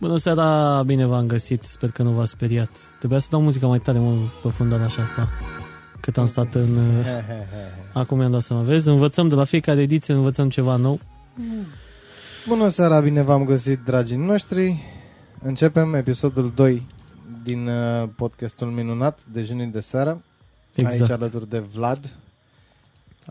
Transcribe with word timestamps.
Bună 0.00 0.16
seara, 0.16 0.82
bine 0.82 1.04
v-am 1.04 1.26
găsit, 1.26 1.62
sper 1.62 1.90
că 1.90 2.02
nu 2.02 2.10
v-ați 2.10 2.30
speriat. 2.30 2.70
Trebuia 2.98 3.18
să 3.18 3.26
dau 3.30 3.42
muzica 3.42 3.66
mai 3.66 3.78
tare, 3.78 3.98
mă, 3.98 4.16
pe 4.42 4.48
fundal 4.48 4.80
așa, 4.80 5.02
pa. 5.16 5.28
Cât 6.00 6.18
am 6.18 6.26
stat 6.26 6.54
în... 6.54 6.78
Acum 7.92 8.18
mi-am 8.18 8.30
dat 8.30 8.42
seama, 8.42 8.62
vezi, 8.62 8.88
învățăm 8.88 9.28
de 9.28 9.34
la 9.34 9.44
fiecare 9.44 9.80
ediție, 9.80 10.14
învățăm 10.14 10.50
ceva 10.50 10.76
nou. 10.76 11.00
Bună 12.46 12.68
seara, 12.68 13.00
bine 13.00 13.22
v-am 13.22 13.44
găsit, 13.44 13.78
dragii 13.84 14.16
noștri. 14.16 14.82
Începem 15.42 15.94
episodul 15.94 16.52
2 16.54 16.86
din 17.42 17.68
uh, 17.68 18.08
podcastul 18.16 18.66
minunat 18.66 19.18
de 19.32 19.42
juni 19.42 19.66
de 19.66 19.80
seară. 19.80 20.22
Exact. 20.74 21.00
Aici 21.00 21.10
alături 21.10 21.48
de 21.48 21.58
Vlad. 21.58 22.16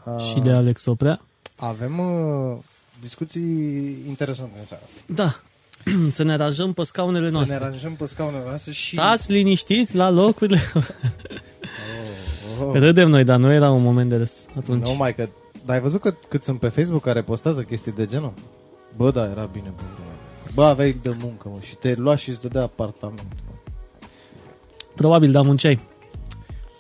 Uh, 0.06 0.24
Și 0.24 0.40
de 0.40 0.52
Alex 0.52 0.86
Oprea. 0.86 1.22
Avem 1.58 2.00
uh, 2.00 2.58
discuții 3.02 3.44
interesante 4.08 4.60
în 4.60 4.66
seara 4.66 4.84
asta. 4.86 5.00
Da, 5.06 5.36
să 6.10 6.24
ne 6.24 6.32
aranjăm 6.34 6.74
pe 6.74 6.84
scaunele 6.84 7.28
Să 7.28 7.34
noastre. 7.34 7.58
ne 7.58 7.64
aranjăm 7.64 7.94
pe 7.96 8.06
scaunele 8.06 8.44
noastre 8.48 8.72
și... 8.72 8.96
Stați 8.96 9.32
liniștiți 9.32 9.96
la 9.96 10.10
locurile... 10.10 10.60
Oh, 12.62 12.66
oh. 12.68 12.74
Râdem 12.74 13.10
noi, 13.10 13.24
dar 13.24 13.38
nu 13.40 13.52
era 13.52 13.72
un 13.72 13.84
moment 13.84 14.10
de 14.10 14.16
râs 14.18 14.32
atunci. 14.58 14.88
Nu 14.88 14.96
mai 14.96 15.16
că... 15.16 15.30
Dar 15.66 15.76
ai 15.76 15.82
văzut 15.82 16.02
că, 16.02 16.14
cât 16.30 16.44
sunt 16.44 16.60
pe 16.60 16.68
Facebook 16.68 17.02
care 17.04 17.22
postează 17.22 17.62
chestii 17.62 17.92
de 17.92 18.06
genul? 18.06 18.34
Bă, 18.98 19.12
da, 19.12 19.30
era 19.30 19.50
bine, 19.54 19.74
bă. 19.76 19.82
da. 19.98 20.52
Bă, 20.54 20.64
aveai 20.64 20.98
de 21.02 21.16
muncă, 21.22 21.50
mă, 21.54 21.58
și 21.62 21.76
te 21.76 21.94
lua 21.98 22.16
și 22.16 22.30
îți 22.30 22.42
dădea 22.42 22.62
apartament. 22.62 23.28
Mă. 23.48 23.54
Probabil, 24.96 25.32
dar 25.32 25.44
munceai. 25.44 25.80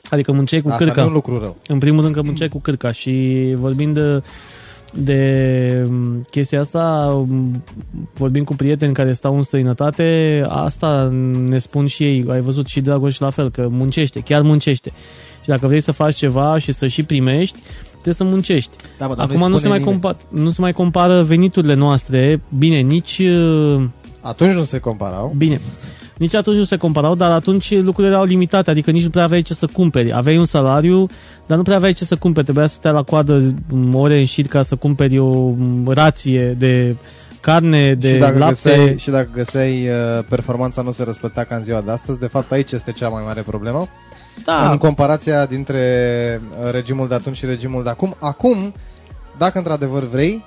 Adică 0.09 0.31
munceai 0.31 0.61
cu 0.61 0.67
Asta 0.67 0.83
cârca. 0.83 0.95
nu 1.01 1.05
e 1.05 1.07
un 1.09 1.13
lucru 1.13 1.39
rău. 1.39 1.57
În 1.67 1.79
primul 1.79 2.01
rând 2.01 2.13
că 2.15 2.21
munceai 2.21 2.49
cu 2.49 2.59
cârca 2.59 2.91
și 2.91 3.53
vorbind 3.57 3.93
de, 3.93 4.21
de 4.93 5.85
m, 5.89 6.25
chestia 6.29 6.59
asta, 6.59 7.07
m, 7.27 7.63
vorbind 8.13 8.45
cu 8.45 8.55
prieteni 8.55 8.93
care 8.93 9.13
stau 9.13 9.35
în 9.35 9.41
străinătate, 9.41 10.43
asta 10.47 11.09
ne 11.47 11.57
spun 11.57 11.85
și 11.85 12.03
ei, 12.03 12.25
ai 12.29 12.39
văzut 12.41 12.67
și 12.67 12.81
Dragoș 12.81 13.19
la 13.19 13.29
fel, 13.29 13.49
că 13.51 13.67
muncește, 13.71 14.19
chiar 14.19 14.41
muncește. 14.41 14.91
Și 15.41 15.47
dacă 15.47 15.67
vrei 15.67 15.79
să 15.81 15.91
faci 15.91 16.15
ceva 16.15 16.57
și 16.57 16.71
să 16.71 16.87
și 16.87 17.03
primești, 17.03 17.57
trebuie 17.91 18.13
să 18.13 18.23
muncești. 18.23 18.71
Da, 18.97 19.07
mă, 19.07 19.15
dar 19.15 19.25
Acum 19.29 19.49
nu 19.49 19.57
se, 19.57 19.57
spune 19.57 19.73
mai 19.79 19.83
nimeni. 19.83 19.99
compa- 19.99 20.29
nu 20.29 20.49
se 20.51 20.61
mai 20.61 20.71
compară 20.71 21.21
veniturile 21.23 21.73
noastre, 21.73 22.41
bine, 22.57 22.79
nici... 22.79 23.17
uh, 23.19 23.83
Atunci 24.21 24.53
nu 24.53 24.63
se 24.63 24.79
comparau. 24.79 25.33
Bine. 25.37 25.61
Nici 26.19 26.35
atunci 26.35 26.57
nu 26.57 26.63
se 26.63 26.77
comparau, 26.77 27.15
dar 27.15 27.31
atunci 27.31 27.71
lucrurile 27.71 28.13
erau 28.13 28.25
limitate, 28.25 28.69
adică 28.71 28.91
nici 28.91 29.03
nu 29.03 29.09
prea 29.09 29.23
aveai 29.23 29.41
ce 29.41 29.53
să 29.53 29.65
cumperi. 29.65 30.13
Aveai 30.13 30.37
un 30.37 30.45
salariu, 30.45 31.07
dar 31.45 31.57
nu 31.57 31.63
prea 31.63 31.75
aveai 31.75 31.93
ce 31.93 32.03
să 32.03 32.15
cumperi. 32.15 32.45
Trebuia 32.45 32.65
să 32.65 32.73
stai 32.73 32.91
la 32.91 33.03
coadă 33.03 33.55
m, 33.69 33.95
ore 33.95 34.19
în 34.19 34.25
șir 34.25 34.47
ca 34.47 34.61
să 34.61 34.75
cumperi 34.75 35.17
o 35.17 35.49
m, 35.49 35.87
rație 35.87 36.55
de 36.57 36.95
carne, 37.39 37.93
de 37.93 38.13
și, 38.13 38.19
dacă 38.19 38.37
lapte. 38.37 38.53
găseai, 38.53 38.95
și 38.97 39.09
dacă 39.09 39.29
găseai 39.33 39.87
uh, 39.87 40.23
performanța 40.29 40.81
nu 40.81 40.91
se 40.91 41.03
răsplătea 41.03 41.43
ca 41.43 41.55
în 41.55 41.63
ziua 41.63 41.81
de 41.81 41.91
astăzi, 41.91 42.19
de 42.19 42.27
fapt 42.27 42.51
aici 42.51 42.71
este 42.71 42.91
cea 42.91 43.09
mai 43.09 43.23
mare 43.25 43.41
problemă. 43.41 43.87
Da, 44.45 44.71
În 44.71 44.77
comparația 44.77 45.45
dintre 45.45 45.81
uh, 46.51 46.71
regimul 46.71 47.07
de 47.07 47.13
atunci 47.15 47.37
și 47.37 47.45
regimul 47.45 47.83
de 47.83 47.89
acum. 47.89 48.15
Acum, 48.19 48.73
dacă 49.37 49.57
într-adevăr 49.57 50.03
vrei 50.03 50.43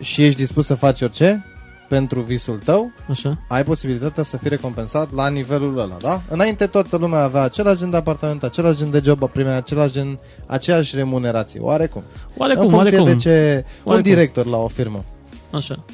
și 0.00 0.24
ești 0.24 0.40
dispus 0.40 0.66
să 0.66 0.74
faci 0.74 1.00
orice 1.00 1.44
pentru 1.92 2.20
visul 2.20 2.58
tău, 2.64 2.90
așa. 3.10 3.38
ai 3.48 3.64
posibilitatea 3.64 4.22
să 4.22 4.36
fii 4.36 4.48
recompensat 4.48 5.12
la 5.14 5.28
nivelul 5.28 5.78
ăla, 5.78 5.96
da? 6.00 6.20
Înainte 6.28 6.66
toată 6.66 6.96
lumea 6.96 7.22
avea 7.22 7.42
același 7.42 7.78
gen 7.78 7.90
de 7.90 7.96
apartament, 7.96 8.42
același 8.42 8.76
gen 8.78 8.90
de 8.90 9.00
job, 9.04 9.28
primea 9.30 9.56
același 9.56 9.92
gen, 9.92 10.18
aceeași 10.46 10.96
remunerație, 10.96 11.60
oarecum. 11.60 12.02
Oarecum, 12.36 12.64
în 12.66 12.70
funcție 12.70 12.98
oarecum. 12.98 13.16
de 13.16 13.22
ce 13.22 13.64
un 13.82 13.90
Oarecum. 13.92 14.10
director 14.12 14.46
la 14.46 14.56
o 14.56 14.68
firmă 14.68 15.04
Așa. 15.50 15.84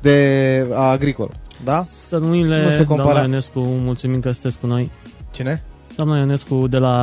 de 0.00 0.68
a 0.72 0.82
agricol, 0.90 1.30
da? 1.64 1.82
Să 1.82 2.16
numile 2.18 2.64
Nu 2.64 2.70
se 2.70 2.84
compara- 2.84 3.02
doamna 3.02 3.20
Ionescu, 3.22 3.60
mulțumim 3.60 4.20
că 4.20 4.30
sunteți 4.32 4.58
cu 4.58 4.66
noi. 4.66 4.90
Cine? 5.30 5.62
Doamna 5.96 6.16
Ionescu 6.18 6.66
de 6.66 6.78
la 6.78 6.94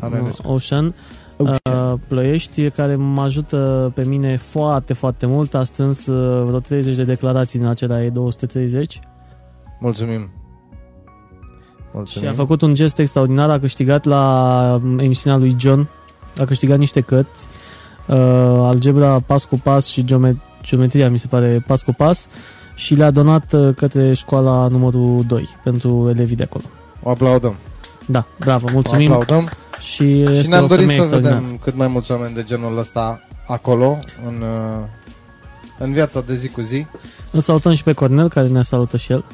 Doamna 0.00 0.16
uh, 0.18 0.22
Ionescu. 0.22 0.42
Ocean, 0.48 0.54
Ocean. 0.54 0.94
Uh, 1.48 1.92
Ploiești, 2.08 2.70
care 2.70 2.94
mă 2.94 3.22
ajută 3.22 3.90
pe 3.94 4.04
mine 4.04 4.36
foarte, 4.36 4.92
foarte 4.92 5.26
mult. 5.26 5.54
A 5.54 5.64
strâns 5.64 6.06
uh, 6.06 6.44
vreo 6.46 6.58
30 6.58 6.96
de 6.96 7.04
declarații 7.04 7.58
în 7.58 7.66
acelea 7.66 8.10
230 8.10 9.00
Mulțumim. 9.80 10.20
și 10.20 11.88
Mulțumim. 11.92 12.28
a 12.28 12.32
făcut 12.32 12.62
un 12.62 12.74
gest 12.74 12.98
extraordinar. 12.98 13.50
A 13.50 13.58
câștigat 13.58 14.04
la 14.04 14.78
um, 14.82 14.98
emisiunea 14.98 15.38
lui 15.38 15.54
John, 15.58 15.88
a 16.36 16.44
câștigat 16.44 16.78
niște 16.78 17.00
cărți, 17.00 17.48
uh, 18.06 18.16
algebra 18.60 19.20
pas 19.26 19.44
cu 19.44 19.60
pas 19.62 19.86
și 19.86 20.04
geomet- 20.04 20.62
geometria, 20.62 21.10
mi 21.10 21.18
se 21.18 21.26
pare, 21.26 21.64
pas 21.66 21.82
cu 21.82 21.92
pas 21.92 22.28
și 22.74 22.94
le-a 22.94 23.10
donat 23.10 23.52
uh, 23.52 23.74
către 23.76 24.12
școala 24.12 24.66
numărul 24.68 25.24
2 25.26 25.48
pentru 25.64 26.08
elevii 26.14 26.36
de 26.36 26.42
acolo. 26.42 26.64
O 27.02 27.10
aplaudăm. 27.10 27.54
Da, 28.06 28.24
bravo, 28.38 28.66
O 28.68 28.72
mulțumim 28.72 29.12
aplaudăm. 29.12 29.48
Și 29.82 30.20
este 30.22 30.42
și 30.42 30.48
ne-am 30.48 30.64
o 30.64 30.66
dorit 30.66 30.86
femeie 30.86 30.98
să 30.98 31.14
extraordinară. 31.14 31.40
vedem 31.44 31.58
cât 31.64 31.74
mai 31.76 31.86
mulți 31.86 32.10
oameni 32.10 32.34
de 32.34 32.42
genul 32.42 32.78
ăsta 32.78 33.20
acolo, 33.46 33.98
în, 34.26 34.34
uh, 34.42 34.84
în 35.78 35.92
viața 35.92 36.20
de 36.26 36.36
zi 36.36 36.48
cu 36.48 36.60
zi. 36.60 36.86
Îl 37.30 37.40
salutăm 37.40 37.74
și 37.74 37.82
pe 37.82 37.92
Cornel, 37.92 38.28
care 38.28 38.48
ne 38.48 38.62
salută 38.62 38.96
și 38.96 39.12
el. 39.12 39.24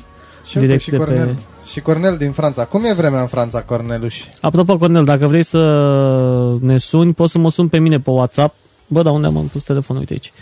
Și, 0.47 0.59
Direct 0.59 0.71
uite, 0.71 0.83
și, 0.85 0.91
de 0.91 0.97
pe- 0.97 1.05
Cornel, 1.05 1.37
și 1.71 1.81
Cornel 1.81 2.17
din 2.17 2.31
Franța. 2.33 2.65
Cum 2.65 2.85
e 2.85 2.93
vremea 2.93 3.21
în 3.21 3.27
Franța, 3.27 3.63
Corneluș? 3.63 4.23
Apropo, 4.41 4.77
Cornel, 4.77 5.05
dacă 5.05 5.27
vrei 5.27 5.43
să 5.43 5.59
ne 6.61 6.77
suni, 6.79 7.13
poți 7.15 7.33
să 7.33 7.39
mă 7.39 7.51
suni 7.51 7.69
pe 7.69 7.79
mine 7.79 8.01
pe 8.01 8.11
WhatsApp. 8.11 8.55
Bă, 8.87 9.03
dar 9.03 9.13
unde 9.13 9.27
am 9.27 9.49
pus 9.53 9.63
telefonul? 9.63 10.01
Uite 10.01 10.13
aici. 10.13 10.33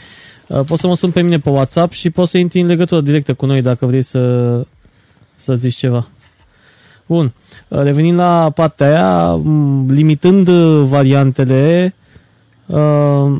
Uh, 0.47 0.61
Poți 0.66 0.81
să 0.81 0.87
mă 0.87 0.95
suni 0.97 1.12
pe 1.12 1.21
mine 1.21 1.39
pe 1.39 1.50
WhatsApp 1.50 1.93
și 1.93 2.11
poți 2.11 2.31
să 2.31 2.39
intri 2.39 2.61
în 2.61 2.66
legătură 2.66 3.00
directă 3.00 3.34
cu 3.34 3.47
noi 3.47 3.62
dacă 3.62 3.87
vrei 3.87 4.03
să, 4.03 4.56
să 5.37 5.55
zici 5.55 5.75
ceva. 5.77 6.06
Bun. 7.06 7.33
Uh, 7.69 7.83
Revenind 7.83 8.17
la 8.17 8.50
partea 8.55 8.87
aia, 8.87 9.34
m, 9.34 9.87
limitând 9.91 10.49
uh, 10.49 10.83
variantele, 10.89 11.94
uh, 12.67 13.37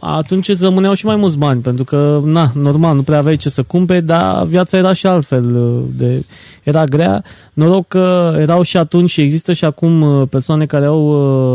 atunci 0.00 0.48
îți 0.48 0.64
rămâneau 0.64 0.94
și 0.94 1.06
mai 1.06 1.16
mulți 1.16 1.38
bani, 1.38 1.60
pentru 1.60 1.84
că, 1.84 2.20
na, 2.24 2.52
normal, 2.54 2.94
nu 2.94 3.02
prea 3.02 3.18
aveai 3.18 3.36
ce 3.36 3.48
să 3.48 3.62
cumperi, 3.62 4.04
dar 4.04 4.44
viața 4.44 4.76
era 4.76 4.92
și 4.92 5.06
altfel, 5.06 5.54
uh, 5.54 5.82
de, 5.96 6.24
era 6.62 6.84
grea. 6.84 7.24
Noroc 7.52 7.88
că 7.88 8.36
erau 8.38 8.62
și 8.62 8.76
atunci 8.76 9.10
și 9.10 9.20
există 9.20 9.52
și 9.52 9.64
acum 9.64 10.02
uh, 10.02 10.28
persoane 10.30 10.66
care 10.66 10.84
au 10.84 11.06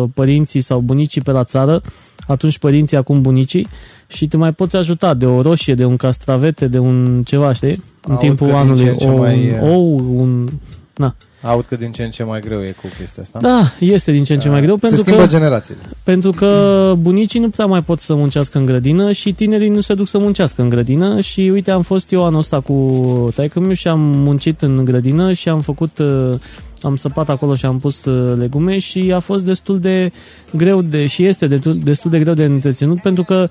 uh, 0.03 0.09
părinții 0.13 0.61
sau 0.61 0.79
bunicii 0.79 1.21
pe 1.21 1.31
la 1.31 1.43
țară, 1.43 1.81
atunci 2.27 2.57
părinții, 2.57 2.97
acum 2.97 3.21
bunicii, 3.21 3.67
și 4.07 4.27
te 4.27 4.37
mai 4.37 4.53
poți 4.53 4.75
ajuta 4.75 5.13
de 5.13 5.25
o 5.25 5.41
roșie, 5.41 5.73
de 5.73 5.85
un 5.85 5.95
castravete, 5.95 6.67
de 6.67 6.77
un 6.77 7.23
ceva, 7.25 7.53
știi? 7.53 7.83
În 8.01 8.11
Aud 8.11 8.19
timpul 8.19 8.47
că 8.47 8.51
din 8.51 8.61
anului. 8.61 8.83
ce 8.83 8.89
în 8.89 8.97
ce 8.97 9.07
o, 9.07 9.17
mai, 9.17 9.57
un 9.61 9.69
uh, 9.69 9.75
ou, 9.75 10.01
un... 10.15 10.49
Na. 10.95 11.15
Aud 11.41 11.65
că 11.65 11.75
din 11.75 11.91
ce 11.91 12.03
în 12.03 12.09
ce 12.11 12.23
mai 12.23 12.39
greu 12.39 12.63
e 12.63 12.75
cu 12.81 12.87
chestia 12.99 13.23
asta. 13.23 13.39
Da, 13.39 13.71
este 13.79 14.11
din 14.11 14.23
ce 14.23 14.33
în 14.33 14.39
ce 14.39 14.49
mai 14.49 14.61
greu, 14.61 14.73
Se 14.75 14.79
pentru 14.79 14.99
schimbă 14.99 15.21
că, 15.21 15.27
generațiile. 15.27 15.79
pentru 16.03 16.31
că 16.31 16.93
bunicii 16.97 17.39
nu 17.39 17.49
prea 17.49 17.65
mai 17.65 17.81
pot 17.83 17.99
să 17.99 18.15
muncească 18.15 18.57
în 18.57 18.65
grădină 18.65 19.11
și 19.11 19.33
tinerii 19.33 19.69
nu 19.69 19.81
se 19.81 19.93
duc 19.93 20.07
să 20.07 20.17
muncească 20.17 20.61
în 20.61 20.69
grădină 20.69 21.19
și 21.19 21.49
uite, 21.53 21.71
am 21.71 21.81
fost 21.81 22.11
eu 22.11 22.25
anul 22.25 22.39
ăsta 22.39 22.59
cu 22.59 23.31
taică 23.35 23.73
și 23.73 23.87
am 23.87 23.99
muncit 23.99 24.61
în 24.61 24.85
grădină 24.85 25.33
și 25.33 25.49
am 25.49 25.61
făcut, 25.61 25.97
uh, 25.97 26.33
am 26.81 26.95
săpat 26.95 27.29
acolo 27.29 27.55
și 27.55 27.65
am 27.65 27.79
pus 27.79 28.05
uh, 28.05 28.37
legume 28.37 28.79
și 28.79 29.11
a 29.15 29.19
fost 29.19 29.45
destul 29.45 29.79
de 29.79 30.11
greu 30.51 30.81
de, 30.81 31.07
și 31.07 31.25
este 31.25 31.47
destul, 31.47 31.79
destul 31.83 32.11
de 32.11 32.19
greu 32.19 32.33
de 32.33 32.43
întreținut 32.43 33.01
pentru 33.01 33.23
că 33.23 33.47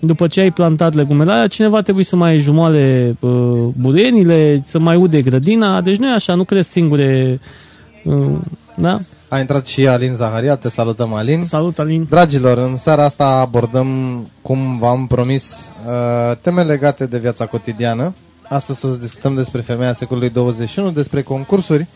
după 0.00 0.26
ce 0.26 0.40
ai 0.40 0.50
plantat 0.50 0.94
legumele 0.94 1.32
alea, 1.32 1.46
cineva 1.46 1.82
trebuie 1.82 2.04
să 2.04 2.16
mai 2.16 2.38
jumoale 2.38 3.16
uh, 3.20 3.68
burenile, 3.80 4.62
să 4.64 4.78
mai 4.78 4.96
ude 4.96 5.22
grădina, 5.22 5.80
deci 5.80 5.96
nu 5.96 6.08
e 6.08 6.12
așa, 6.12 6.34
nu 6.34 6.44
cresc 6.44 6.70
singure, 6.70 7.40
uh, 8.04 8.38
da? 8.74 8.98
A 9.28 9.38
intrat 9.38 9.66
și 9.66 9.86
Alin 9.86 10.14
Zaharia, 10.14 10.56
te 10.56 10.68
salutăm 10.68 11.12
Alin. 11.12 11.44
Salut, 11.44 11.78
Alin! 11.78 12.06
Dragilor, 12.08 12.58
în 12.58 12.76
seara 12.76 13.04
asta 13.04 13.24
abordăm, 13.24 13.86
cum 14.42 14.78
v-am 14.78 15.06
promis, 15.06 15.68
uh, 15.86 16.36
teme 16.40 16.62
legate 16.62 17.06
de 17.06 17.18
viața 17.18 17.46
cotidiană. 17.46 18.14
Astăzi 18.48 18.84
o 18.86 18.88
să 18.88 18.96
discutăm 18.96 19.34
despre 19.34 19.60
femeia 19.60 19.92
secolului 19.92 20.30
21, 20.30 20.90
despre 20.90 21.22
concursuri. 21.22 21.86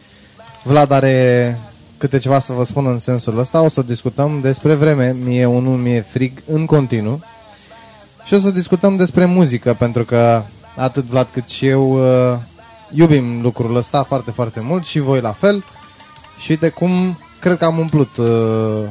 Vlad 0.64 0.90
are 0.90 1.58
câte 1.98 2.18
ceva 2.18 2.40
să 2.40 2.52
vă 2.52 2.64
spun 2.64 2.86
în 2.86 2.98
sensul 2.98 3.38
ăsta. 3.38 3.62
O 3.62 3.68
să 3.68 3.82
discutăm 3.82 4.38
despre 4.42 4.74
vreme, 4.74 5.16
mie 5.24 5.46
unul 5.46 5.76
mi-e 5.76 6.00
frig 6.00 6.32
în 6.52 6.66
continuu. 6.66 7.20
Și 8.32 8.38
o 8.38 8.40
să 8.40 8.50
discutăm 8.50 8.96
despre 8.96 9.24
muzică, 9.24 9.74
pentru 9.78 10.04
că 10.04 10.42
atât 10.76 11.04
Vlad 11.04 11.28
cât 11.32 11.48
și 11.48 11.66
eu 11.66 11.92
uh, 11.92 12.38
iubim 12.90 13.42
lucrul 13.42 13.76
ăsta 13.76 14.02
foarte, 14.02 14.30
foarte 14.30 14.60
mult 14.60 14.84
și 14.84 14.98
voi 14.98 15.20
la 15.20 15.32
fel. 15.32 15.64
Și 16.38 16.56
de 16.56 16.68
cum 16.68 17.18
cred 17.40 17.58
că 17.58 17.64
am 17.64 17.78
umplut 17.78 18.16
uh, 18.16 18.84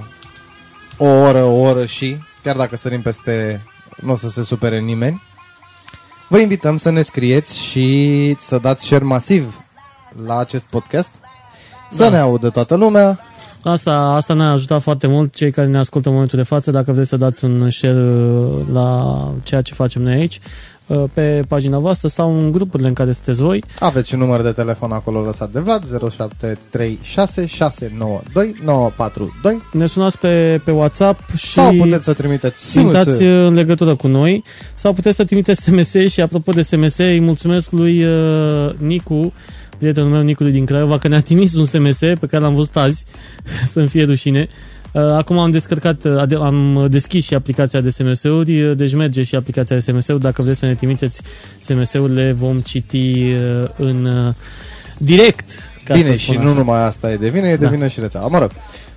o 0.98 1.06
oră, 1.06 1.44
o 1.44 1.60
oră 1.60 1.86
și, 1.86 2.18
chiar 2.44 2.56
dacă 2.56 2.76
sărim 2.76 3.02
peste, 3.02 3.62
nu 3.96 4.12
o 4.12 4.16
să 4.16 4.30
se 4.30 4.44
supere 4.44 4.80
nimeni. 4.80 5.22
Vă 6.28 6.40
invităm 6.40 6.78
să 6.78 6.90
ne 6.90 7.02
scrieți 7.02 7.60
și 7.60 8.36
să 8.40 8.58
dați 8.58 8.86
share 8.86 9.04
masiv 9.04 9.62
la 10.26 10.38
acest 10.38 10.64
podcast, 10.64 11.12
să 11.90 12.04
Da. 12.04 12.10
ne 12.10 12.18
audă 12.18 12.50
toată 12.50 12.76
lumea 12.76 13.20
Asta, 13.64 13.94
asta 13.94 14.34
ne-a 14.34 14.50
ajutat 14.50 14.82
foarte 14.82 15.08
mult 15.08 15.36
cei 15.36 15.52
care 15.52 15.68
ne 15.68 15.78
ascultă 15.78 16.08
în 16.08 16.14
momentul 16.14 16.38
de 16.38 16.46
față. 16.46 16.72
Dacă 16.72 16.92
vreți 16.92 17.10
să 17.10 17.18
dați 17.18 17.46
un 17.46 17.70
share 17.70 17.94
uh, 17.94 18.66
la 18.74 19.34
ceea 19.44 19.62
ce 19.62 19.74
facem 19.74 20.02
noi 20.02 20.14
aici, 20.14 20.40
uh, 20.88 21.04
pe 21.14 21.44
pagina 21.48 21.78
voastră 21.80 22.08
sau 22.08 22.40
în 22.40 22.52
grupurile 22.52 22.88
în 22.88 22.94
care 22.94 23.12
sunteți 23.12 23.42
voi. 23.42 23.64
Aveți 23.80 24.08
și 24.08 24.14
un 24.14 24.20
număr 24.20 24.42
de 24.42 24.52
telefon 24.52 24.92
acolo 24.92 25.22
lăsat 25.22 25.52
de 25.52 25.60
Vlad 25.60 25.84
0736 26.12 27.46
692 27.46 28.56
942 28.64 29.62
Ne 29.72 29.86
sunați 29.86 30.18
pe, 30.18 30.62
pe 30.66 30.72
WhatsApp 30.72 31.36
și 31.36 31.52
sau 31.52 31.74
puteți 31.74 32.04
să 32.04 32.14
trimiteți 32.14 32.78
intrați 32.78 33.12
SMS. 33.12 33.20
în 33.20 33.54
legătură 33.54 33.96
cu 33.96 34.08
noi 34.08 34.44
sau 34.76 34.94
puteți 34.94 35.16
să 35.16 35.24
trimiteți 35.24 35.62
SMS 35.66 36.12
și 36.12 36.22
apropo 36.22 36.52
de 36.52 36.62
SMS 36.62 36.98
îi 36.98 37.20
mulțumesc 37.20 37.72
lui 37.72 38.04
uh, 38.04 38.72
Nicu 38.78 39.34
prietenul 39.82 40.10
meu 40.10 40.22
Nicului 40.22 40.52
din 40.52 40.66
Craiova 40.66 40.98
că 40.98 41.08
ne-a 41.08 41.22
trimis 41.22 41.54
un 41.54 41.66
SMS 41.66 41.98
pe 42.00 42.28
care 42.30 42.44
l-am 42.44 42.56
văzut 42.56 42.76
azi 42.76 43.06
să-mi 43.74 43.88
fie 43.88 44.04
rușine 44.04 44.48
Uh, 44.94 45.02
Acum 45.02 45.38
am 45.38 45.52
descărcat, 45.52 46.04
uh, 46.04 46.18
ade- 46.20 46.36
am 46.36 46.88
deschis 46.90 47.26
și 47.26 47.34
aplicația 47.34 47.82
de 47.82 47.90
SMS-uri, 47.90 48.62
uh, 48.64 48.78
deci 48.78 48.94
merge 48.96 49.24
și 49.24 49.36
aplicația 49.36 49.76
de 49.76 49.82
SMS-uri. 49.82 50.20
Dacă 50.20 50.42
vreți 50.42 50.60
să 50.60 50.66
ne 50.66 50.74
trimiteți 50.74 51.22
SMS-urile, 51.60 52.32
vom 52.32 52.58
citi 52.60 53.34
uh, 53.34 53.70
în 53.78 54.06
uh, 54.06 54.34
direct. 54.98 55.46
Ca 55.84 55.94
Bine, 55.94 56.06
să 56.06 56.14
și 56.14 56.32
spun 56.32 56.42
nu 56.44 56.48
așa. 56.50 56.58
numai 56.58 56.84
asta 56.84 57.12
e 57.12 57.16
de 57.18 57.30
vină, 57.30 57.48
e 57.48 57.56
de 57.56 57.64
Da. 57.66 57.70
vină 57.72 57.88
și 57.88 58.00
rețeaua. 58.00 58.28
Mă 58.28 58.38
rog, 58.40 58.50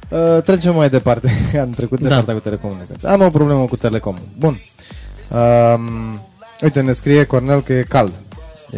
uh, 0.08 0.42
trecem 0.42 0.74
mai 0.74 0.88
departe. 0.88 1.30
Am 1.60 1.70
trecut 1.70 2.00
de 2.00 2.08
Da. 2.08 2.14
partea 2.14 2.34
cu 2.34 2.40
telecomunicații. 2.40 3.08
Am 3.08 3.20
o 3.22 3.28
problemă 3.28 3.64
cu 3.64 3.76
telecom. 3.76 4.16
Bun. 4.38 4.60
Um, 5.30 6.20
uite, 6.62 6.80
ne 6.80 6.92
scrie 6.92 7.24
Cornel 7.24 7.60
că 7.62 7.72
e 7.72 7.82
cald. 7.88 8.12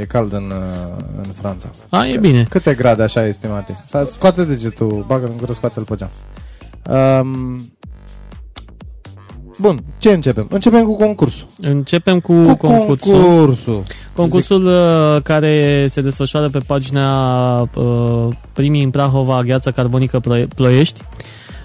E 0.01 0.05
cald 0.05 0.33
în, 0.33 0.53
uh, 0.57 1.05
în 1.17 1.31
Franța. 1.41 1.69
A, 1.89 2.07
e 2.07 2.17
bine. 2.19 2.47
Câte 2.51 2.75
grade 2.75 3.03
așa 3.03 3.27
estimate? 3.27 3.81
Sa- 3.87 4.05
Scoate 4.05 4.45
degetul, 4.45 5.05
bagă-l 5.07 5.29
în 5.33 5.37
gură, 5.39 5.53
scoate-l 5.53 5.85
pe 5.85 5.95
geam. 5.97 6.11
Um, 7.21 7.71
bun, 9.59 9.85
ce 9.99 10.11
începem? 10.13 10.47
Începem 10.51 10.85
cu 10.85 10.97
concursul. 10.97 11.47
Începem 11.61 12.21
cu, 12.21 12.33
Cu 12.47 12.57
concursul. 12.57 13.13
concursul. 13.13 13.83
Concursul 14.15 14.67
uh, 14.67 15.23
care 15.23 15.87
se 15.89 16.01
desfășoară 16.01 16.49
pe 16.49 16.59
pagina 16.59 17.61
uh, 17.61 18.29
Primii 18.53 18.83
în 18.83 18.91
Prahova 18.91 19.43
Gheață 19.43 19.71
Carbonică 19.71 20.21
Plo- 20.21 20.49
Ploiești. 20.55 21.01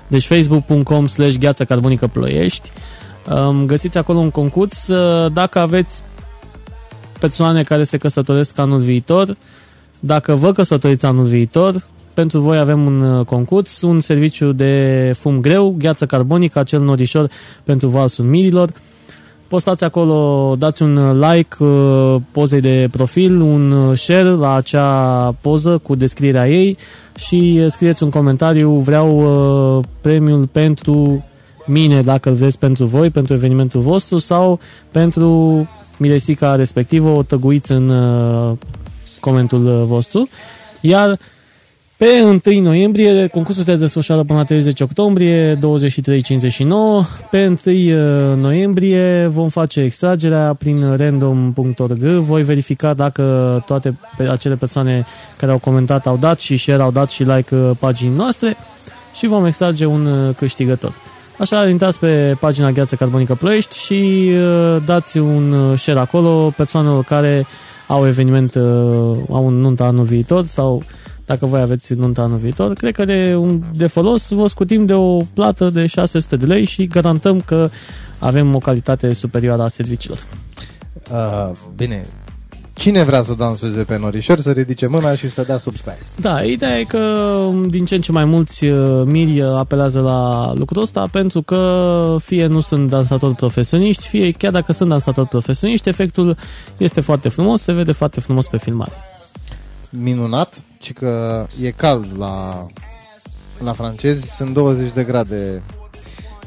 Deci 0.08 0.26
facebook.com 0.28 1.06
slash 1.08 1.36
Gheață 1.38 1.66
Carbonică 1.66 2.08
Ploiești. 2.08 2.72
Um, 3.48 3.66
găsiți 3.66 3.98
acolo 3.98 4.20
un 4.20 4.30
concurs. 4.30 4.88
Uh, 4.88 5.32
dacă 5.34 5.60
aveți 5.60 6.02
persoane 7.22 7.64
care 7.64 7.84
se 7.84 7.98
căsătoresc 7.98 8.58
anul 8.58 8.80
viitor, 8.80 9.38
dacă 10.00 10.36
vă 10.36 10.52
căsătoriți 10.52 11.06
anul 11.06 11.26
viitor, 11.26 11.88
pentru 12.14 12.40
voi 12.40 12.58
avem 12.58 12.86
un 12.86 13.02
uh, 13.02 13.26
concurs, 13.26 13.82
un 13.82 14.00
serviciu 14.00 14.52
de 14.52 15.12
fum 15.18 15.40
greu, 15.40 15.76
gheață 15.78 16.06
carbonică, 16.06 16.60
acel 16.60 16.82
norișor 16.82 17.30
pentru 17.64 17.88
valsul 17.88 18.26
mirilor. 18.26 18.70
Postați 19.48 19.84
acolo, 19.84 20.56
dați 20.58 20.82
un 20.82 21.20
like 21.20 21.64
uh, 21.64 22.16
pozei 22.32 22.62
de 22.62 22.88
profil, 22.92 23.42
un 23.42 23.72
uh, 23.72 23.98
share 23.98 24.30
la 24.30 24.54
acea 24.54 25.32
poză 25.42 25.78
cu 25.78 25.96
descrierea 25.96 26.50
ei 26.50 26.78
și 27.16 27.60
uh, 27.60 27.66
scrieți 27.70 28.04
un 28.04 28.10
comentariu, 28.10 28.72
vreau 28.72 29.10
uh, 29.78 29.84
premiul 30.02 30.48
pentru 30.52 31.26
mine, 31.66 32.02
dacă 32.02 32.30
îl 32.30 32.36
vreți 32.36 32.60
pentru 32.60 32.86
voi, 32.86 33.10
pentru 33.10 33.34
evenimentul 33.34 33.82
vostru 33.82 34.18
sau 34.18 34.60
pentru 34.92 35.68
miresica 36.02 36.56
respectivă, 36.56 37.10
o 37.10 37.24
tăguiți 37.24 37.72
în 37.72 37.90
uh, 37.90 38.58
comentul 39.20 39.66
uh, 39.66 39.84
vostru. 39.86 40.30
Iar 40.82 41.20
pe 41.98 42.06
1 42.46 42.62
noiembrie, 42.62 43.28
concursul 43.28 43.64
se 43.64 43.76
desfășoară 43.76 44.24
până 44.24 44.40
la 44.40 44.46
30 44.46 44.82
octombrie, 44.82 45.56
23.59. 45.56 45.60
Pe 47.30 47.48
1 47.48 47.58
uh, 47.66 48.38
noiembrie 48.38 49.28
vom 49.28 49.50
face 49.50 49.80
extragerea 49.80 50.54
prin 50.54 50.96
random.org. 50.96 52.02
Voi 52.04 52.44
verifica 52.44 52.94
dacă 52.94 53.64
toate 53.66 53.98
pe- 54.18 54.30
acele 54.30 54.56
persoane 54.56 55.06
care 55.38 55.52
au 55.52 55.58
comentat 55.58 56.08
au 56.08 56.18
dat 56.18 56.40
și 56.40 56.58
share, 56.58 56.82
au 56.82 56.92
dat 56.92 57.10
și 57.10 57.24
like 57.24 57.56
uh, 57.56 57.72
paginii 57.80 58.16
noastre 58.16 58.58
și 59.14 59.28
vom 59.28 59.46
extrage 59.46 59.86
un 59.86 60.06
uh, 60.06 60.36
câștigător. 60.36 61.11
Așa, 61.42 61.70
intrați 61.70 62.00
pe 62.00 62.36
pagina 62.40 62.72
Gheață 62.72 62.96
Carbonică 62.96 63.36
Ploiești 63.36 63.78
și 63.78 64.30
uh, 64.34 64.78
dați 64.86 65.18
un 65.18 65.52
uh, 65.52 65.78
share 65.80 66.00
acolo 66.00 66.54
persoanelor 66.56 67.04
care 67.04 67.46
au 67.88 68.08
eveniment, 68.08 68.54
uh, 68.54 68.62
au 69.30 69.46
un 69.46 69.54
nuntă 69.60 69.84
anul 69.84 70.04
viitor 70.04 70.46
sau 70.46 70.82
dacă 71.26 71.46
voi 71.46 71.62
aveți 71.62 71.94
nuntă 71.94 72.22
anul 72.22 72.38
viitor, 72.38 72.74
cred 72.74 72.96
că 72.96 73.06
de, 73.06 73.36
un, 73.36 73.64
de 73.74 73.88
folos 73.88 74.30
vă 74.30 74.48
scutim 74.48 74.86
de 74.86 74.94
o 74.94 75.18
plată 75.18 75.70
de 75.70 75.86
600 75.86 76.36
de 76.36 76.46
lei 76.46 76.66
și 76.66 76.88
garantăm 76.88 77.40
că 77.40 77.70
avem 78.20 78.56
o 78.56 78.60
calitate 78.60 79.14
superioară 79.14 79.62
a 79.62 79.68
serviciilor. 79.68 80.18
Uh, 81.12 81.52
bine, 81.76 82.06
cine 82.74 83.04
vrea 83.04 83.22
să 83.22 83.34
danseze 83.34 83.84
pe 83.84 83.98
norișor 83.98 84.40
să 84.40 84.52
ridice 84.52 84.88
mâna 84.88 85.16
și 85.16 85.30
să 85.30 85.44
dea 85.44 85.58
subscribe. 85.58 86.06
Da, 86.22 86.44
ideea 86.44 86.80
e 86.80 86.84
că 86.84 86.98
um, 86.98 87.68
din 87.68 87.86
ce 87.86 87.96
în 87.96 88.02
ce 88.02 88.12
mai 88.12 88.26
mulți 88.26 88.66
uh, 88.66 89.04
miri 89.06 89.42
uh, 89.42 89.56
apelează 89.56 90.00
la 90.02 90.54
lucrul 90.54 90.82
ăsta 90.82 91.08
pentru 91.12 91.42
că 91.42 92.16
fie 92.24 92.46
nu 92.46 92.60
sunt 92.60 92.90
dansatori 92.90 93.36
profesioniști, 93.36 94.08
fie 94.08 94.32
chiar 94.32 94.52
dacă 94.52 94.72
sunt 94.72 94.90
dansatori 94.90 95.28
profesioniști, 95.28 95.90
efectul 95.90 96.38
este 96.78 97.02
foarte 97.02 97.30
frumos, 97.30 97.62
se 97.62 97.72
vede 97.72 97.92
foarte 97.92 98.20
frumos 98.20 98.48
pe 98.48 98.58
filmare. 98.58 98.92
Minunat, 99.90 100.64
ci 100.80 100.94
că 100.94 101.46
e 101.62 101.72
cald 101.72 102.06
la, 102.18 102.66
la 103.64 103.72
francezi, 103.72 104.36
sunt 104.36 104.54
20 104.54 104.92
de 104.92 105.04
grade. 105.04 105.64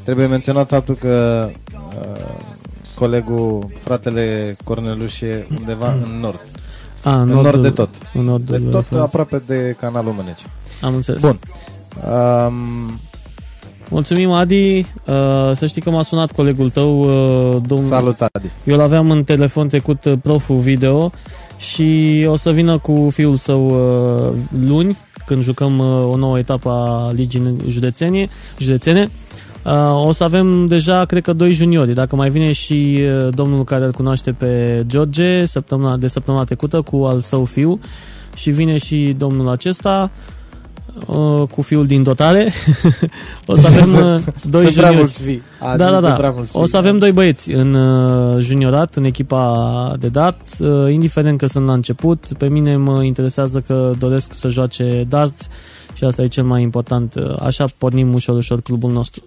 Trebuie 0.03 0.25
menționat 0.25 0.67
faptul 0.67 0.95
că 0.95 1.47
uh, 1.73 2.54
colegul, 2.95 3.67
fratele 3.79 4.55
Corneluș 4.63 5.21
e 5.21 5.47
undeva 5.59 5.91
în 5.91 6.19
nord. 6.19 6.39
A, 7.03 7.21
În 7.21 7.27
nord 7.27 7.61
de 7.61 7.69
tot. 7.69 7.89
În 8.13 8.23
nordul 8.23 8.59
De 8.59 8.69
tot 8.69 8.85
Franței. 8.85 8.99
aproape 8.99 9.43
de 9.45 9.75
canalul 9.79 10.11
Mâneci. 10.11 10.41
Am 10.81 10.93
înțeles. 10.95 11.21
Bun. 11.21 11.39
Um, 12.11 12.99
Mulțumim, 13.89 14.31
Adi. 14.31 14.77
Uh, 14.77 14.85
să 15.55 15.65
știi 15.67 15.81
că 15.81 15.89
m-a 15.89 16.03
sunat 16.03 16.31
colegul 16.31 16.69
tău, 16.69 16.99
uh, 16.99 17.61
domnul... 17.67 17.89
salut, 17.89 18.21
Adi. 18.21 18.51
Eu 18.63 18.77
l-aveam 18.77 19.11
în 19.11 19.23
telefon 19.23 19.67
trecut 19.67 20.05
uh, 20.05 20.13
proful 20.21 20.55
video 20.55 21.11
și 21.57 22.25
o 22.29 22.35
să 22.35 22.51
vină 22.51 22.77
cu 22.77 23.09
fiul 23.13 23.35
său 23.35 23.67
uh, 23.69 24.33
luni, 24.65 24.97
când 25.25 25.43
jucăm 25.43 25.79
uh, 25.79 25.85
o 26.11 26.15
nouă 26.15 26.37
etapă 26.37 26.69
a 26.69 27.11
ligii 27.11 27.55
județene. 27.67 28.29
județene. 28.59 29.11
Uh, 29.65 30.05
o 30.07 30.11
să 30.11 30.23
avem 30.23 30.67
deja, 30.67 31.05
cred 31.05 31.23
că, 31.23 31.33
doi 31.33 31.51
juniori. 31.53 31.93
Dacă 31.93 32.15
mai 32.15 32.29
vine 32.29 32.51
și 32.51 32.99
uh, 33.01 33.33
domnul 33.33 33.63
care 33.63 33.85
îl 33.85 33.91
cunoaște 33.91 34.31
pe 34.31 34.83
George 34.87 35.45
săptămâna, 35.45 35.97
de 35.97 36.07
săptămâna 36.07 36.43
trecută 36.43 36.81
cu 36.81 36.95
al 37.03 37.19
său 37.19 37.43
fiu 37.45 37.79
și 38.35 38.49
vine 38.49 38.77
și 38.77 39.15
domnul 39.17 39.49
acesta 39.49 40.11
uh, 41.05 41.43
cu 41.51 41.61
fiul 41.61 41.85
din 41.85 42.03
dotare. 42.03 42.51
o 43.45 43.55
să 43.55 43.67
avem 43.67 43.93
uh, 44.13 44.21
doi 44.49 44.61
Sunt 44.61 44.73
prea 44.73 44.89
juniori. 44.91 44.95
mulți 44.95 45.21
fii. 45.21 45.41
A 45.59 45.75
Da, 45.77 45.83
zis 45.85 45.93
da, 45.93 46.01
de 46.01 46.07
da. 46.07 46.13
prea 46.13 46.31
mulți 46.31 46.55
O 46.55 46.59
fii. 46.59 46.69
să 46.69 46.77
avem 46.77 46.97
doi 46.97 47.11
băieți 47.11 47.51
în 47.51 47.73
uh, 47.73 48.39
juniorat, 48.43 48.95
în 48.95 49.03
echipa 49.03 49.95
de 49.99 50.07
dat, 50.07 50.39
uh, 50.59 50.91
indiferent 50.93 51.37
că 51.37 51.45
sunt 51.45 51.65
la 51.67 51.73
început. 51.73 52.25
Pe 52.37 52.49
mine 52.49 52.75
mă 52.75 53.03
interesează 53.03 53.59
că 53.59 53.91
doresc 53.99 54.33
să 54.33 54.47
joace 54.47 55.05
darts 55.09 55.47
și 55.93 56.03
asta 56.03 56.21
e 56.21 56.27
cel 56.27 56.43
mai 56.43 56.61
important. 56.61 57.13
Uh, 57.15 57.35
Așa 57.45 57.65
pornim 57.77 58.13
ușor, 58.13 58.35
ușor 58.37 58.61
clubul 58.61 58.91
nostru. 58.91 59.23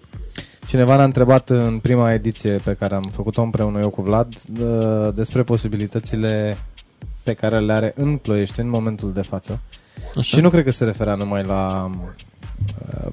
Cineva 0.69 0.95
ne-a 0.95 1.05
întrebat 1.05 1.49
în 1.49 1.79
prima 1.79 2.13
ediție 2.13 2.51
pe 2.51 2.75
care 2.79 2.95
am 2.95 3.09
făcut-o 3.13 3.41
împreună 3.41 3.79
eu 3.79 3.89
cu 3.89 4.01
Vlad 4.01 4.33
uh, 4.61 5.09
despre 5.15 5.43
posibilitățile 5.43 6.57
pe 7.23 7.33
care 7.33 7.59
le 7.59 7.73
are 7.73 7.93
în 7.95 8.17
Ploiești 8.17 8.59
în 8.59 8.69
momentul 8.69 9.13
de 9.13 9.21
față. 9.21 9.59
Așa. 10.09 10.21
Și 10.21 10.39
nu 10.39 10.49
cred 10.49 10.63
că 10.63 10.71
se 10.71 10.83
referea 10.83 11.15
numai 11.15 11.43
la 11.43 11.91
uh, 13.05 13.11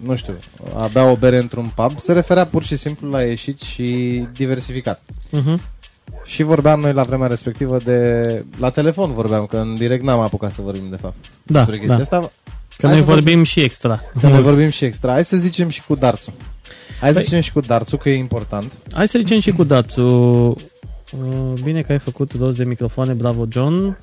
nu 0.00 0.16
știu, 0.16 0.34
a 0.76 0.86
bea 0.92 1.10
o 1.10 1.16
bere 1.16 1.38
într-un 1.38 1.72
pub, 1.74 1.98
se 1.98 2.12
referea 2.12 2.46
pur 2.46 2.62
și 2.62 2.76
simplu 2.76 3.10
la 3.10 3.22
ieșit 3.22 3.60
și 3.60 4.26
diversificat. 4.32 5.02
Uh-huh. 5.32 5.60
Și 6.24 6.42
vorbeam 6.42 6.80
noi 6.80 6.92
la 6.92 7.02
vremea 7.02 7.26
respectivă 7.26 7.78
de... 7.78 8.44
La 8.58 8.70
telefon 8.70 9.12
vorbeam, 9.12 9.46
că 9.46 9.56
în 9.56 9.74
direct 9.74 10.02
n-am 10.02 10.20
apucat 10.20 10.52
să 10.52 10.62
vorbim 10.62 10.90
de 10.90 10.96
fapt 10.96 11.16
Da, 11.42 11.58
despre 11.58 11.78
chestia 11.78 11.96
da. 11.96 12.02
asta. 12.02 12.32
Că 12.76 12.86
Hai 12.86 12.96
noi 12.96 13.04
să 13.04 13.10
vorbim 13.10 13.42
și 13.42 13.60
extra. 13.60 14.00
Că 14.20 14.28
noi 14.28 14.42
vorbim 14.42 14.68
și 14.68 14.84
extra. 14.84 15.12
Hai 15.12 15.24
să 15.24 15.36
zicem 15.36 15.68
și 15.68 15.82
cu 15.86 15.94
darțul. 15.94 16.32
Hai 17.00 17.12
să 17.12 17.18
Păi- 17.20 17.22
zicem 17.24 17.40
și 17.40 17.52
cu 17.52 17.60
darțul, 17.60 17.98
că 17.98 18.08
e 18.10 18.16
important. 18.16 18.72
Hai 18.92 19.08
să 19.08 19.18
zicem 19.18 19.38
și 19.40 19.50
cu 19.50 19.64
datul. 19.64 20.48
Uh, 21.12 21.52
Bine 21.62 21.82
că 21.82 21.92
ai 21.92 21.98
făcut 21.98 22.32
rost 22.38 22.56
de 22.56 22.64
microfoane, 22.64 23.12
bravo 23.12 23.46
John. 23.50 23.98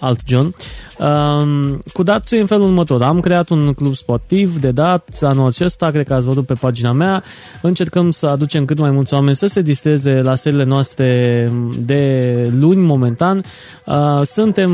Alt 0.00 0.20
John. 0.26 0.54
Um, 0.98 1.82
cu 1.92 2.02
Datsu 2.02 2.34
e 2.34 2.40
în 2.40 2.46
felul 2.46 2.66
următor. 2.66 3.02
Am 3.02 3.20
creat 3.20 3.48
un 3.48 3.72
club 3.72 3.94
sportiv 3.94 4.58
de 4.58 4.70
dat 4.70 5.18
anul 5.20 5.46
acesta, 5.46 5.90
cred 5.90 6.06
că 6.06 6.14
ați 6.14 6.26
văzut 6.26 6.46
pe 6.46 6.54
pagina 6.54 6.92
mea. 6.92 7.22
Încercăm 7.62 8.10
să 8.10 8.26
aducem 8.26 8.64
cât 8.64 8.78
mai 8.78 8.90
mulți 8.90 9.14
oameni 9.14 9.36
să 9.36 9.46
se 9.46 9.60
distreze 9.60 10.22
la 10.22 10.34
serile 10.34 10.64
noastre 10.64 11.50
de 11.78 12.52
luni 12.58 12.80
momentan. 12.80 13.44
Uh, 13.86 14.20
suntem 14.24 14.72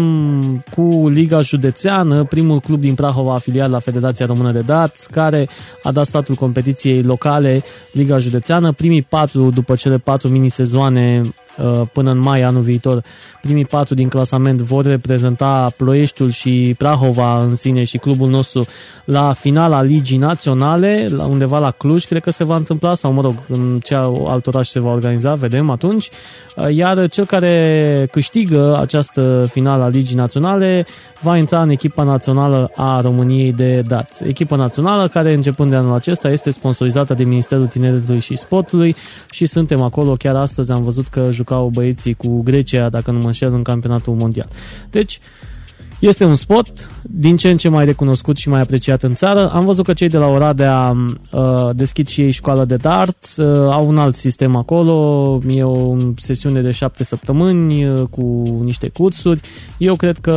cu 0.74 1.08
Liga 1.08 1.40
Județeană, 1.40 2.24
primul 2.24 2.60
club 2.60 2.80
din 2.80 2.94
Prahova 2.94 3.34
afiliat 3.34 3.70
la 3.70 3.78
Federația 3.78 4.26
Română 4.26 4.52
de 4.52 4.60
Dat, 4.60 5.06
care 5.10 5.48
a 5.82 5.92
dat 5.92 6.06
statul 6.06 6.34
competiției 6.34 7.02
locale 7.02 7.62
Liga 7.92 8.18
Județeană. 8.18 8.72
Primii 8.72 9.02
patru, 9.02 9.50
după 9.50 9.74
cele 9.74 9.98
patru 9.98 10.28
mini-sezoane 10.28 11.20
Uh, 11.24 11.28
până 11.92 12.10
în 12.10 12.18
mai 12.18 12.42
anul 12.42 12.62
viitor. 12.62 13.02
Primii 13.42 13.64
patru 13.64 13.94
din 13.94 14.08
clasament 14.08 14.60
vor 14.60 14.84
reprezenta 14.84 15.72
Ploieștiul 15.76 16.30
și 16.30 16.74
Prahova 16.78 17.42
în 17.42 17.54
sine 17.54 17.84
și 17.84 17.98
clubul 17.98 18.28
nostru 18.28 18.66
la 19.04 19.32
finala 19.32 19.82
Ligii 19.82 20.16
Naționale, 20.16 21.08
la 21.16 21.24
undeva 21.24 21.58
la 21.58 21.70
Cluj, 21.70 22.04
cred 22.04 22.22
că 22.22 22.30
se 22.30 22.44
va 22.44 22.56
întâmpla, 22.56 22.94
sau 22.94 23.12
mă 23.12 23.20
rog, 23.20 23.34
în 23.48 23.78
ce 23.82 23.94
alt 24.26 24.46
oraș 24.46 24.68
se 24.68 24.80
va 24.80 24.90
organiza, 24.90 25.34
vedem 25.34 25.70
atunci. 25.70 26.10
Uh, 26.56 26.74
iar 26.74 27.08
cel 27.08 27.24
care 27.24 28.08
câștigă 28.10 28.78
această 28.80 29.48
finală 29.50 29.82
a 29.82 29.88
Ligii 29.88 30.16
Naționale 30.16 30.86
va 31.20 31.36
intra 31.36 31.62
în 31.62 31.70
echipa 31.70 32.02
națională 32.02 32.70
a 32.76 33.00
României 33.00 33.52
de 33.52 33.80
dat. 33.80 34.20
Echipa 34.24 34.56
națională 34.56 35.08
care 35.08 35.32
începând 35.32 35.70
de 35.70 35.76
anul 35.76 35.94
acesta 35.94 36.30
este 36.30 36.50
sponsorizată 36.50 37.14
de 37.14 37.24
Ministerul 37.24 37.66
Tineretului 37.66 38.20
și 38.20 38.36
Sportului 38.36 38.96
și 39.30 39.46
suntem 39.46 39.82
acolo. 39.82 40.12
Chiar 40.12 40.36
astăzi 40.36 40.70
am 40.70 40.82
văzut 40.82 41.06
că 41.08 41.28
jucau 41.42 41.68
băieții 41.68 42.14
cu 42.14 42.42
Grecia, 42.42 42.88
dacă 42.88 43.10
nu 43.10 43.18
mă 43.18 43.26
înșel, 43.26 43.52
în 43.52 43.62
campionatul 43.62 44.14
mondial. 44.14 44.48
Deci, 44.90 45.18
este 46.02 46.24
un 46.24 46.34
sport 46.34 46.90
din 47.02 47.36
ce 47.36 47.50
în 47.50 47.56
ce 47.56 47.68
mai 47.68 47.84
recunoscut 47.84 48.36
și 48.36 48.48
mai 48.48 48.60
apreciat 48.60 49.02
în 49.02 49.14
țară. 49.14 49.50
Am 49.50 49.64
văzut 49.64 49.84
că 49.84 49.92
cei 49.92 50.08
de 50.08 50.18
la 50.18 50.26
Oradea 50.26 50.96
uh, 51.32 51.68
deschid 51.72 52.08
și 52.08 52.20
ei 52.20 52.30
școală 52.30 52.64
de 52.64 52.76
darts, 52.76 53.36
uh, 53.36 53.72
au 53.72 53.88
un 53.88 53.96
alt 53.96 54.16
sistem 54.16 54.56
acolo, 54.56 55.40
e 55.48 55.62
o 55.62 55.96
sesiune 56.16 56.60
de 56.60 56.70
șapte 56.70 57.04
săptămâni 57.04 57.88
uh, 57.88 58.02
cu 58.10 58.22
niște 58.64 58.88
cursuri. 58.88 59.40
Eu 59.78 59.96
cred 59.96 60.18
că 60.18 60.32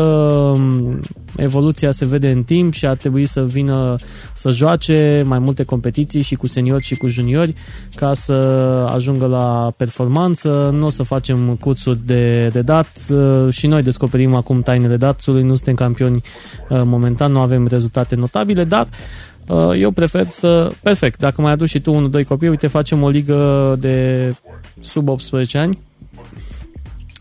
um, 0.56 1.00
evoluția 1.36 1.92
se 1.92 2.06
vede 2.06 2.32
în 2.32 2.44
timp 2.44 2.74
și 2.74 2.86
ar 2.86 2.96
trebui 2.96 3.26
să 3.26 3.46
vină 3.46 3.96
să 4.34 4.50
joace 4.52 5.24
mai 5.28 5.40
multe 5.40 5.64
competiții 5.64 6.22
și 6.22 6.36
cu 6.36 6.48
seniori 6.48 6.84
și 6.84 6.96
cu 6.96 7.08
juniori 7.08 7.56
ca 7.96 8.14
să 8.14 8.34
ajungă 8.94 9.26
la 9.26 9.74
performanță. 9.78 10.76
Nu 10.78 10.86
o 10.86 10.90
să 10.90 11.04
facem 11.04 11.58
cursuri 11.60 12.00
de, 12.06 12.48
de 12.48 12.62
dat 12.62 12.92
uh, 13.10 13.54
și 13.54 13.68
noi 13.68 13.84
descoperim 13.84 14.34
acum 14.34 14.62
tainele 14.62 14.98
datsului, 14.98 15.44
nu 15.44 15.55
suntem 15.56 15.76
campioni 15.76 16.22
uh, 16.70 16.82
momentan, 16.84 17.32
nu 17.32 17.40
avem 17.40 17.68
rezultate 17.68 18.16
notabile, 18.16 18.64
dar 18.64 18.88
uh, 19.48 19.72
eu 19.80 19.92
prefer 19.92 20.28
să... 20.28 20.72
Perfect, 20.84 21.20
dacă 21.20 21.42
mai 21.42 21.52
aduci 21.52 21.70
și 21.70 21.80
tu 21.80 21.94
unul, 21.94 22.10
doi 22.10 22.24
copii, 22.24 22.50
uite, 22.50 22.68
facem 22.68 23.04
o 23.04 23.10
ligă 23.10 23.76
de 23.80 24.34
sub 24.82 25.08
18 25.08 25.58
ani, 25.58 25.80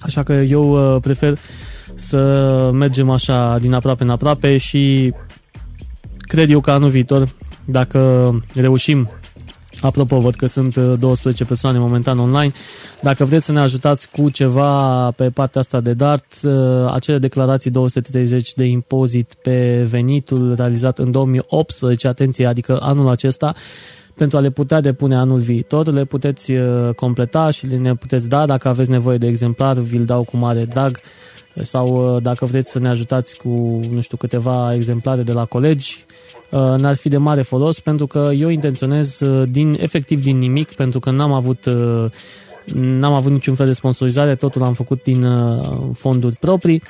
așa 0.01 0.23
că 0.23 0.33
eu 0.33 0.99
prefer 1.01 1.39
să 1.95 2.71
mergem 2.73 3.11
așa 3.11 3.59
din 3.59 3.73
aproape 3.73 4.03
în 4.03 4.11
aproape 4.11 4.57
și 4.57 5.13
cred 6.19 6.51
eu 6.51 6.61
că 6.61 6.71
anul 6.71 6.89
viitor, 6.89 7.29
dacă 7.65 8.31
reușim 8.55 9.11
Apropo, 9.81 10.21
văd 10.21 10.35
că 10.35 10.47
sunt 10.47 10.77
12 10.77 11.43
uh, 11.43 11.49
persoane 11.49 11.79
momentan 11.79 12.19
online. 12.19 12.53
Dacă 13.03 13.25
vreți 13.25 13.45
să 13.45 13.53
ne 13.53 13.61
ajutați 13.61 14.11
cu 14.11 14.31
ceva 14.31 15.11
pe 15.11 15.31
partea 15.31 15.61
asta 15.61 15.81
de 15.81 15.93
DART, 15.93 16.27
uh, 16.43 16.53
acele 16.93 17.19
declarații 17.19 17.71
230 17.71 18.53
de 18.55 18.65
impozit 18.65 19.35
pe 19.43 19.87
venitul 19.91 20.55
realizat 20.57 20.99
în 20.99 21.11
2018, 21.11 22.09
atenție, 22.09 22.47
adică 22.47 22.79
anul 22.83 23.09
acesta, 23.09 23.55
pentru 24.15 24.37
a 24.37 24.41
le 24.41 24.51
putea 24.51 24.81
depune 24.81 25.17
anul 25.17 25.41
viitor, 25.41 25.93
le 25.93 26.05
puteți 26.05 26.53
uh, 26.53 26.95
completa 26.95 27.51
și 27.51 27.67
ne 27.67 27.95
puteți 27.95 28.29
da. 28.29 28.47
Dacă 28.47 28.69
aveți 28.69 28.91
nevoie 28.91 29.19
de 29.19 29.27
exemplar, 29.27 29.77
vi-l 29.77 30.05
dau 30.05 30.23
cu 30.23 30.37
mare 30.37 30.65
drag 30.65 31.01
sau 31.63 32.19
dacă 32.21 32.45
vreți 32.45 32.71
să 32.71 32.79
ne 32.79 32.89
ajutați 32.89 33.37
cu, 33.37 33.81
nu 33.91 34.01
știu, 34.01 34.17
câteva 34.17 34.75
exemplare 34.75 35.23
de 35.23 35.33
la 35.33 35.45
colegi, 35.45 36.05
Uh, 36.55 36.61
n-ar 36.61 36.97
fi 36.97 37.09
de 37.09 37.17
mare 37.17 37.43
folos 37.43 37.81
pentru 37.81 38.07
că 38.07 38.31
eu 38.37 38.49
intenționez 38.49 39.21
uh, 39.21 39.49
din, 39.51 39.77
efectiv 39.81 40.23
din 40.23 40.39
nimic 40.39 40.73
pentru 40.73 41.01
că 41.01 41.11
n-am 41.11 41.33
avut 41.33 41.65
uh, 41.65 42.11
n-am 42.75 43.13
avut 43.13 43.33
niciun 43.33 43.55
fel 43.55 43.67
de 43.67 43.73
sponsorizare, 43.73 44.35
totul 44.35 44.63
am 44.63 44.73
făcut 44.73 45.03
din 45.03 45.27
fonduri 45.95 46.37
proprii 46.37 46.83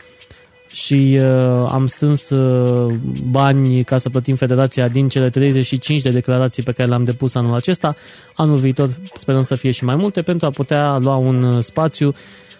și 0.74 1.18
uh, 1.20 1.70
am 1.70 1.86
strâns 1.86 2.30
uh, 2.30 2.94
bani 3.30 3.84
ca 3.84 3.98
să 3.98 4.10
plătim 4.10 4.34
federația 4.34 4.88
din 4.88 5.08
cele 5.08 5.30
35 5.30 6.02
de 6.02 6.10
declarații 6.10 6.62
pe 6.62 6.72
care 6.72 6.88
le-am 6.88 7.04
depus 7.04 7.34
anul 7.34 7.54
acesta. 7.54 7.96
Anul 8.34 8.56
viitor 8.56 8.88
sperăm 9.14 9.42
să 9.42 9.54
fie 9.54 9.70
și 9.70 9.84
mai 9.84 9.96
multe 9.96 10.22
pentru 10.22 10.46
a 10.46 10.50
putea 10.50 10.98
lua 10.98 11.16
un 11.16 11.60
spațiu 11.60 12.14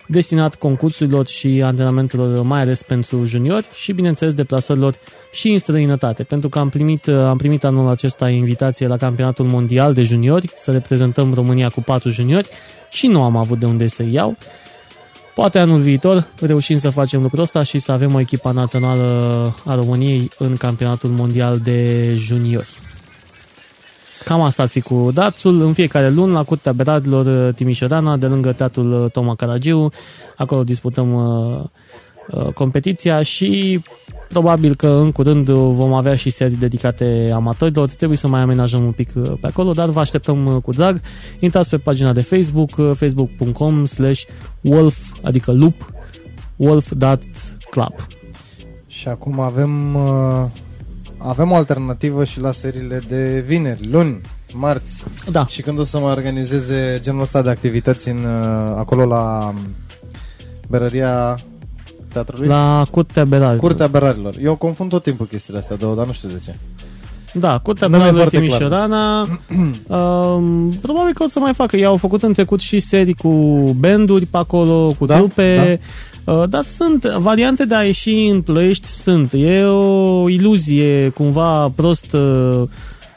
destinat 0.07 0.55
concursurilor 0.55 1.27
și 1.27 1.63
antrenamentelor, 1.65 2.43
mai 2.43 2.61
ales 2.61 2.83
pentru 2.83 3.25
juniori 3.25 3.67
și, 3.75 3.93
bineînțeles, 3.93 4.35
deplasărilor 4.35 4.95
și 5.33 5.49
în 5.51 5.59
străinătate, 5.59 6.23
pentru 6.23 6.49
că 6.49 6.59
am 6.59 6.69
primit, 6.69 7.09
am 7.09 7.37
primit 7.37 7.65
anul 7.65 7.89
acesta 7.89 8.29
invitație 8.29 8.87
la 8.87 8.97
campionatul 8.97 9.47
mondial 9.47 9.95
de 9.95 10.03
juniori, 10.03 10.51
să 10.57 10.71
reprezentăm 10.73 11.35
România 11.35 11.69
cu 11.69 11.81
patru 11.83 12.09
juniori 12.09 12.49
și 12.91 13.07
nu 13.07 13.23
am 13.23 13.37
avut 13.37 13.59
de 13.59 13.67
unde 13.67 13.87
să 13.87 14.05
iau. 14.11 14.37
Poate 15.35 15.59
anul 15.59 15.79
viitor 15.79 16.27
reușim 16.41 16.79
să 16.79 16.91
facem 16.91 17.23
lucrul 17.23 17.43
ăsta 17.43 17.63
și 17.63 17.79
să 17.79 17.93
avem 17.93 18.15
o 18.15 18.21
echipă 18.21 18.53
națională 18.53 19.55
a 19.65 19.75
României 19.75 20.31
în 20.39 20.57
campionatul 20.57 21.11
mondial 21.11 21.59
de 21.59 22.13
juniori. 22.15 22.69
Cam 24.25 24.41
asta 24.41 24.63
ar 24.63 24.69
fi 24.69 24.81
cu 24.81 25.11
Dațul. 25.15 25.61
În 25.61 25.73
fiecare 25.73 26.11
luni, 26.11 26.33
la 26.33 26.43
Curtea 26.43 26.73
Beradilor 26.73 27.53
Timișorana, 27.53 28.17
de 28.17 28.27
lângă 28.27 28.53
teatrul 28.53 29.09
Toma 29.13 29.35
Caragiu. 29.35 29.93
Acolo 30.37 30.65
disputăm 30.65 31.15
uh, 31.15 31.59
uh, 31.59 31.65
competiția 32.55 33.23
și 33.23 33.81
probabil 34.29 34.75
că 34.75 34.89
în 34.89 35.13
curând 35.13 35.49
vom 35.51 35.93
avea 35.93 36.15
și 36.15 36.31
serii 36.31 36.57
dedicate 36.57 37.31
amatorilor. 37.35 37.89
Trebuie 37.89 38.19
să 38.19 38.29
mai 38.29 38.41
amenajăm 38.41 38.85
un 38.85 38.93
pic 38.93 39.11
uh, 39.15 39.33
pe 39.41 39.47
acolo, 39.47 39.73
dar 39.73 39.89
vă 39.89 40.01
așteptăm 40.01 40.47
uh, 40.47 40.63
cu 40.63 40.73
drag. 40.73 41.01
Intrați 41.39 41.71
pe 41.71 41.77
pagina 41.77 42.13
de 42.13 42.21
Facebook, 42.21 42.77
uh, 42.77 42.91
facebook.com 42.95 43.85
slash 43.85 44.23
wolf, 44.61 44.97
adică 45.23 45.53
loop, 45.53 45.93
wolf.club. 46.57 47.95
Și 48.87 49.09
acum 49.09 49.41
avem 49.41 49.95
uh, 49.95 50.45
avem 51.19 51.51
o 51.51 51.55
alternativă 51.55 52.25
și 52.25 52.41
la 52.41 52.53
seriile 52.53 53.01
de 53.09 53.45
vineri, 53.47 53.91
luni, 53.91 54.21
marți. 54.53 55.05
Da. 55.31 55.47
Și 55.47 55.63
când 55.63 55.79
o 55.79 55.85
să 55.85 55.99
mă 55.99 56.07
organizeze 56.07 56.99
genul 57.01 57.21
ăsta 57.21 57.43
de 57.43 57.51
activități 57.51 58.09
în, 58.09 58.17
uh, 58.17 58.75
acolo 58.77 59.05
la 59.05 59.53
um, 59.55 59.75
berăria 60.69 61.39
teatrului? 62.15 62.49
La 62.49 62.87
Curtea 62.91 63.25
Berarilor. 63.25 63.59
Curtea 63.59 63.87
Berarilor. 63.87 64.35
Eu 64.43 64.57
confund 64.57 64.91
tot 64.91 65.03
timpul 65.03 65.27
chestiile 65.27 65.59
astea 65.59 65.77
două, 65.77 65.95
dar 65.95 66.07
nu 66.07 66.13
știu 66.13 66.29
de 66.29 66.41
ce. 66.45 66.55
Da, 67.39 67.59
Curtea 67.59 67.89
Berarilor 67.89 68.29
Timișorana. 68.29 69.21
um, 69.99 70.71
probabil 70.81 71.13
că 71.15 71.23
o 71.23 71.29
să 71.29 71.39
mai 71.39 71.55
facă. 71.55 71.77
Ei 71.77 71.85
au 71.85 71.97
făcut 71.97 72.23
în 72.23 72.33
trecut 72.33 72.61
și 72.61 72.79
serii 72.79 73.15
cu 73.15 73.29
banduri 73.79 74.27
pe 74.27 74.37
acolo, 74.37 74.95
cu 74.99 75.07
da? 75.07 75.17
trupe. 75.17 75.57
Da 75.57 75.87
Uh, 76.25 76.43
dar 76.49 76.65
sunt 76.65 77.05
variante 77.05 77.65
de 77.65 77.75
a 77.75 77.83
ieși 77.83 78.11
în 78.11 78.43
plăiești, 78.43 78.87
sunt. 78.87 79.33
E 79.33 79.63
o 79.63 80.29
iluzie 80.29 81.09
cumva 81.09 81.69
prost 81.75 82.13
uh, 82.13 82.63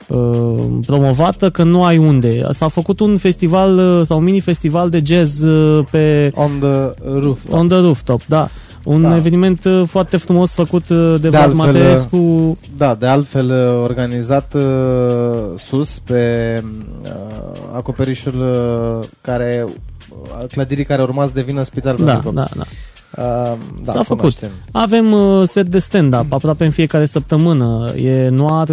uh, 0.07 0.63
promovată 0.85 1.49
că 1.49 1.63
nu 1.63 1.83
ai 1.83 1.97
unde. 1.97 2.47
S-a 2.49 2.67
făcut 2.67 2.99
un 2.99 3.17
festival 3.17 4.03
sau 4.03 4.17
un 4.17 4.23
mini-festival 4.23 4.89
de 4.89 5.01
jazz 5.05 5.43
pe... 5.91 6.31
On 6.35 6.51
the 6.59 6.93
rooftop. 7.19 7.53
On 7.53 7.67
the 7.67 7.79
rooftop, 7.79 8.21
da. 8.25 8.49
Un 8.87 9.01
da. 9.01 9.15
eveniment 9.15 9.61
foarte 9.85 10.17
frumos 10.17 10.53
făcut 10.53 10.87
de, 10.87 11.17
de 11.17 11.29
Vlad 11.29 11.53
Mateescu. 11.53 12.57
Da, 12.77 12.95
de 12.95 13.05
altfel 13.05 13.51
organizat 13.83 14.53
uh, 14.53 14.61
sus 15.57 15.99
pe 15.99 16.63
uh, 17.03 17.11
acoperișul 17.73 18.39
uh, 18.39 19.07
care 19.21 19.65
clădirii 20.51 20.85
care 20.85 21.01
urma 21.01 21.25
să 21.25 21.31
devină 21.33 21.63
spital 21.63 21.95
da, 21.95 22.21
da, 22.33 22.47
da. 22.55 22.63
Uh, 23.17 23.23
da, 23.83 23.91
S-a 23.91 24.03
făcut. 24.03 24.33
Avem 24.71 25.11
uh, 25.11 25.43
set 25.47 25.67
de 25.67 25.79
stand-up 25.79 26.31
aproape 26.33 26.65
în 26.65 26.71
fiecare 26.71 27.05
săptămână. 27.05 27.93
E 27.95 28.29
Noir, 28.29 28.69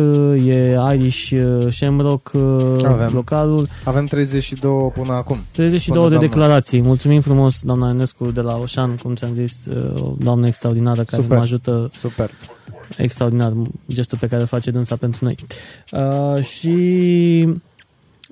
e 0.46 0.78
Irish 0.94 1.30
uh, 1.30 1.72
Shamrock 1.72 2.30
uh, 2.34 2.84
Avem. 2.84 3.10
localul. 3.12 3.68
Avem 3.84 4.04
32 4.06 4.90
până 4.94 5.12
acum. 5.12 5.38
32 5.50 5.94
până 5.94 6.08
de 6.08 6.14
doamnă. 6.14 6.18
declarații. 6.18 6.80
Mulțumim 6.82 7.20
frumos, 7.20 7.60
doamna 7.62 7.88
Enescu 7.88 8.30
de 8.30 8.40
la 8.40 8.56
Oșan, 8.56 8.96
cum 9.02 9.14
ți-am 9.14 9.34
zis, 9.34 9.66
uh, 9.66 10.12
doamnă 10.18 10.46
extraordinară 10.46 11.02
care 11.02 11.22
Super. 11.22 11.36
mă 11.36 11.42
ajută. 11.42 11.90
Super 11.92 12.30
Extraordinar 12.96 13.52
gestul 13.88 14.18
pe 14.18 14.26
care 14.26 14.40
îl 14.40 14.46
face 14.46 14.70
dânsa 14.70 14.96
pentru 14.96 15.24
noi. 15.24 15.36
Uh, 15.92 16.42
și 16.44 17.48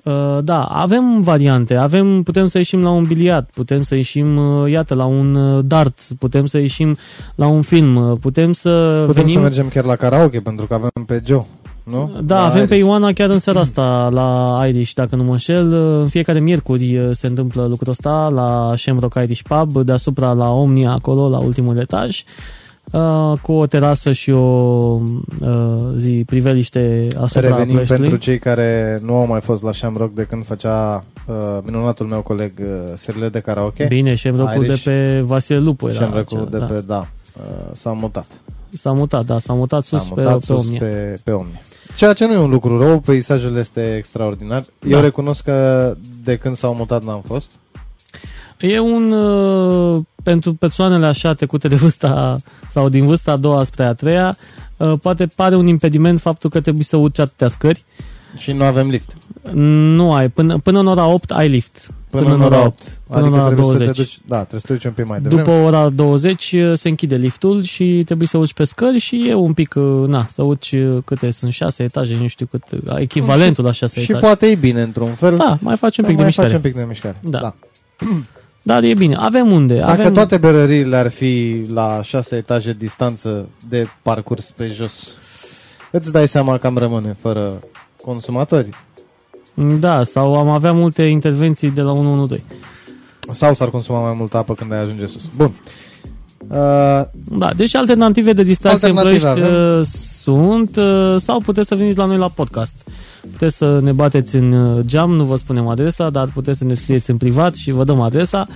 Uh, 0.03 0.37
da, 0.43 0.63
avem 0.63 1.21
variante. 1.21 1.75
Avem, 1.75 2.23
putem 2.23 2.47
să 2.47 2.57
ieșim 2.57 2.81
la 2.81 2.89
un 2.89 3.03
biliard, 3.03 3.47
putem 3.53 3.81
să 3.81 3.95
ieșim, 3.95 4.37
uh, 4.37 4.71
iată, 4.71 4.93
la 4.93 5.05
un 5.05 5.35
uh, 5.35 5.63
darts, 5.65 6.11
putem 6.19 6.45
să 6.45 6.57
ieșim 6.57 6.95
la 7.35 7.47
un 7.47 7.61
film, 7.61 7.95
uh, 7.95 8.17
putem 8.21 8.53
să 8.53 9.03
Putem 9.05 9.23
venim... 9.23 9.37
să 9.37 9.39
mergem 9.39 9.67
chiar 9.67 9.83
la 9.83 9.95
karaoke, 9.95 10.39
pentru 10.39 10.65
că 10.65 10.73
avem 10.73 11.03
pe 11.05 11.21
Joe, 11.25 11.45
nu? 11.83 12.11
Da, 12.23 12.35
La 12.35 12.45
avem 12.45 12.67
pe 12.67 12.73
Irish. 12.73 12.87
Ioana 12.87 13.11
chiar 13.11 13.29
în 13.29 13.39
seara 13.39 13.59
asta 13.59 14.09
la 14.13 14.61
Irish, 14.67 14.93
dacă 14.93 15.15
nu 15.15 15.23
mă 15.23 15.31
înșel. 15.31 15.73
În 15.73 16.07
fiecare 16.07 16.39
miercuri 16.39 16.97
uh, 16.97 17.09
se 17.11 17.27
întâmplă 17.27 17.65
lucrul 17.65 17.91
ăsta 17.91 18.29
la 18.33 18.73
Shamrock 18.75 19.15
Irish 19.23 19.41
Pub, 19.41 19.83
deasupra 19.83 20.33
la 20.33 20.49
Omnia, 20.49 20.91
acolo, 20.91 21.29
la 21.29 21.39
ultimul 21.39 21.77
etaj, 21.77 22.19
uh, 22.19 22.62
cu 23.41 23.51
o 23.51 23.65
terasă 23.65 24.11
și 24.11 24.31
o 24.31 24.39
uh, 24.39 25.49
zi 25.95 26.23
priveliște 26.25 27.07
asupra 27.21 27.47
Revenim 27.47 27.67
Ploieștiului. 27.67 28.01
pentru 28.09 28.15
cei 28.15 28.39
care 28.39 28.99
nu 29.03 29.15
au 29.15 29.27
mai 29.27 29.41
fost 29.41 29.63
la 29.63 29.71
Shamrock 29.71 30.13
de 30.13 30.23
când 30.23 30.45
făcea 30.45 31.03
uh, 31.27 31.35
minunatul 31.63 32.05
meu 32.05 32.21
coleg 32.21 32.51
uh, 32.59 32.91
serile 32.95 33.29
de 33.29 33.39
karaoke. 33.39 33.85
Bine, 33.89 34.15
Shamrock-ul 34.15 34.61
de 34.61 34.71
Irish. 34.71 34.83
pe 34.83 35.19
Vasile 35.21 35.59
Lupu 35.59 35.87
era 35.87 35.95
Shamrock-ul 35.95 36.37
acela, 36.37 36.49
de 36.49 36.57
da. 36.57 36.65
pe, 36.65 36.81
da, 36.87 37.07
uh, 37.37 37.69
s-a 37.71 37.91
mutat. 37.91 38.25
S-a 38.69 38.91
mutat, 38.91 39.25
da, 39.25 39.39
s-a 39.39 39.53
mutat 39.53 39.83
sus 39.83 40.01
S-a 40.01 40.07
mutat 40.09 40.25
pe, 40.25 40.33
pe 40.33 40.45
sus 40.45 40.65
Omnia. 40.65 40.79
pe, 40.79 41.13
pe 41.23 41.31
Omnia. 41.31 41.61
Ceea 41.95 42.13
ce 42.13 42.25
nu 42.27 42.33
e 42.33 42.37
un 42.37 42.49
lucru 42.49 42.77
rău, 42.77 42.99
peisajul 42.99 43.55
este 43.57 43.95
extraordinar. 43.97 44.65
Eu 44.87 44.91
Da. 44.91 45.01
recunosc 45.01 45.43
că 45.43 45.93
de 46.23 46.37
când 46.37 46.55
s-au 46.55 46.73
mutat 46.73 47.03
n-am 47.03 47.21
fost. 47.27 47.51
E 48.67 48.79
un, 48.79 49.11
uh, 49.11 50.01
pentru 50.23 50.53
persoanele 50.53 51.05
așa 51.05 51.33
trecute 51.33 51.67
de 51.67 51.75
vârsta 51.75 52.35
sau 52.69 52.89
din 52.89 53.05
vârsta 53.05 53.31
a 53.31 53.37
doua 53.37 53.63
spre 53.63 53.85
a 53.85 53.93
treia, 53.93 54.37
uh, 54.77 54.93
poate 55.01 55.27
pare 55.35 55.55
un 55.55 55.67
impediment 55.67 56.19
faptul 56.19 56.49
că 56.49 56.61
trebuie 56.61 56.83
să 56.83 56.97
urci 56.97 57.19
atâtea 57.19 57.47
scări. 57.47 57.83
Și 58.37 58.51
nu 58.51 58.63
avem 58.63 58.89
lift. 58.89 59.13
Nu 59.51 60.13
ai, 60.13 60.29
până, 60.29 60.57
până 60.57 60.79
în 60.79 60.87
ora 60.87 61.07
8 61.07 61.31
ai 61.31 61.49
lift. 61.49 61.87
Până, 62.09 62.33
în 62.33 62.41
ora 62.41 62.65
8. 62.65 63.01
Până 63.07 63.19
adică 63.19 63.35
în 63.35 63.39
ora 63.39 63.45
trebuie 63.45 63.65
20. 63.65 63.87
să 63.87 63.93
te 63.93 64.01
duci, 64.01 64.19
da, 64.27 64.37
trebuie 64.37 64.59
să 64.59 64.67
te 64.67 64.73
duci 64.73 64.85
un 64.85 64.91
pic 64.91 65.07
mai 65.07 65.19
devreme. 65.19 65.43
După 65.43 65.57
ora 65.57 65.89
20 65.89 66.51
uh, 66.51 66.71
se 66.73 66.89
închide 66.89 67.15
liftul 67.15 67.63
și 67.63 68.01
trebuie 68.05 68.27
să 68.27 68.37
urci 68.37 68.53
pe 68.53 68.63
scări 68.63 68.97
și 68.97 69.27
e 69.27 69.33
un 69.33 69.53
pic, 69.53 69.73
uh, 69.75 70.07
na, 70.07 70.25
să 70.29 70.43
urci 70.43 70.71
uh, 70.71 70.97
câte 71.05 71.31
sunt 71.31 71.51
6 71.51 71.83
etaje, 71.83 72.17
nu 72.21 72.27
știu 72.27 72.45
cât, 72.45 72.63
uh, 72.71 72.95
echivalentul 72.95 73.63
la 73.63 73.71
6 73.71 73.99
și 73.99 74.11
etaje. 74.11 74.25
poate 74.25 74.45
e 74.45 74.55
bine 74.55 74.81
într-un 74.81 75.13
fel. 75.13 75.37
Da, 75.37 75.57
mai 75.61 75.77
faci 75.77 75.97
un 75.97 76.05
pic 76.05 76.13
de 76.13 76.19
mai 76.21 76.25
mișcare. 76.25 76.47
faci 76.47 76.57
un 76.57 76.63
pic 76.63 76.75
de 76.75 76.85
mișcare. 76.87 77.19
Da. 77.21 77.39
da. 77.39 77.55
Dar 78.65 78.83
e 78.83 78.93
bine, 78.93 79.15
avem 79.15 79.51
unde. 79.51 79.77
Dacă 79.77 79.91
avem... 79.91 80.13
toate 80.13 80.37
berăriile 80.37 80.97
ar 80.97 81.09
fi 81.09 81.61
la 81.67 82.01
6 82.01 82.35
etaje 82.35 82.73
distanță 82.73 83.49
de 83.69 83.87
parcurs 84.01 84.51
pe 84.51 84.67
jos, 84.67 85.17
îți 85.91 86.11
dai 86.11 86.27
seama 86.27 86.57
că 86.57 86.67
am 86.67 86.77
rămâne 86.77 87.15
fără 87.21 87.59
consumatori. 88.01 88.69
Da, 89.79 90.03
sau 90.03 90.37
am 90.37 90.49
avea 90.49 90.71
multe 90.71 91.03
intervenții 91.03 91.69
de 91.69 91.81
la 91.81 91.91
112. 91.91 92.47
Sau 93.31 93.53
s-ar 93.53 93.69
consuma 93.69 94.01
mai 94.01 94.13
multă 94.13 94.37
apă 94.37 94.53
când 94.53 94.71
ai 94.71 94.79
ajunge 94.79 95.05
sus. 95.05 95.29
Bun. 95.35 95.45
Uh, 95.65 95.92
Da, 97.37 97.53
deci 97.55 97.75
alternative 97.75 98.33
de 98.33 98.43
distracție 98.43 98.89
în 98.89 98.97
Alternative 98.97 99.33
Ploiești 99.33 99.53
avem. 99.53 99.79
uh, 99.79 99.85
sunt 100.21 100.75
uh, 100.75 101.15
sau 101.17 101.39
puteți 101.39 101.67
să 101.67 101.75
veniți 101.75 101.97
la 101.97 102.05
noi 102.05 102.17
la 102.17 102.29
podcast. 102.29 102.85
Puteți 103.31 103.57
să 103.57 103.79
ne 103.79 103.91
bateți 103.91 104.35
în 104.35 104.51
uh, 104.51 104.85
geam, 104.85 105.11
nu 105.15 105.23
vă 105.23 105.35
spunem 105.35 105.67
adresa, 105.67 106.09
dar 106.09 106.31
puteți 106.33 106.57
să 106.57 106.63
ne 106.63 106.73
scrieți 106.73 107.09
în 107.09 107.17
privat 107.17 107.55
și 107.55 107.71
vă 107.71 107.83
dăm 107.83 107.99
adresa. 107.99 108.47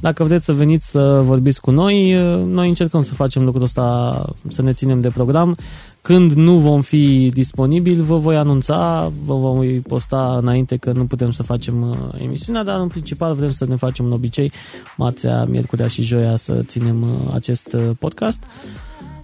Dacă 0.00 0.24
vreți 0.24 0.44
să 0.44 0.52
veniți 0.52 0.90
să 0.90 1.20
vorbiți 1.24 1.60
cu 1.60 1.70
noi, 1.70 2.16
uh, 2.16 2.44
noi 2.44 2.68
încercăm 2.68 3.02
să 3.02 3.14
facem 3.14 3.44
lucrul 3.44 3.62
ăsta, 3.62 4.24
să 4.48 4.62
ne 4.62 4.72
ținem 4.72 5.00
de 5.00 5.08
program. 5.08 5.56
Când 6.06 6.32
nu 6.32 6.58
vom 6.58 6.80
fi 6.80 7.30
disponibili, 7.34 8.00
vă 8.02 8.16
voi 8.16 8.36
anunța, 8.36 9.12
vă 9.24 9.34
voi 9.34 9.80
posta 9.80 10.36
înainte 10.40 10.76
că 10.76 10.92
nu 10.92 11.04
putem 11.06 11.30
să 11.32 11.42
facem 11.42 11.82
uh, 11.90 12.20
emisiunea, 12.22 12.64
dar 12.64 12.80
în 12.80 12.88
principal 12.88 13.34
vrem 13.34 13.50
să 13.50 13.64
ne 13.68 13.76
facem 13.76 14.04
un 14.04 14.12
obicei 14.12 14.52
marțea, 14.96 15.44
miercurea 15.44 15.88
și 15.88 16.02
joia 16.02 16.36
să 16.36 16.62
ținem 16.66 17.02
uh, 17.02 17.08
acest 17.34 17.72
uh, 17.72 17.82
podcast. 17.98 18.42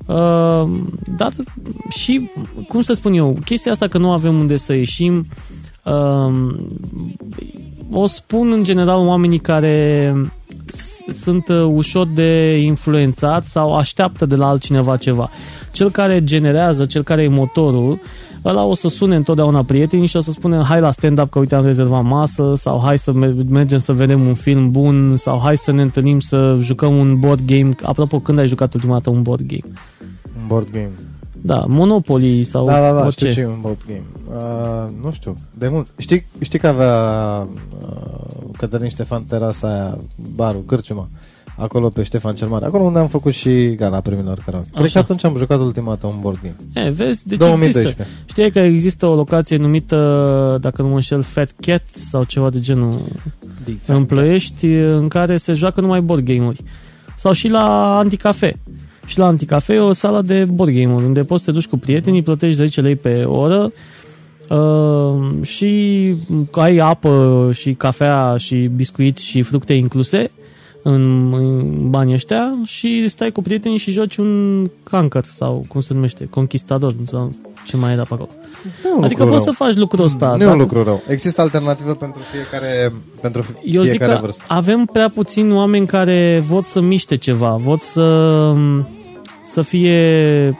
Uh, 0.07 0.67
dar 1.17 1.33
și, 1.89 2.31
cum 2.69 2.81
să 2.81 2.93
spun 2.93 3.15
eu, 3.15 3.39
chestia 3.45 3.73
asta 3.73 3.87
că 3.89 3.99
nu 3.99 4.11
avem 4.13 4.39
unde 4.39 4.57
să 4.57 4.73
ieșim, 4.73 5.27
uh, 5.85 6.55
o 7.91 8.07
spun 8.07 8.53
în 8.53 8.65
general 8.65 9.07
oamenii 9.07 9.39
care 9.39 10.15
s- 10.15 10.40
sunt 11.09 11.49
uh, 11.49 11.63
ușor 11.63 12.07
de 12.15 12.59
influențat 12.59 13.45
sau 13.45 13.77
așteaptă 13.77 14.27
de 14.27 14.35
la 14.37 14.49
altcineva 14.49 14.97
ceva. 14.97 15.31
Cel 15.73 15.91
care 15.91 16.25
generează, 16.25 16.85
cel 16.85 17.03
care 17.03 17.23
e 17.23 17.29
motorul, 17.29 18.01
ăla 18.45 18.65
o 18.65 18.75
să 18.75 18.89
sune 18.89 19.17
întotdeauna 19.17 19.63
prietenii 19.65 20.07
și 20.07 20.17
o 20.17 20.21
să 20.21 20.31
spună 20.31 20.63
hai 20.63 20.81
la 20.81 20.91
stand-up 20.91 21.31
că 21.31 21.39
uite 21.39 21.55
am 21.55 21.65
rezervat 21.65 22.05
masă 22.05 22.55
sau 22.57 22.81
hai 22.85 22.99
să 22.99 23.13
me- 23.13 23.35
mergem 23.49 23.79
să 23.79 23.93
vedem 23.93 24.27
un 24.27 24.35
film 24.35 24.71
bun 24.71 25.17
sau 25.17 25.41
hai 25.41 25.57
să 25.57 25.73
ne 25.73 25.83
întâlnim 25.83 26.21
să 26.21 26.57
jucăm 26.61 26.97
un 26.97 27.19
board 27.19 27.41
game. 27.47 27.71
Apropo, 27.83 28.19
când 28.19 28.39
ai 28.39 28.49
jucat 28.49 28.75
ultima 28.75 28.93
dată 28.93 29.11
un 29.11 29.23
board 29.23 29.47
game? 29.47 29.75
un 30.41 30.47
board 30.47 30.71
game. 30.71 30.91
Da, 31.43 31.65
Monopoly 31.69 32.43
sau 32.43 32.67
Da, 32.67 32.81
da, 32.81 32.93
da, 32.93 33.05
orice. 33.05 33.31
știu 33.31 33.43
ce 33.43 33.49
e 33.49 33.53
un 33.53 33.61
board 33.61 33.79
game. 33.87 34.03
Uh, 34.29 35.05
nu 35.05 35.13
știu, 35.13 35.35
de 35.59 35.69
mult. 35.69 35.87
Știi, 35.97 36.27
știi 36.41 36.59
că 36.59 36.67
avea 36.67 36.95
uh, 37.83 38.51
Cătălin 38.57 38.89
Ștefan 38.89 39.25
terasa 39.25 39.69
aia, 39.73 39.99
barul, 40.35 40.65
cârciuma, 40.67 41.09
acolo 41.57 41.89
pe 41.89 42.03
Ștefan 42.03 42.35
cel 42.35 42.49
Mare, 42.49 42.65
acolo 42.65 42.83
unde 42.85 42.99
am 42.99 43.09
făcut 43.09 43.33
și 43.33 43.75
gala 43.75 44.01
primilor 44.01 44.43
care 44.45 44.57
Cred 44.57 44.73
că 44.75 44.83
Așa. 44.83 44.99
atunci 45.01 45.25
am 45.25 45.37
jucat 45.37 45.59
ultima 45.59 45.89
dată 45.89 46.07
un 46.07 46.21
board 46.21 46.39
game. 46.43 46.87
E, 46.87 46.91
vezi, 46.91 47.27
deci 47.27 47.39
2012. 47.39 47.81
există. 47.81 48.07
Știi 48.27 48.51
că 48.51 48.59
există 48.59 49.07
o 49.07 49.15
locație 49.15 49.57
numită, 49.57 50.59
dacă 50.61 50.83
nu 50.83 50.89
mă 50.89 50.95
înșel, 50.95 51.23
Fat 51.23 51.53
Cat 51.61 51.83
sau 51.91 52.25
ceva 52.25 52.51
de 52.51 52.61
genul 52.61 52.95
în 53.87 54.05
Ploiești, 54.05 54.67
în 54.67 55.09
care 55.09 55.37
se 55.37 55.53
joacă 55.53 55.81
numai 55.81 56.01
board 56.01 56.25
game-uri. 56.25 56.63
Sau 57.17 57.33
și 57.33 57.49
la 57.49 57.97
Anticafe. 57.99 58.59
Și 59.11 59.19
la 59.19 59.27
Anticafe 59.27 59.73
e 59.73 59.79
o 59.79 59.93
sală 59.93 60.23
de 60.23 60.45
board 60.45 60.73
game-uri, 60.73 61.05
unde 61.05 61.21
poți 61.21 61.45
să 61.45 61.51
te 61.51 61.57
duci 61.57 61.67
cu 61.69 61.79
prietenii, 61.79 62.23
plătești 62.23 62.57
10 62.57 62.81
lei 62.81 62.97
pe 62.97 63.23
oră 63.25 63.73
uh, 64.49 65.47
și 65.47 66.15
ai 66.51 66.77
apă 66.77 67.51
și 67.55 67.73
cafea 67.75 68.35
și 68.39 68.57
biscuiți 68.57 69.25
și 69.25 69.43
fructe 69.43 69.73
incluse 69.73 70.31
în, 70.83 71.33
în 71.33 71.91
banii 71.91 72.15
ăștia 72.15 72.53
și 72.65 73.09
stai 73.09 73.31
cu 73.33 73.43
prietenii 73.43 73.79
și 73.79 73.91
joci 73.91 74.17
un 74.17 74.65
cancer 74.83 75.25
sau 75.25 75.65
cum 75.69 75.81
se 75.81 75.95
numește, 75.95 76.27
conquistador 76.31 76.95
sau 77.11 77.33
ce 77.67 77.77
mai 77.77 77.93
era 77.93 78.03
pe 78.03 78.09
acolo. 78.13 78.29
Nu 78.83 78.89
e 78.89 78.93
un 78.97 79.05
Adică 79.05 79.23
lucru 79.23 79.35
poți 79.37 79.45
rău. 79.45 79.55
să 79.55 79.65
faci 79.65 79.75
lucrul 79.77 80.05
ăsta. 80.05 80.27
Nu 80.27 80.33
e 80.33 80.35
un 80.35 80.39
dacă- 80.39 80.57
lucru 80.57 80.83
rău. 80.83 81.03
Există 81.09 81.41
alternativă 81.41 81.95
pentru 81.95 82.21
fiecare, 82.33 82.93
pentru 83.21 83.45
Eu 83.65 83.83
zic 83.83 83.91
fiecare 83.91 84.13
că 84.15 84.21
vârstă. 84.21 84.43
avem 84.49 84.85
prea 84.93 85.09
puțini 85.09 85.53
oameni 85.53 85.87
care 85.87 86.43
vor 86.49 86.63
să 86.63 86.81
miște 86.81 87.17
ceva, 87.17 87.55
vor 87.59 87.79
să, 87.79 88.03
să 89.51 89.63
fie 89.63 90.59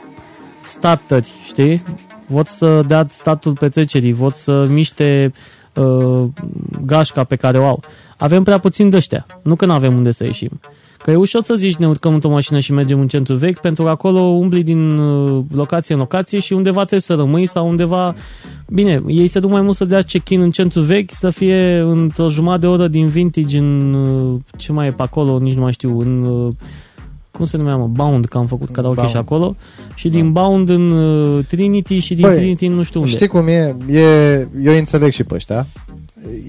statări, 0.61 1.31
știi? 1.45 1.83
Vor 2.25 2.45
să 2.45 2.81
dea 2.87 3.05
statul 3.09 3.53
petrecerii, 3.53 4.13
vor 4.13 4.31
să 4.33 4.65
miște 4.69 5.33
uh, 5.73 6.23
gașca 6.85 7.23
pe 7.23 7.35
care 7.35 7.57
o 7.59 7.65
au. 7.65 7.83
Avem 8.17 8.43
prea 8.43 8.57
puțin 8.57 8.89
de 8.89 8.95
ăștia, 8.95 9.25
nu 9.41 9.55
că 9.55 9.65
nu 9.65 9.71
avem 9.71 9.95
unde 9.95 10.11
să 10.11 10.23
ieșim. 10.23 10.59
Că 10.97 11.11
e 11.11 11.15
ușor 11.15 11.43
să 11.43 11.55
zici 11.55 11.75
ne 11.75 11.87
urcăm 11.87 12.13
într-o 12.13 12.29
mașină 12.29 12.59
și 12.59 12.73
mergem 12.73 12.99
în 12.99 13.07
centru 13.07 13.35
vechi, 13.35 13.59
pentru 13.59 13.83
că 13.83 13.89
acolo 13.89 14.19
umbli 14.19 14.63
din 14.63 14.97
uh, 14.97 15.43
locație 15.53 15.93
în 15.93 15.99
locație 15.99 16.39
și 16.39 16.53
undeva 16.53 16.79
trebuie 16.79 16.99
să 16.99 17.13
rămâi 17.13 17.45
sau 17.45 17.69
undeva... 17.69 18.15
Bine, 18.69 19.01
ei 19.07 19.27
se 19.27 19.39
duc 19.39 19.49
mai 19.49 19.61
mult 19.61 19.75
să 19.75 19.85
dea 19.85 20.01
check-in 20.01 20.41
în 20.41 20.51
centru 20.51 20.81
vechi, 20.81 21.11
să 21.11 21.29
fie 21.29 21.77
într-o 21.79 22.29
jumătate 22.29 22.59
de 22.61 22.67
oră 22.67 22.87
din 22.87 23.07
vintage 23.07 23.57
în... 23.59 23.93
uh, 23.93 24.39
Ce 24.57 24.71
mai 24.71 24.87
e 24.87 24.91
pe 24.91 25.01
acolo, 25.01 25.39
nici 25.39 25.53
nu 25.53 25.61
mai 25.61 25.71
știu, 25.71 25.99
în... 25.99 26.23
uh, 27.41 27.45
Cum 27.45 27.45
se 27.45 27.57
numea, 27.57 27.75
mă? 27.75 27.87
Bound, 27.87 28.25
că 28.25 28.37
am 28.37 28.47
făcut 28.47 28.69
karaoke 28.69 28.95
Bound. 28.95 29.09
și 29.11 29.17
acolo. 29.17 29.55
Și 29.95 30.09
din 30.09 30.31
Bound 30.31 30.69
în 30.69 30.89
uh, 30.91 31.45
Trinity 31.45 31.99
și 31.99 32.15
din 32.15 32.25
Băi, 32.27 32.35
Trinity 32.35 32.65
în 32.65 32.73
nu 32.73 32.83
știu 32.83 32.99
unde. 32.99 33.11
Știi 33.11 33.27
cum 33.27 33.47
e? 33.47 33.75
e? 33.89 34.47
Eu 34.63 34.77
înțeleg 34.77 35.11
și 35.11 35.23
pe 35.23 35.33
ăștia. 35.35 35.67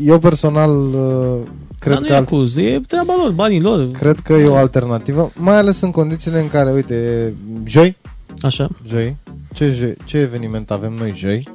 Eu 0.05 0.19
personal 0.19 0.71
uh, 0.71 1.39
cred 1.79 1.93
Dar 1.93 2.01
nu 2.03 2.07
că 2.07 2.13
e 2.13 2.17
alt- 2.17 2.27
acuz, 2.27 2.57
e 2.57 2.81
treaba 2.89 3.15
lor, 3.23 3.31
banii 3.31 3.61
lor. 3.61 3.91
Cred 3.91 4.21
că 4.21 4.33
e 4.33 4.45
o 4.49 4.57
alternativă, 4.57 5.31
mai 5.37 5.57
ales 5.57 5.81
în 5.81 5.91
condițiile 5.91 6.41
în 6.41 6.49
care, 6.49 6.71
uite, 6.73 7.33
joi, 7.65 7.97
Așa. 8.43 8.69
joi, 8.89 9.17
ce, 9.55 9.71
joi, 9.71 9.95
ce 10.05 10.19
eveniment 10.19 10.71
avem 10.71 10.93
noi 10.93 11.13
joi, 11.17 11.49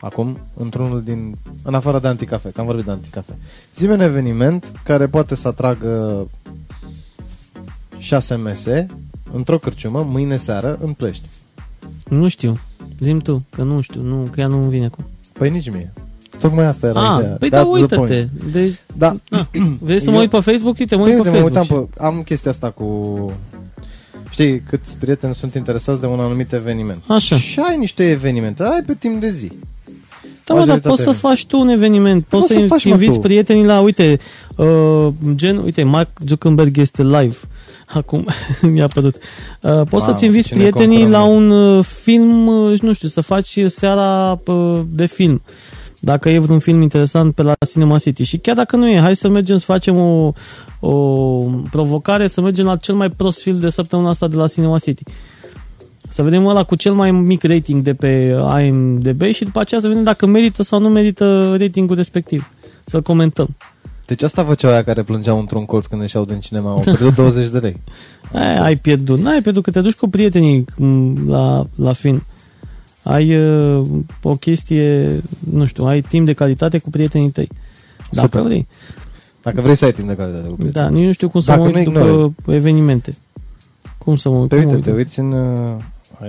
acum, 0.00 0.38
într-unul 0.56 1.02
din, 1.02 1.36
în 1.62 1.74
afară 1.74 1.98
de 1.98 2.08
anticafe, 2.08 2.48
că 2.50 2.60
am 2.60 2.66
vorbit 2.66 2.84
de 2.84 2.90
anticafe. 2.90 3.32
Zi 3.74 3.86
un 3.86 4.00
eveniment 4.00 4.72
care 4.84 5.06
poate 5.06 5.34
să 5.34 5.48
atragă 5.48 6.26
șase 8.04 8.34
mese 8.34 8.86
într-o 9.32 9.58
cârciumă, 9.58 10.06
mâine 10.08 10.36
seară, 10.36 10.78
în 10.82 10.92
Plești. 10.92 11.24
Nu 12.08 12.28
știu. 12.28 12.60
Zim 12.98 13.18
tu, 13.18 13.42
că 13.50 13.62
nu 13.62 13.80
știu, 13.80 14.00
nu, 14.02 14.28
că 14.30 14.40
ea 14.40 14.46
nu-mi 14.46 14.70
vine 14.70 14.84
acum. 14.84 15.04
Păi 15.32 15.50
nici 15.50 15.70
mie. 15.70 15.92
Tocmai 16.38 16.64
asta 16.66 16.86
era 16.86 17.00
Ah, 17.14 17.18
ideea. 17.20 17.36
păi 17.38 17.48
That's 17.48 17.52
da, 17.52 17.60
the 17.60 17.68
uită-te. 17.70 17.94
point. 17.94 18.30
Deci, 18.52 18.80
Da, 18.96 19.14
ah, 19.30 19.44
vrei 19.80 20.00
să 20.00 20.08
mă 20.10 20.14
Eu- 20.16 20.20
uit 20.22 20.30
pe 20.30 20.40
Facebook? 20.40 20.78
Uite, 20.78 20.96
mă 20.96 21.02
uit 21.04 21.12
Păi, 21.12 21.22
pe 21.22 21.28
uite, 21.28 21.40
mă 21.40 21.48
Facebook. 21.48 21.78
uitam 21.80 21.88
pe, 21.96 22.04
am 22.16 22.22
chestia 22.22 22.50
asta 22.50 22.70
cu... 22.70 23.32
Știi, 24.30 24.60
câți 24.60 24.98
prieteni 24.98 25.34
sunt 25.34 25.54
interesați 25.54 26.00
de 26.00 26.06
un 26.06 26.20
anumit 26.20 26.52
eveniment. 26.52 27.02
Așa. 27.08 27.36
Și 27.38 27.60
ai 27.60 27.76
niște 27.76 28.10
evenimente, 28.10 28.62
ai 28.62 28.82
pe 28.86 28.94
timp 28.94 29.20
de 29.20 29.30
zi. 29.30 29.52
Da, 30.44 30.54
mă, 30.54 30.58
dar 30.58 30.68
Majoritatea 30.68 30.90
poți 30.90 31.02
să 31.02 31.10
vin. 31.10 31.18
faci 31.18 31.46
tu 31.46 31.60
un 31.60 31.68
eveniment, 31.68 32.24
poți 32.24 32.46
Poți 32.46 32.54
să, 32.54 32.60
să 32.60 32.66
faci, 32.66 32.84
mă, 32.84 32.90
inviți 32.90 33.12
tu. 33.14 33.20
prietenii 33.20 33.64
la, 33.64 33.80
uite, 33.80 34.18
uh, 34.56 35.08
gen, 35.34 35.56
uite, 35.56 35.82
Mark 35.82 36.08
Zuckerberg 36.28 36.76
este 36.78 37.02
live. 37.02 37.36
Acum 37.86 38.26
mi-a 38.60 38.86
părut. 38.88 39.14
Uh, 39.14 39.70
poți 39.70 39.88
Mamă, 39.90 40.04
să-ți 40.04 40.24
inviți 40.24 40.48
ce 40.48 40.54
ne 40.54 40.60
prietenii 40.60 40.98
comprăm 41.00 41.20
la 41.20 41.26
noi. 41.26 41.36
un 41.36 41.50
uh, 41.50 41.84
film, 41.84 42.46
uh, 42.46 42.80
nu 42.80 42.92
știu, 42.92 43.08
să 43.08 43.20
faci 43.20 43.58
seara 43.66 44.40
uh, 44.46 44.80
de 44.88 45.06
film. 45.06 45.42
Dacă 46.00 46.28
e 46.28 46.38
vreun 46.38 46.58
film 46.58 46.82
interesant 46.82 47.34
pe 47.34 47.42
la 47.42 47.54
Cinema 47.70 47.98
City. 47.98 48.22
Și 48.22 48.36
chiar 48.36 48.54
dacă 48.56 48.76
nu 48.76 48.88
e, 48.88 49.00
hai 49.00 49.16
să 49.16 49.28
mergem 49.28 49.56
să 49.56 49.64
facem 49.64 49.96
o, 49.98 50.32
o 50.80 50.96
provocare, 51.70 52.26
să 52.26 52.40
mergem 52.40 52.64
la 52.66 52.76
cel 52.76 52.94
mai 52.94 53.10
prost 53.10 53.42
film 53.42 53.60
de 53.60 53.68
săptămâna 53.68 54.08
asta 54.08 54.28
de 54.28 54.36
la 54.36 54.48
Cinema 54.48 54.78
City. 54.78 55.02
Să 56.08 56.22
vedem 56.22 56.46
ăla 56.46 56.64
cu 56.64 56.74
cel 56.74 56.92
mai 56.92 57.10
mic 57.10 57.42
rating 57.42 57.82
de 57.82 57.94
pe 57.94 58.36
IMDB 58.64 59.22
și 59.22 59.44
după 59.44 59.60
aceea 59.60 59.80
să 59.80 59.88
vedem 59.88 60.02
dacă 60.02 60.26
merită 60.26 60.62
sau 60.62 60.80
nu 60.80 60.88
merită 60.88 61.56
ratingul 61.58 61.96
respectiv. 61.96 62.50
Să-l 62.84 63.02
comentăm. 63.02 63.48
Deci 64.06 64.22
asta 64.22 64.44
făceau 64.44 64.70
aia 64.70 64.84
care 64.84 65.02
plângeau 65.02 65.38
într-un 65.38 65.64
colț 65.64 65.86
când 65.86 66.00
ieșeau 66.02 66.24
din 66.24 66.40
cinema. 66.40 66.70
Au 66.70 66.80
pierdut 66.80 67.14
20 67.24 67.48
de 67.50 67.58
lei. 67.58 67.80
Ai, 68.32 68.56
ai 68.58 68.76
pierdut. 68.76 69.18
N-ai 69.18 69.42
pierdut 69.42 69.62
că 69.62 69.70
te 69.70 69.80
duci 69.80 69.94
cu 69.94 70.08
prietenii 70.08 70.64
m, 70.76 71.28
la, 71.28 71.66
la 71.74 71.92
film. 71.92 72.24
Ai 73.02 73.36
uh, 73.36 73.86
o 74.22 74.30
chestie, 74.34 75.20
nu 75.50 75.64
știu, 75.64 75.84
ai 75.84 76.00
timp 76.00 76.26
de 76.26 76.32
calitate 76.32 76.78
cu 76.78 76.90
prietenii 76.90 77.30
tăi. 77.30 77.48
Dacă 78.10 78.26
Super. 78.26 78.42
vrei. 78.42 78.66
Dacă 79.42 79.60
vrei 79.60 79.74
să 79.74 79.84
ai 79.84 79.92
timp 79.92 80.08
de 80.08 80.14
calitate 80.14 80.48
cu 80.48 80.54
prietenii. 80.54 80.88
Da, 80.88 80.94
nici 80.96 81.04
nu 81.06 81.12
știu 81.12 81.28
cum 81.28 81.40
să 81.40 81.50
Dacă 81.50 81.62
mă 81.62 81.68
nu 81.68 81.74
uit 81.76 81.84
după 81.84 81.98
ignori. 81.98 82.32
evenimente. 82.46 83.14
Cum 83.98 84.16
să 84.16 84.28
mă 84.28 84.36
uit? 84.36 84.48
Te 84.48 84.56
cum 84.56 84.64
mă 84.64 84.74
uite, 84.74 84.88
uit? 84.90 84.94
te 84.96 85.00
uiți 85.02 85.18
în... 85.18 85.32
uh, 85.32 85.76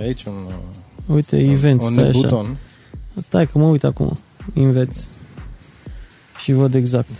Aici 0.02 0.24
un, 0.24 0.32
uh, 0.46 1.14
Uite, 1.14 1.38
event, 1.50 1.82
un 1.82 1.92
stai 1.92 2.08
așa. 2.08 2.18
buton. 2.20 2.56
Stai 3.14 3.46
că 3.46 3.58
mă 3.58 3.68
uit 3.68 3.84
acum. 3.84 4.12
Înveți. 4.54 5.08
Și 6.38 6.52
văd 6.52 6.74
exact. 6.74 7.10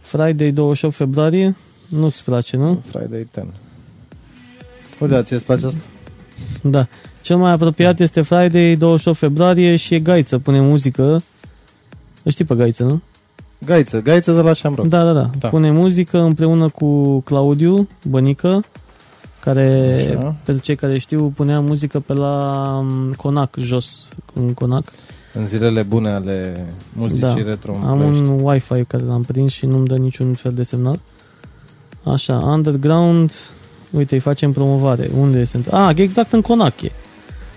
Friday 0.00 0.50
28 0.50 0.94
februarie. 0.96 1.56
Nu-ți 1.88 2.24
place, 2.24 2.56
nu? 2.56 2.82
Friday 2.86 3.26
10. 3.34 3.46
Uite, 5.00 5.22
ți-e 5.22 5.36
place 5.38 5.66
asta? 5.66 5.80
Da. 6.62 6.86
Cel 7.22 7.36
mai 7.36 7.52
apropiat 7.52 8.00
este 8.00 8.22
Friday 8.22 8.74
28 8.76 9.18
februarie 9.18 9.76
și 9.76 9.94
e 9.94 9.98
Gaiță. 9.98 10.38
Pune 10.38 10.60
muzică. 10.60 11.22
Îl 12.22 12.30
știi 12.30 12.44
pe 12.44 12.54
Gaiță, 12.54 12.82
nu? 12.84 13.00
Gaiță, 13.64 14.02
gaiță 14.02 14.32
de 14.32 14.40
la 14.40 14.52
Shamrock. 14.52 14.88
Da, 14.88 15.04
da, 15.04 15.12
da, 15.12 15.30
Da. 15.38 15.48
Pune 15.48 15.70
muzică 15.70 16.18
împreună 16.18 16.68
cu 16.68 17.20
Claudiu 17.20 17.88
Bănică, 18.08 18.64
care, 19.46 20.04
Așa. 20.18 20.34
pentru 20.44 20.64
cei 20.64 20.74
care 20.76 20.98
știu, 20.98 21.32
punea 21.36 21.60
muzică 21.60 22.00
pe 22.00 22.12
la 22.12 22.62
um, 22.78 23.12
Conac, 23.16 23.54
jos, 23.58 24.08
în 24.34 24.54
Conac. 24.54 24.84
În 25.32 25.46
zilele 25.46 25.82
bune 25.82 26.10
ale 26.10 26.66
muzicii 26.92 27.20
Da. 27.20 27.34
retro. 27.34 27.74
în 27.74 27.88
Am 27.88 27.98
Ploiești. 27.98 28.22
un 28.22 28.40
Wi-Fi 28.42 28.84
care 28.84 29.02
l-am 29.08 29.22
prins 29.22 29.52
și 29.52 29.66
nu-mi 29.66 29.86
dă 29.86 29.96
niciun 29.96 30.34
fel 30.34 30.52
de 30.52 30.62
semnal. 30.62 31.00
Așa, 32.02 32.34
Underground, 32.34 33.32
uite, 33.90 34.14
îi 34.14 34.20
facem 34.20 34.52
promovare. 34.52 35.10
Unde 35.18 35.44
sunt? 35.44 35.66
Ah, 35.72 35.96
exact 35.96 36.32
în 36.32 36.40
Conac 36.40 36.82
e. 36.82 36.90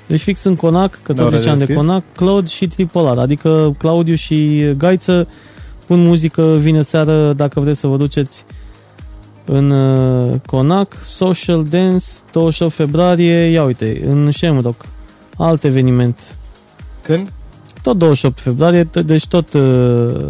Deci 0.07 0.21
fix 0.21 0.43
în 0.43 0.55
Conac, 0.55 0.99
că 1.03 1.13
Da, 1.13 1.21
tot 1.23 1.31
ore 1.31 1.37
ziceam 1.41 1.57
de 1.57 1.65
deschis? 1.65 1.85
Conac, 1.85 2.03
Cloud 2.15 2.47
și 2.47 2.67
Tripolar, 2.67 3.17
adică 3.17 3.75
Claudiu 3.77 4.15
și 4.15 4.67
Gaiță 4.77 5.27
pun 5.87 5.99
muzică 6.05 6.55
vină 6.59 6.81
seară 6.81 7.33
dacă 7.33 7.59
vreți 7.59 7.79
să 7.79 7.87
vă 7.87 7.97
duceți 7.97 8.45
în 9.51 9.69
uh, 9.69 10.39
Conac, 10.45 10.93
Social 11.03 11.63
Dance, 11.63 12.05
28 12.31 12.73
februarie, 12.73 13.35
ia 13.49 13.63
uite, 13.63 14.05
în 14.09 14.31
Shamrock, 14.31 14.85
alt 15.37 15.63
eveniment. 15.63 16.35
Când? 17.03 17.31
Tot 17.81 17.97
28 17.97 18.39
februarie, 18.39 18.83
t- 18.85 19.05
deci 19.05 19.27
tot 19.27 19.53
uh, 19.53 20.25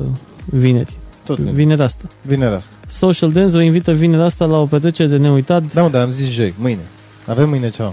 vineri. 0.45 0.97
Tot 1.25 1.37
vine. 1.37 1.51
Vinerea 1.51 1.85
asta. 1.85 2.03
Vinerea 2.21 2.55
asta. 2.57 2.71
Social 2.87 3.31
Dance 3.31 3.51
vă 3.55 3.61
invită 3.61 3.91
vinerea 3.91 4.25
asta 4.25 4.45
la 4.45 4.57
o 4.57 4.65
petrecere 4.65 5.07
de 5.09 5.17
neuitat 5.17 5.73
Da, 5.73 5.81
mă, 5.81 5.89
dar 5.89 6.01
am 6.03 6.09
zis 6.09 6.27
joi, 6.29 6.53
mâine. 6.59 6.81
Avem 7.27 7.49
mâine 7.49 7.69
ceva. 7.69 7.87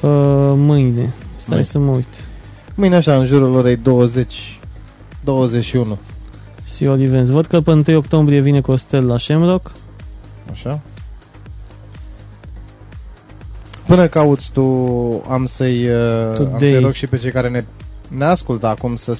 uh, 0.00 0.52
mâine. 0.56 1.14
Stai 1.36 1.46
Mâine. 1.48 1.62
să 1.62 1.78
mă 1.78 1.90
uit. 1.90 2.08
Mâine 2.74 2.96
așa, 2.96 3.16
în 3.16 3.24
jurul 3.24 3.54
orei 3.54 3.76
20, 3.76 4.58
21. 5.24 5.98
Siol 6.78 7.00
Events. 7.00 7.30
Văd 7.30 7.46
că 7.46 7.60
pe 7.60 7.70
1 7.70 7.96
octombrie 7.96 8.40
vine 8.40 8.60
Costel 8.60 9.06
la 9.06 9.18
Shamrock. 9.18 9.70
Așa. 10.50 10.80
Până 13.86 14.06
cauți 14.06 14.50
tu, 14.52 14.62
am 15.28 15.46
să-i, 15.46 15.88
uh, 15.88 16.26
am 16.28 16.34
Today. 16.34 16.58
să-i 16.58 16.80
rog 16.80 16.92
și 16.92 17.06
pe 17.06 17.16
cei 17.16 17.30
care 17.30 17.48
ne, 17.48 17.64
ne 18.08 18.24
ascultă 18.24 18.66
acum 18.66 18.96
să, 18.96 19.14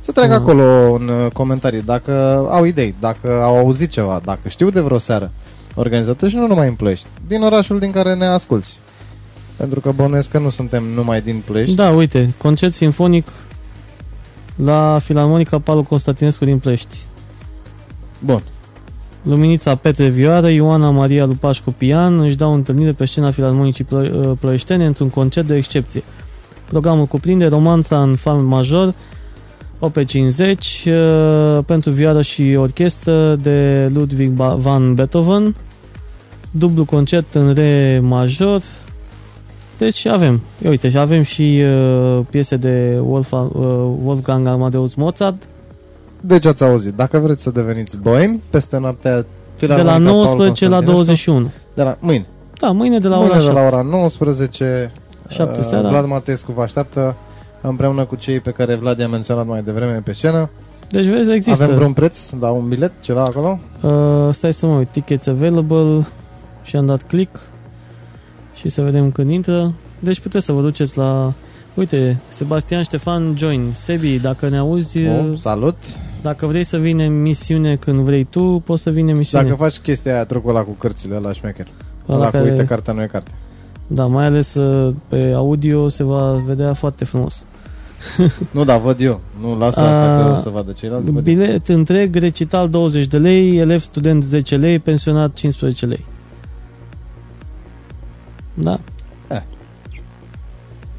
să 0.00 0.12
treacă 0.12 0.32
Mhm. 0.34 0.42
acolo 0.42 0.92
în 0.94 1.08
uh, 1.08 1.30
comentarii, 1.32 1.82
dacă 1.82 2.12
au 2.50 2.64
idei, 2.64 2.94
dacă 3.00 3.42
au 3.42 3.56
auzit 3.58 3.90
ceva, 3.90 4.20
dacă 4.24 4.48
știu 4.48 4.70
de 4.70 4.80
vreo 4.80 4.98
seară 4.98 5.30
organizată 5.74 6.28
și 6.28 6.36
nu 6.36 6.46
numai 6.46 6.68
în 6.68 6.74
Ploiești, 6.74 7.06
din 7.26 7.42
orașul 7.42 7.78
din 7.78 7.90
care 7.90 8.14
ne 8.14 8.26
asculti. 8.26 8.68
Pentru 9.56 9.80
că 9.80 9.90
bănuiesc 9.92 10.30
că 10.30 10.38
nu 10.38 10.48
suntem 10.50 10.84
numai 10.94 11.20
din 11.20 11.42
Ploiești. 11.46 11.74
Da, 11.74 11.90
uite, 11.90 12.34
concert 12.38 12.72
sinfonic 12.74 13.28
la 14.64 14.98
Filarmonica 15.02 15.58
Palu 15.58 15.82
Constantinescu 15.82 16.44
din 16.44 16.58
Plești. 16.58 16.96
Bun. 18.24 18.42
Luminița 19.22 19.74
Petre 19.74 20.08
Vioară, 20.08 20.48
Ioana 20.48 20.90
Maria 20.90 21.24
Lupașcu 21.24 21.70
Pian 21.70 22.20
își 22.20 22.36
dau 22.36 22.52
întâlnire 22.52 22.92
pe 22.92 23.06
scena 23.06 23.30
Filarmonicii 23.30 23.84
Plo- 23.84 24.12
uh, 24.12 24.30
Ploieștene 24.40 24.86
într-un 24.86 25.10
concert 25.10 25.46
de 25.46 25.56
excepție. 25.56 26.02
Programul 26.64 27.06
cuprinde 27.06 27.46
romanța 27.46 28.02
în 28.02 28.14
fa 28.16 28.32
major, 28.32 28.94
OP50, 29.78 30.84
uh, 30.86 31.58
pentru 31.66 31.90
vioară 31.90 32.22
și 32.22 32.54
orchestră 32.58 33.36
de 33.36 33.88
Ludwig 33.94 34.30
Ba- 34.30 34.54
van 34.54 34.94
Beethoven, 34.94 35.54
dublu 36.50 36.84
concert 36.84 37.34
în 37.34 37.52
re 37.54 38.00
major. 38.02 38.62
Deci 39.78 40.06
avem, 40.06 40.40
ia 40.62 40.70
uite, 40.70 40.90
și 40.90 40.98
avem 40.98 41.22
și 41.22 41.62
uh, 41.64 42.20
piese 42.30 42.56
de 42.56 42.98
Wolfgang, 43.02 43.54
uh, 43.54 43.62
Wolfgang 44.04 44.46
Amadeus 44.46 44.94
Mozart, 44.94 45.42
Deci 46.20 46.44
ați 46.44 46.64
auzit, 46.64 46.94
dacă 46.94 47.18
vreți 47.18 47.42
să 47.42 47.50
deveniți 47.50 47.96
boemi, 47.96 48.42
peste 48.50 48.78
noaptea 48.78 49.16
de 49.20 49.26
Filarmonica 49.56 49.98
la 49.98 50.10
Paul 50.10 50.24
19 50.24 50.68
la 50.68 50.76
Constantinescu, 50.76 51.30
21. 51.30 51.50
De 51.74 51.82
la, 51.82 51.96
mâine. 52.00 52.26
Da, 52.60 52.70
mâine 52.70 52.98
de 52.98 53.08
la 53.08 53.16
mâine 53.16 53.30
ora 53.30 53.38
de 53.38 53.44
7. 53.44 53.60
la 53.60 53.66
ora 53.66 53.82
19 53.82 54.92
Șapte 55.28 55.58
uh, 55.58 55.64
seara. 55.64 55.88
Vlad 55.88 56.06
Matescu 56.06 56.52
vă 56.52 56.62
așteaptă 56.62 57.16
împreună 57.60 58.04
cu 58.04 58.16
cei 58.16 58.40
pe 58.40 58.50
care 58.50 58.74
Vlad 58.74 58.98
i-a 58.98 59.08
menționat 59.08 59.46
mai 59.46 59.62
devreme 59.62 60.02
pe 60.04 60.12
scenă. 60.12 60.50
Deci 60.90 61.04
vezi, 61.04 61.30
există. 61.30 61.62
Avem 61.62 61.74
vreun 61.74 61.92
preț 61.92 62.30
la 62.40 62.50
un 62.50 62.68
bilet, 62.68 62.92
ceva 63.00 63.22
acolo? 63.22 63.58
Uh, 63.80 64.34
stai 64.34 64.52
să 64.52 64.66
mă 64.66 64.76
uit. 64.76 64.88
Tickets 64.88 65.26
available 65.26 66.06
și 66.62 66.76
am 66.76 66.86
dat 66.86 67.02
click 67.02 67.40
și 68.58 68.68
să 68.68 68.82
vedem 68.82 69.10
când 69.10 69.30
intră. 69.30 69.74
Deci 69.98 70.20
puteți 70.20 70.44
să 70.44 70.52
vă 70.52 70.60
duceți 70.60 70.98
la... 70.98 71.32
Uite, 71.74 72.18
Sebastian 72.28 72.82
Ștefan 72.82 73.34
Join. 73.36 73.70
Sebi, 73.72 74.18
dacă 74.18 74.48
ne 74.48 74.56
auzi, 74.56 74.98
Oh, 75.06 75.32
salut! 75.36 75.76
dacă 76.22 76.46
vrei 76.46 76.64
să 76.64 76.76
vine 76.76 77.04
în 77.04 77.22
misiune 77.22 77.76
când 77.76 77.98
vrei 77.98 78.24
tu, 78.24 78.62
poți 78.66 78.82
să 78.82 78.90
vine 78.90 79.10
în 79.10 79.16
misiune. 79.16 79.44
Dacă 79.44 79.56
faci 79.56 79.78
chestia 79.78 80.12
aia, 80.14 80.24
trucul 80.24 80.50
ăla 80.50 80.62
cu 80.62 80.70
cărțile 80.78 81.16
la 81.18 81.32
șmecher. 81.32 81.66
Ăla 82.08 82.18
Ăla 82.18 82.30
care- 82.30 82.44
cu 82.44 82.50
uite, 82.54 82.64
cartea 82.64 82.92
nu 82.92 83.02
e 83.02 83.06
carte. 83.06 83.30
Da, 83.86 84.06
mai 84.06 84.24
ales 84.24 84.54
uh, 84.54 84.94
pe 85.08 85.32
audio 85.34 85.88
se 85.88 86.02
va 86.02 86.42
vedea 86.46 86.72
foarte 86.74 87.04
frumos. 87.04 87.44
Nu, 88.50 88.64
da, 88.64 88.76
văd 88.76 89.00
eu. 89.00 89.20
Nu, 89.40 89.58
lasă 89.58 89.80
asta 89.80 90.14
A, 90.14 90.24
că 90.26 90.32
o 90.32 90.36
să 90.36 90.48
vadă 90.48 90.72
ceilalți. 90.72 91.10
văd 91.10 91.26
eu. 91.26 91.34
Bilet 91.34 91.68
întreg, 91.68 92.14
recital 92.14 92.68
20 92.68 93.06
de 93.06 93.18
lei, 93.18 93.56
elev 93.56 93.78
student 93.80 94.22
10 94.22 94.56
lei, 94.56 94.78
pensionat 94.78 95.32
15 95.34 95.86
lei. 95.86 96.04
Da? 98.60 98.80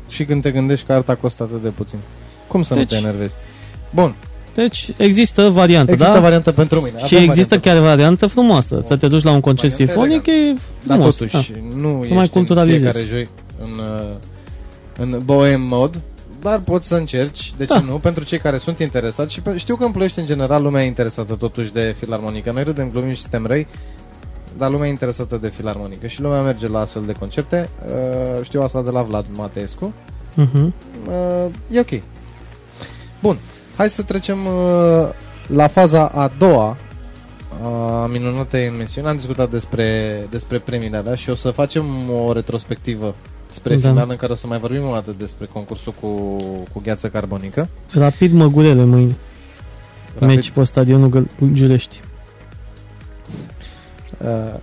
Și 0.07 0.25
când 0.25 0.41
te 0.41 0.51
gândești 0.51 0.85
că 0.85 0.93
arta 0.93 1.15
costă 1.15 1.43
atât 1.43 1.61
de 1.61 1.69
puțin. 1.69 1.99
Cum 2.47 2.63
să 2.63 2.73
Deci- 2.73 2.83
nu 2.83 2.89
te 2.89 2.95
enervezi? 3.07 3.33
Bun, 3.93 4.15
Deci 4.55 4.89
există 4.97 5.49
variantă, 5.49 5.91
există 5.91 6.13
da? 6.13 6.19
variantă 6.19 6.51
pentru 6.51 6.79
mine. 6.79 6.97
Și 7.05 7.15
Avem 7.15 7.29
există 7.29 7.55
variantă. 7.55 7.69
chiar 7.69 7.77
variantă 7.95 8.27
frumoasă. 8.27 8.83
Să 8.85 8.95
te 8.97 9.07
duci 9.07 9.23
la 9.23 9.31
un 9.31 9.39
concert 9.39 9.71
Varianta 9.71 9.93
sinfonic 9.93 10.25
e 10.27 10.59
Dar 10.83 10.95
frumos. 10.97 11.15
totuși, 11.15 11.51
da. 11.51 11.59
nu 11.75 11.89
mai 11.89 12.07
ești 12.07 12.19
în 12.19 12.27
culturalizezi. 12.27 12.97
fiecare 12.97 13.05
joi 13.09 13.27
în, 13.59 13.69
uh, 13.79 14.15
în 14.97 15.19
bohem 15.25 15.61
mod, 15.61 16.01
dar 16.41 16.59
poți 16.59 16.87
să 16.87 16.95
încerci, 16.95 17.53
de 17.57 17.65
ce 17.65 17.73
Da. 17.73 17.79
nu, 17.79 17.93
pentru 17.97 18.23
cei 18.23 18.37
care 18.39 18.57
sunt 18.57 18.79
interesați 18.79 19.33
și 19.33 19.41
pe, 19.41 19.57
știu 19.57 19.75
că 19.75 19.83
în 19.85 19.91
Ploiești, 19.91 20.19
în 20.19 20.25
general, 20.25 20.63
lumea 20.63 20.83
e 20.83 20.87
interesată 20.87 21.33
totuși 21.35 21.71
de 21.71 21.95
filarmonică. 21.99 22.51
Noi 22.53 22.63
râdem, 22.63 22.89
glumim 22.91 23.13
și 23.13 23.21
suntem 23.21 23.45
răi, 23.45 23.67
dar 24.57 24.69
lumea 24.71 24.87
e 24.87 24.89
interesată 24.89 25.37
de 25.37 25.47
filarmonică 25.47 26.07
și 26.07 26.21
lumea 26.21 26.41
merge 26.41 26.67
la 26.67 26.79
astfel 26.79 27.03
de 27.05 27.11
concerte. 27.11 27.69
Uh, 27.85 28.43
știu 28.43 28.61
asta 28.61 28.81
de 28.81 28.89
la 28.89 29.01
Vlad 29.01 29.25
Mateescu. 29.35 29.93
Mhm. 30.35 30.73
Uh, 31.07 31.45
e 31.71 31.79
ok. 31.79 32.01
Bun, 33.21 33.37
hai 33.77 33.89
să 33.89 34.01
trecem 34.03 34.37
uh, 34.45 35.09
la 35.47 35.67
faza 35.67 36.05
a 36.07 36.31
doua 36.37 36.77
a 37.63 38.05
minunatei 38.05 38.65
emisiuni. 38.65 39.07
Am 39.07 39.15
discutat 39.15 39.49
despre, 39.49 40.17
despre 40.29 40.57
premiile 40.57 40.97
alea 40.97 41.15
și 41.15 41.29
o 41.29 41.35
să 41.35 41.49
facem 41.49 41.85
o 42.25 42.31
retrospectivă 42.33 43.15
spre 43.49 43.75
Da. 43.75 43.89
final 43.89 44.07
în 44.09 44.15
care 44.15 44.31
o 44.31 44.35
să 44.35 44.47
mai 44.47 44.59
vorbim 44.59 44.87
o 44.89 44.93
dată 44.93 45.15
despre 45.17 45.45
concursul 45.53 45.93
cu, 46.01 46.07
cu 46.73 46.81
gheață 46.83 47.07
carbonică. 47.09 47.67
Rapid 47.93 48.33
Măgurele 48.33 48.83
mâine. 48.83 49.15
Rapid, 50.19 50.35
Meci 50.35 50.49
pe 50.51 50.63
stadionul 50.63 51.09
Găl- 51.09 51.51
Giulești. 51.53 51.99
Uh, 54.21 54.59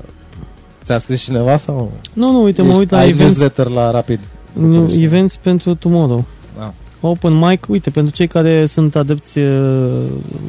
ți-a 0.85 0.99
scris 0.99 1.23
cineva 1.23 1.57
sau? 1.57 1.93
Nu, 2.13 2.31
nu, 2.33 2.43
uite, 2.43 2.63
mă 2.63 2.69
Ești- 2.69 2.79
uit 2.81 2.91
la 2.91 2.99
ai 2.99 3.09
events, 3.09 3.25
newsletter 3.39 3.67
la 3.67 3.91
Rapid. 3.91 4.21
nu, 4.53 4.67
București. 4.69 5.03
events 5.03 5.37
pentru 5.37 5.75
tomorrow. 5.75 6.25
Da. 6.59 6.73
Open 7.01 7.33
mic, 7.39 7.67
uite, 7.69 7.91
pentru 7.91 8.15
cei 8.15 8.27
care 8.27 8.67
sunt 8.67 8.97
adepți 8.97 9.39
uh, 9.39 10.03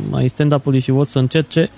mai 0.10 0.28
stand-up-ului 0.28 0.80
și 0.80 0.92
vor 0.92 1.06
să 1.06 1.20
încerce, 1.20 1.70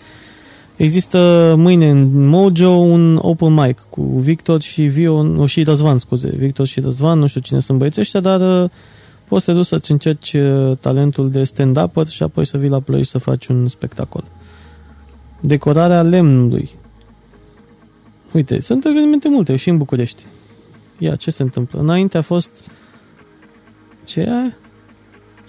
există 0.75 1.53
mâine 1.57 1.89
în 1.89 2.27
Mojo 2.27 2.69
un 2.69 3.19
open 3.21 3.53
mic 3.53 3.85
cu 3.89 4.01
Victor 4.01 4.61
și 4.61 4.81
Vio, 4.81 5.21
nu, 5.23 5.45
și 5.45 5.63
Răzvan, 5.63 5.97
scuze, 5.97 6.33
Victor 6.37 6.65
și 6.65 6.79
Răzvan, 6.79 7.19
nu 7.19 7.27
știu 7.27 7.41
cine 7.41 7.59
sunt 7.59 7.77
băieții 7.77 8.01
ăștia, 8.01 8.19
dar 8.19 8.63
uh, 8.63 8.69
poți 9.27 9.43
să 9.45 9.51
te 9.51 9.57
duci 9.57 9.65
să-ți 9.65 9.91
încerci 9.91 10.33
uh, 10.33 10.71
talentul 10.79 11.29
de 11.29 11.43
stand-up 11.43 12.07
și 12.07 12.23
apoi 12.23 12.45
să 12.45 12.57
vii 12.57 12.69
la 12.69 12.79
plăi 12.79 13.03
și 13.03 13.09
să 13.09 13.17
faci 13.17 13.47
un 13.47 13.67
spectacol. 13.67 14.23
Decorarea 15.39 16.01
lemnului. 16.01 16.69
Uite, 18.31 18.61
sunt 18.61 18.85
evenimente 18.85 19.29
multe 19.29 19.55
și 19.55 19.69
în 19.69 19.77
București. 19.77 20.25
Ia, 20.97 21.15
ce 21.15 21.31
se 21.31 21.43
întâmplă? 21.43 21.79
Înainte 21.79 22.17
a 22.17 22.21
fost 22.21 22.71
ce 24.03 24.19
e 24.19 24.29
aia? 24.29 24.57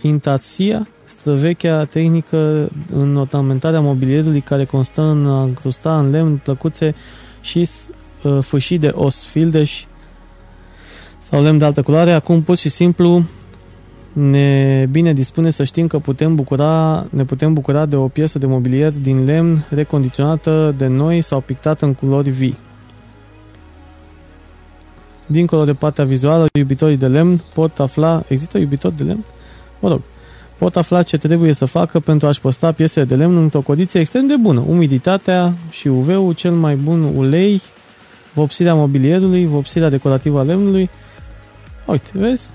Intația, 0.01 0.89
străvechea 1.05 1.85
tehnică 1.85 2.71
în 2.93 3.17
ornamentarea 3.17 3.81
mobilierului 3.81 4.41
care 4.41 4.65
constă 4.65 5.03
în 5.03 5.27
a 5.27 5.43
încrusta 5.43 5.99
în 5.99 6.11
lemn 6.11 6.37
plăcuțe 6.37 6.95
și 7.41 7.69
uh, 8.23 8.39
fâșii 8.41 8.79
de 8.79 8.93
os, 8.95 9.25
fildeș 9.25 9.85
sau 11.19 11.43
lemn 11.43 11.59
de 11.59 11.65
altă 11.65 11.83
culoare. 11.83 12.13
Acum 12.13 12.43
pur 12.43 12.57
și 12.57 12.69
simplu 12.69 13.25
ne 14.13 14.87
bine 14.91 15.13
dispune 15.13 15.51
să 15.51 15.65
știm 15.65 15.87
că 15.87 15.99
putem 15.99 16.35
bucura, 16.35 17.07
ne 17.11 17.25
putem 17.25 17.53
bucura 17.53 17.87
de 17.87 17.97
o 17.97 18.09
piesă 18.09 18.39
de 18.39 18.47
mobilier 18.47 18.93
din 18.93 19.25
lemn 19.25 19.65
recondiționată 19.69 20.75
de 20.77 20.87
noi 20.87 21.21
sau 21.21 21.41
pictată 21.41 21.85
în 21.85 21.95
culori 21.95 22.31
vii. 22.31 22.59
Dincolo 25.31 25.65
de 25.65 25.73
partea 25.73 26.05
vizuală, 26.05 26.47
iubitorii 26.53 26.97
de 26.97 27.07
lemn 27.07 27.41
pot 27.55 27.81
afla... 27.81 28.23
Există 28.29 28.59
iubitori 28.59 28.97
de 28.97 29.03
lemn? 29.03 29.25
Mă 29.81 29.89
rog. 29.89 30.01
Pot 30.59 30.77
afla 30.77 31.03
ce 31.03 31.17
trebuie 31.17 31.53
să 31.53 31.65
facă 31.65 32.01
pentru 32.01 32.27
a-și 32.27 32.41
posta 32.41 32.73
piesele 32.73 33.05
de 33.05 33.15
lemn 33.15 33.37
într-o 33.37 33.61
condiție 33.61 34.01
extrem 34.01 34.27
de 34.27 34.37
bună. 34.37 34.65
Umiditatea 34.69 35.53
și 35.71 35.89
UV-ul, 35.89 36.33
cel 36.33 36.53
mai 36.53 36.75
bun 36.75 37.03
ulei, 37.17 37.63
vopsirea 38.33 38.75
mobilierului, 38.75 39.47
vopsirea 39.47 39.89
decorativă 39.89 40.39
a 40.39 40.43
lemnului. 40.43 40.91
Uite, 41.87 42.11
vezi? 42.13 42.49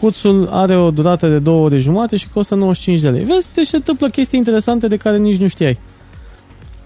Cursul 0.00 0.48
are 0.50 0.78
o 0.78 0.90
durată 0.90 1.28
de 1.28 1.38
2 1.38 1.54
ore 1.54 1.78
jumate 1.78 2.16
și 2.16 2.28
costă 2.28 2.54
95 2.54 3.00
de 3.00 3.10
lei. 3.10 3.24
Vezi? 3.24 3.48
Deci 3.54 3.66
se 3.66 3.76
întâmplă 3.76 4.08
chestii 4.08 4.38
interesante 4.38 4.88
de 4.88 4.96
care 4.96 5.18
nici 5.18 5.40
nu 5.40 5.48
știai. 5.48 5.78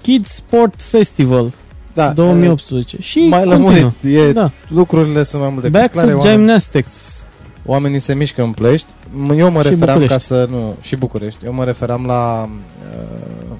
Kids 0.03 0.31
Sport 0.31 0.83
Festival 0.83 1.53
Da, 1.94 2.11
2018. 2.12 2.96
Și 3.00 3.18
mai 3.29 3.42
continuă. 3.42 3.70
lămurit, 3.70 3.92
e, 4.29 4.33
Da. 4.33 4.50
lucrurile 4.68 5.22
sunt 5.22 5.42
mai 5.42 5.50
multe. 5.53 5.68
Back 5.68 5.90
clare, 5.90 6.11
to 6.11 6.16
oameni- 6.18 6.37
gymnastics. 6.37 7.24
Oamenii 7.66 7.98
se 7.98 8.14
mișcă 8.14 8.42
în 8.42 8.50
plăști. 8.53 8.87
M- 9.26 9.38
Eu 9.38 9.50
mă 9.50 9.62
Și 9.62 9.68
referam 9.68 9.79
București. 9.98 10.07
ca 10.12 10.18
să... 10.18 10.46
Nu, 10.50 10.74
și 10.81 10.96
București. 10.96 11.44
Eu 11.44 11.53
mă 11.53 11.64
referam 11.64 12.05
la 12.07 12.48
uh, 12.48 13.55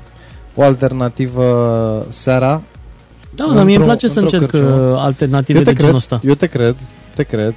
o 0.55 0.63
alternativă 0.63 2.07
seara. 2.09 2.63
Da, 3.35 3.45
dar 3.45 3.53
mie 3.55 3.63
îmi 3.63 3.73
Într-o- 3.75 3.85
place 3.85 4.09
să 4.09 4.21
într-o 4.21 4.37
încerc 4.39 4.51
cărciumă. 4.63 4.91
uh, 4.91 4.99
alternative 5.03 5.59
Eu 5.59 5.65
te 5.65 5.71
de 5.71 5.77
genul 5.77 5.91
cred, 5.93 5.95
ăsta. 6.13 6.21
eu 6.25 6.35
te 6.35 6.47
cred, 6.47 6.77
te 7.15 7.23
cred. 7.23 7.55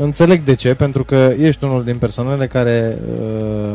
Înțeleg 0.00 0.44
de 0.44 0.54
ce, 0.54 0.74
pentru 0.74 1.04
că 1.04 1.32
ești 1.38 1.64
unul 1.64 1.84
din 1.84 1.96
persoanele 1.96 2.46
care 2.46 2.98
uh, 3.20 3.74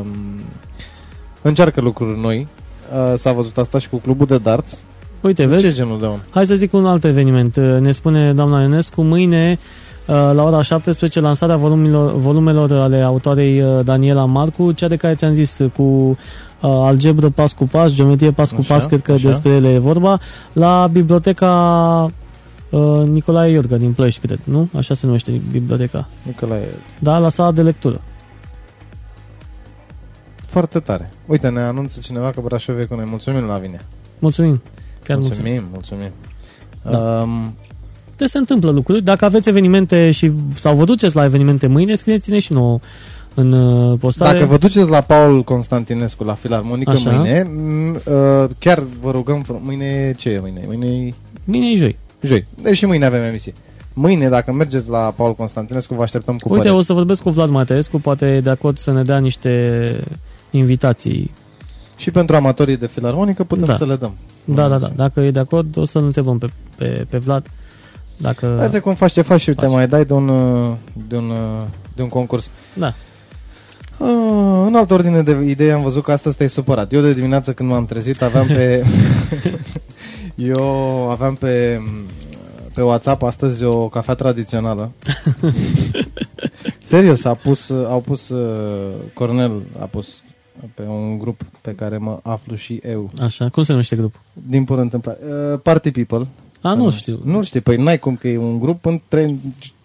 încearcă 1.41 1.81
lucruri 1.81 2.19
noi. 2.19 2.47
Uh, 2.93 3.13
s-a 3.17 3.31
văzut 3.31 3.57
asta 3.57 3.79
și 3.79 3.89
cu 3.89 3.97
clubul 3.97 4.25
de 4.25 4.37
darts. 4.37 4.81
Uite, 5.23 5.41
Ce 5.41 5.47
vezi? 5.47 5.73
genul 5.73 5.99
de 5.99 6.05
om? 6.05 6.19
Hai 6.29 6.45
să 6.45 6.55
zic 6.55 6.73
un 6.73 6.85
alt 6.85 7.03
eveniment. 7.03 7.55
Uh, 7.55 7.77
Ne 7.79 7.91
spune 7.91 8.33
doamna 8.33 8.61
Ionescu, 8.61 9.01
mâine 9.01 9.59
uh, 10.07 10.15
la 10.33 10.43
ora 10.43 10.61
17 10.61 11.19
lansarea 11.19 11.55
volumelor, 11.55 12.13
volumelor 12.15 12.71
ale 12.71 13.01
autoarei 13.01 13.61
uh, 13.61 13.79
Daniela 13.83 14.25
Marcu, 14.25 14.71
cea 14.71 14.87
de 14.87 14.95
care 14.95 15.15
ți-am 15.15 15.31
zis 15.31 15.59
uh, 15.59 15.71
cu 15.71 15.81
uh, 15.83 16.15
algebră 16.61 17.29
pas 17.29 17.53
cu 17.53 17.63
pas, 17.67 17.91
geometrie 17.93 18.31
pas 18.31 18.51
cu 18.51 18.57
Așa, 18.59 18.73
pas, 18.73 18.85
cred 18.85 19.01
că 19.01 19.11
așa. 19.11 19.27
despre 19.27 19.51
ele 19.51 19.73
e 19.73 19.77
vorba, 19.77 20.19
la 20.53 20.87
biblioteca 20.91 21.51
uh, 22.69 23.03
Nicolae 23.05 23.51
Iorga 23.51 23.77
din 23.77 23.91
Plăiești, 23.93 24.27
cred, 24.27 24.39
nu? 24.43 24.69
Așa 24.77 24.93
se 24.93 25.05
numește 25.05 25.41
biblioteca. 25.51 26.07
Nicolae, 26.23 26.67
Da, 26.99 27.17
la 27.17 27.29
sala 27.29 27.51
de 27.51 27.61
lectură. 27.61 28.01
foarte 30.45 30.79
tare. 30.79 31.09
Uite, 31.25 31.49
ne 31.49 31.61
anunță 31.61 31.99
cineva 31.99 32.29
că 32.31 32.41
Brașov 32.43 32.79
e 32.79 32.83
cu 32.83 32.95
noi. 32.95 33.05
Mulțumim 33.09 33.43
la 33.45 33.57
vine. 33.57 33.79
Mulțumim. 34.19 34.61
Chiar 35.03 35.17
mulțumim. 35.17 35.51
mulțumim, 35.51 35.69
mulțumim. 35.73 36.11
Da. 36.91 37.21
Um, 37.21 37.53
Deci 38.17 38.29
se 38.29 38.37
întâmplă 38.37 38.71
lucruri. 38.71 39.01
Dacă 39.01 39.25
aveți 39.25 39.49
evenimente 39.49 40.11
și 40.11 40.31
sau 40.55 40.75
vă 40.75 40.83
duceți 40.83 41.15
la 41.15 41.23
evenimente 41.23 41.67
mâine, 41.67 41.95
scrieți-ne 41.95 42.39
și 42.39 42.53
nouă 42.53 42.79
în 43.33 43.51
uh, 43.51 43.97
postare. 43.99 44.37
Dacă 44.39 44.49
vă 44.51 44.57
duceți 44.57 44.89
la 44.89 45.01
Paul 45.01 45.43
Constantinescu 45.43 46.23
la 46.23 46.33
Filarmonică 46.33 46.91
Așa. 46.91 47.09
mâine, 47.11 47.43
m, 47.43 47.93
uh, 48.05 48.49
chiar 48.59 48.83
vă 49.01 49.11
rugăm, 49.11 49.41
fr- 49.43 49.61
mâine 49.61 50.13
ce 50.17 50.29
e 50.29 50.39
mâine? 50.39 50.61
Mâine 50.67 50.85
e 50.87 51.09
Mâine 51.45 51.71
e 51.71 51.75
joi. 51.75 51.97
joi. 52.21 52.45
Deci 52.61 52.77
și 52.77 52.85
mâine 52.85 53.05
avem 53.05 53.21
emisie. 53.23 53.53
Mâine, 53.93 54.29
dacă 54.29 54.51
mergeți 54.53 54.89
la 54.89 55.13
Paul 55.15 55.33
Constantinescu, 55.35 55.93
vă 55.95 56.01
așteptăm 56.03 56.35
cu 56.37 56.47
Uite, 56.47 56.57
păreri. 56.57 56.75
o 56.75 56.81
să 56.81 56.93
vorbesc 56.93 57.21
cu 57.21 57.29
Vlad 57.29 57.49
Mateescu, 57.49 57.99
poate 57.99 58.35
e 58.35 58.39
de 58.39 58.49
acord 58.49 58.77
să 58.77 58.91
ne 58.91 59.03
dea 59.03 59.17
niște 59.17 59.95
invitații. 60.51 61.31
Și 61.95 62.11
pentru 62.11 62.35
amatorii 62.35 62.77
de 62.77 62.87
filarmonică 62.87 63.43
putem 63.43 63.65
Da. 63.65 63.75
să 63.75 63.85
le 63.85 63.95
dăm. 63.95 64.15
Da, 64.45 64.67
da, 64.67 64.77
da. 64.77 64.87
Dacă 64.95 65.19
e 65.19 65.31
de 65.31 65.39
acord, 65.39 65.77
o 65.77 65.85
să-l 65.85 66.03
întrebăm 66.03 66.37
pe, 66.37 66.47
pe, 66.77 67.05
pe 67.09 67.17
Vlad. 67.17 67.45
Dacă... 68.17 68.59
Uite 68.61 68.79
cum 68.79 68.93
faci 68.95 69.11
ce 69.11 69.21
faci 69.21 69.41
și 69.41 69.53
te 69.53 69.61
Faci. 69.61 69.71
mai 69.71 69.87
dai 69.87 70.05
de 70.05 70.13
un, 70.13 70.27
uh, 70.27 70.73
de 71.07 71.15
un, 71.17 71.29
uh, 71.29 71.63
de 71.95 72.01
un 72.01 72.09
concurs. 72.09 72.49
Da. 72.73 72.93
Uh, 73.97 74.63
în 74.67 74.75
altă 74.75 74.93
ordine 74.93 75.21
de 75.21 75.31
idei 75.47 75.71
am 75.71 75.81
văzut 75.83 76.03
că 76.03 76.11
astăzi 76.11 76.35
te-ai 76.37 76.49
supărat. 76.49 76.93
Eu 76.93 77.01
de 77.01 77.13
dimineață 77.13 77.53
când 77.53 77.69
m-am 77.69 77.85
trezit 77.85 78.21
aveam 78.21 78.47
pe... 78.47 78.83
eu 80.35 80.61
aveam 81.09 81.35
pe, 81.35 81.79
pe 82.73 82.81
WhatsApp 82.81 83.23
astăzi 83.23 83.63
o 83.63 83.87
cafea 83.89 84.13
tradițională. 84.13 84.91
Serios, 86.81 87.25
a 87.25 87.33
pus, 87.33 87.69
au 87.69 88.01
pus 88.05 88.29
uh, 88.29 88.91
Cornel 89.13 89.61
a 89.79 89.85
pus 89.85 90.21
pe 90.73 90.81
un 90.81 91.17
grup 91.17 91.41
pe 91.61 91.71
care 91.75 91.97
mă 91.97 92.19
aflu 92.23 92.55
și 92.55 92.81
eu. 92.85 93.09
Așa, 93.21 93.49
cum 93.49 93.63
se 93.63 93.71
numește 93.71 93.95
grupul? 93.95 94.19
Din 94.47 94.63
pur 94.63 94.77
întâmplare. 94.79 95.17
Uh, 95.53 95.59
Party 95.63 95.91
People. 95.91 96.27
A, 96.61 96.69
Se 96.69 96.75
nu 96.75 96.75
numește. 96.75 96.99
știu. 96.99 97.19
Nu 97.23 97.43
știi, 97.43 97.59
păi 97.61 97.77
n-ai 97.83 97.99
cum 97.99 98.15
că 98.15 98.27
e 98.27 98.37
un 98.37 98.59
grup 98.59 98.85
între... 98.85 99.35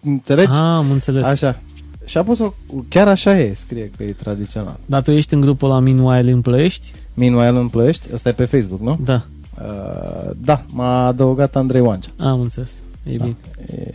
Înțelegi? 0.03 0.49
Ah, 0.51 0.55
am 0.57 0.91
înțeles. 0.91 1.25
Așa. 1.25 1.59
Și 2.05 2.17
a 2.17 2.23
pus-o, 2.23 2.53
chiar 2.87 3.07
așa 3.07 3.37
e, 3.39 3.53
scrie 3.53 3.91
că 3.97 4.03
e 4.03 4.11
tradițional. 4.11 4.79
Dar 4.85 5.01
tu 5.01 5.11
ești 5.11 5.33
în 5.33 5.41
grupul 5.41 5.69
la 5.69 5.79
Meanwhile 5.79 6.31
în 6.31 6.41
Plăiești? 6.41 6.91
Meanwhile 7.13 7.59
în 7.59 7.67
Plăiești, 7.67 8.07
ăsta 8.13 8.29
e 8.29 8.31
pe 8.31 8.45
Facebook, 8.45 8.79
nu? 8.81 8.99
Da, 9.03 9.21
Uh, 9.61 10.29
da, 10.37 10.65
m-a 10.73 11.05
adăugat 11.05 11.55
Andrei 11.55 11.81
Oancea. 11.81 12.09
am 12.19 12.41
înțeles. 12.41 12.83
E 13.03 13.15
Da. 13.15 13.23
bine. 13.23 13.35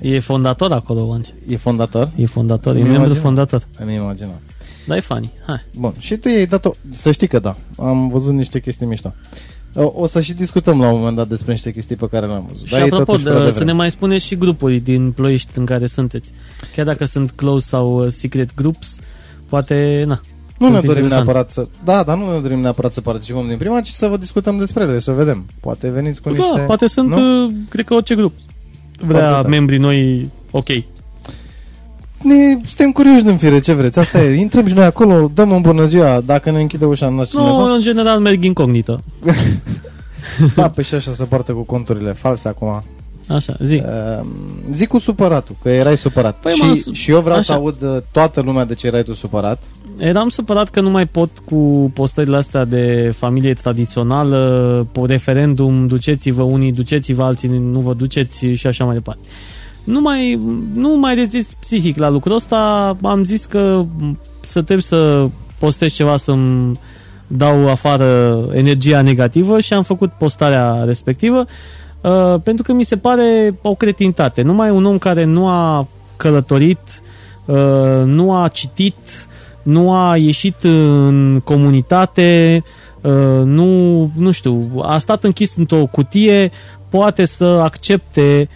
E 0.01 0.19
fondator 0.21 0.73
acolo, 0.73 1.05
Vanci. 1.07 1.29
E 1.49 1.57
fondator? 1.57 2.11
E 2.17 2.27
fondator, 2.27 2.75
e 2.75 2.79
Îmi 2.79 2.89
membru 2.89 3.01
imaginam. 3.05 3.25
fondator. 3.25 3.67
Îmi 3.79 3.95
imaginam. 3.95 4.35
Dar 4.87 4.97
e 4.97 5.01
funny. 5.01 5.31
Hai. 5.47 5.65
Bun, 5.79 5.95
și 5.99 6.17
tu 6.17 6.29
i-ai 6.29 6.47
dat-o, 6.47 6.71
să 6.97 7.11
știi 7.13 7.27
că 7.27 7.39
da, 7.39 7.57
am 7.79 8.09
văzut 8.09 8.33
niște 8.33 8.61
chestii 8.61 8.87
mișto. 8.87 9.15
O, 9.75 9.93
o 9.95 10.07
să 10.07 10.21
și 10.21 10.33
discutăm 10.33 10.81
la 10.81 10.89
un 10.93 10.99
moment 10.99 11.17
dat 11.17 11.29
despre 11.29 11.53
niște 11.53 11.73
chestii 11.73 11.97
pe 11.97 12.09
care 12.11 12.27
le-am 12.27 12.45
văzut. 12.49 12.67
Și 12.67 12.73
Dar 12.73 12.81
e 12.81 12.85
apropo, 12.85 13.05
totuși 13.05 13.25
prea 13.25 13.35
de, 13.35 13.39
să 13.45 13.49
devreme. 13.51 13.71
ne 13.71 13.77
mai 13.77 13.91
spuneți 13.91 14.25
și 14.25 14.37
grupuri 14.37 14.79
din 14.79 15.13
Ploiești 15.13 15.59
în 15.59 15.65
care 15.65 15.87
sunteți. 15.87 16.33
Chiar 16.75 16.85
dacă 16.87 17.05
sunt 17.05 17.31
close 17.31 17.67
sau 17.69 18.05
uh, 18.05 18.11
secret 18.11 18.55
groups, 18.55 18.99
poate, 19.49 20.05
na. 20.07 20.21
Nu 20.59 20.67
sunt 20.67 20.73
ne 20.73 20.87
dorim 20.87 21.03
interesant. 21.03 21.25
neapărat 21.25 21.51
să... 21.51 21.69
Da, 21.85 22.03
dar 22.03 22.17
nu 22.19 22.33
ne 22.33 22.41
dorim 22.41 22.59
neapărat 22.61 22.93
să 22.93 23.01
participăm 23.01 23.47
din 23.49 23.57
prima, 23.57 23.81
ci 23.81 23.89
să 23.89 24.07
vă 24.07 24.17
discutăm 24.17 24.59
despre 24.59 24.83
ele, 24.83 25.01
să 25.01 25.13
vedem. 25.13 25.47
Poate 25.61 25.91
veniți 25.91 26.21
cu 26.23 26.29
niște... 26.29 26.45
Da, 26.55 26.61
poate 26.63 26.87
sunt, 26.87 27.09
nu? 27.09 27.45
uh, 27.45 27.53
cred 27.69 27.85
că 27.85 27.95
orice 27.95 28.15
grup 28.15 28.33
vrea 28.99 29.19
Foarte 29.21 29.35
tare. 29.35 29.49
membrii 29.49 29.79
noi 29.79 30.31
ok. 30.51 30.69
Ne, 32.25 32.35
suntem 32.67 32.93
curioși 32.93 33.23
din 33.25 33.37
fire, 33.37 33.61
ce 33.61 33.73
vreți, 33.73 33.99
asta 33.99 34.23
e. 34.23 34.41
Intrăm 34.41 34.67
și 34.67 34.75
noi 34.75 34.85
acolo, 34.85 35.31
dăm 35.35 35.53
în 35.53 35.61
bună 35.61 35.85
ziua, 35.85 36.21
dacă 36.21 36.51
ne 36.51 36.61
închide 36.61 36.85
ușa 36.85 37.07
în 37.07 37.15
nas 37.15 37.33
Nu, 37.33 37.41
cineva. 37.41 37.75
în 37.75 37.83
general 37.83 38.19
merg 38.21 38.45
incognită. 38.45 39.01
Da, 40.55 40.69
pe 40.71 40.83
și 40.83 40.95
așa 40.95 41.13
se 41.13 41.25
poartă 41.25 41.53
cu 41.53 41.61
conturile 41.63 42.13
false 42.13 42.49
acum. 42.49 42.83
Așa, 43.27 43.57
zi. 43.61 43.75
Uh, 44.21 44.27
zic 44.73 44.89
cu 44.89 44.99
supăratul, 44.99 45.57
că 45.63 45.69
erai 45.71 45.97
supărat. 45.97 46.37
Păi 46.41 46.53
m-am 46.61 46.75
și, 46.75 46.81
su- 46.83 46.93
și 46.93 47.11
eu 47.11 47.21
vreau 47.21 47.37
așa. 47.37 47.45
să 47.45 47.53
aud 47.53 47.83
uh, 47.83 47.97
toată 48.13 48.41
lumea 48.41 48.65
de 48.65 48.75
ce 48.75 48.87
erai 48.87 49.03
tu 49.03 49.13
supărat. 49.15 49.63
Eram 49.99 50.29
supărat 50.29 50.69
că 50.71 50.81
nu 50.81 50.91
mai 50.91 51.07
pot 51.07 51.31
cu 51.45 51.91
postările 51.95 52.37
astea 52.37 52.65
de 52.65 53.13
familie 53.17 53.53
tradițională, 53.53 54.87
pe 54.93 55.01
referendum, 55.07 55.87
duceți-vă 55.87 56.43
unii, 56.43 56.73
duceți-vă 56.73 57.23
alții, 57.23 57.49
nu 57.49 57.79
vă 57.81 57.95
duceți 57.95 58.47
și 58.47 58.67
așa 58.67 58.85
mai 58.85 58.95
departe. 58.95 59.21
Nu 59.85 60.01
mai, 60.01 60.41
nu 60.73 60.97
mai 60.97 61.15
rezist 61.15 61.55
psihic 61.55 61.99
la 61.99 62.09
lucrul 62.09 62.35
ăsta. 62.35 62.97
Am 63.03 63.25
zis 63.25 63.47
că 63.47 63.85
să 64.41 64.63
trebuie 64.63 64.83
să 64.83 65.29
postez 65.59 65.93
ceva 65.93 66.17
să-mi 66.17 66.79
dau 67.27 67.71
afară 67.71 68.39
energia 68.53 69.03
negativă 69.03 69.61
și 69.61 69.73
am 69.73 69.83
făcut 69.83 70.13
postarea 70.13 70.85
respectivă 70.85 71.45
uh, 72.01 72.35
pentru 72.43 72.65
că 72.65 72.73
mi 72.73 72.85
se 72.85 72.97
pare 72.97 73.59
o 73.63 73.75
cretinitate. 73.75 74.43
Numai 74.43 74.71
un 74.71 74.85
om 74.85 74.99
care 74.99 75.25
nu 75.25 75.49
a 75.49 75.89
călătorit, 76.17 77.03
uh, 77.45 78.03
nu 78.05 78.35
a 78.35 78.49
citit, 78.49 79.29
nu 79.63 79.95
a 79.95 80.17
ieșit 80.17 80.63
în 80.63 81.41
comunitate, 81.45 82.63
uh, 83.01 83.43
nu, 83.45 84.11
nu 84.17 84.31
știu, 84.31 84.71
a 84.83 84.99
stat 84.99 85.25
închis 85.25 85.57
într-o 85.57 85.87
cutie, 85.87 86.51
poate 86.89 87.25
să 87.25 87.45
accepte 87.45 88.49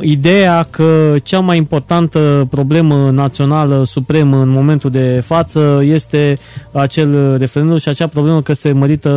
ideea 0.00 0.66
că 0.70 1.14
cea 1.22 1.40
mai 1.40 1.56
importantă 1.56 2.46
problemă 2.50 3.10
națională 3.10 3.82
supremă 3.86 4.36
în 4.40 4.48
momentul 4.48 4.90
de 4.90 5.22
față 5.26 5.82
este 5.84 6.38
acel 6.72 7.36
referendum 7.38 7.76
și 7.78 7.88
acea 7.88 8.06
problemă 8.06 8.42
că 8.42 8.52
se 8.52 8.72
mărită 8.72 9.10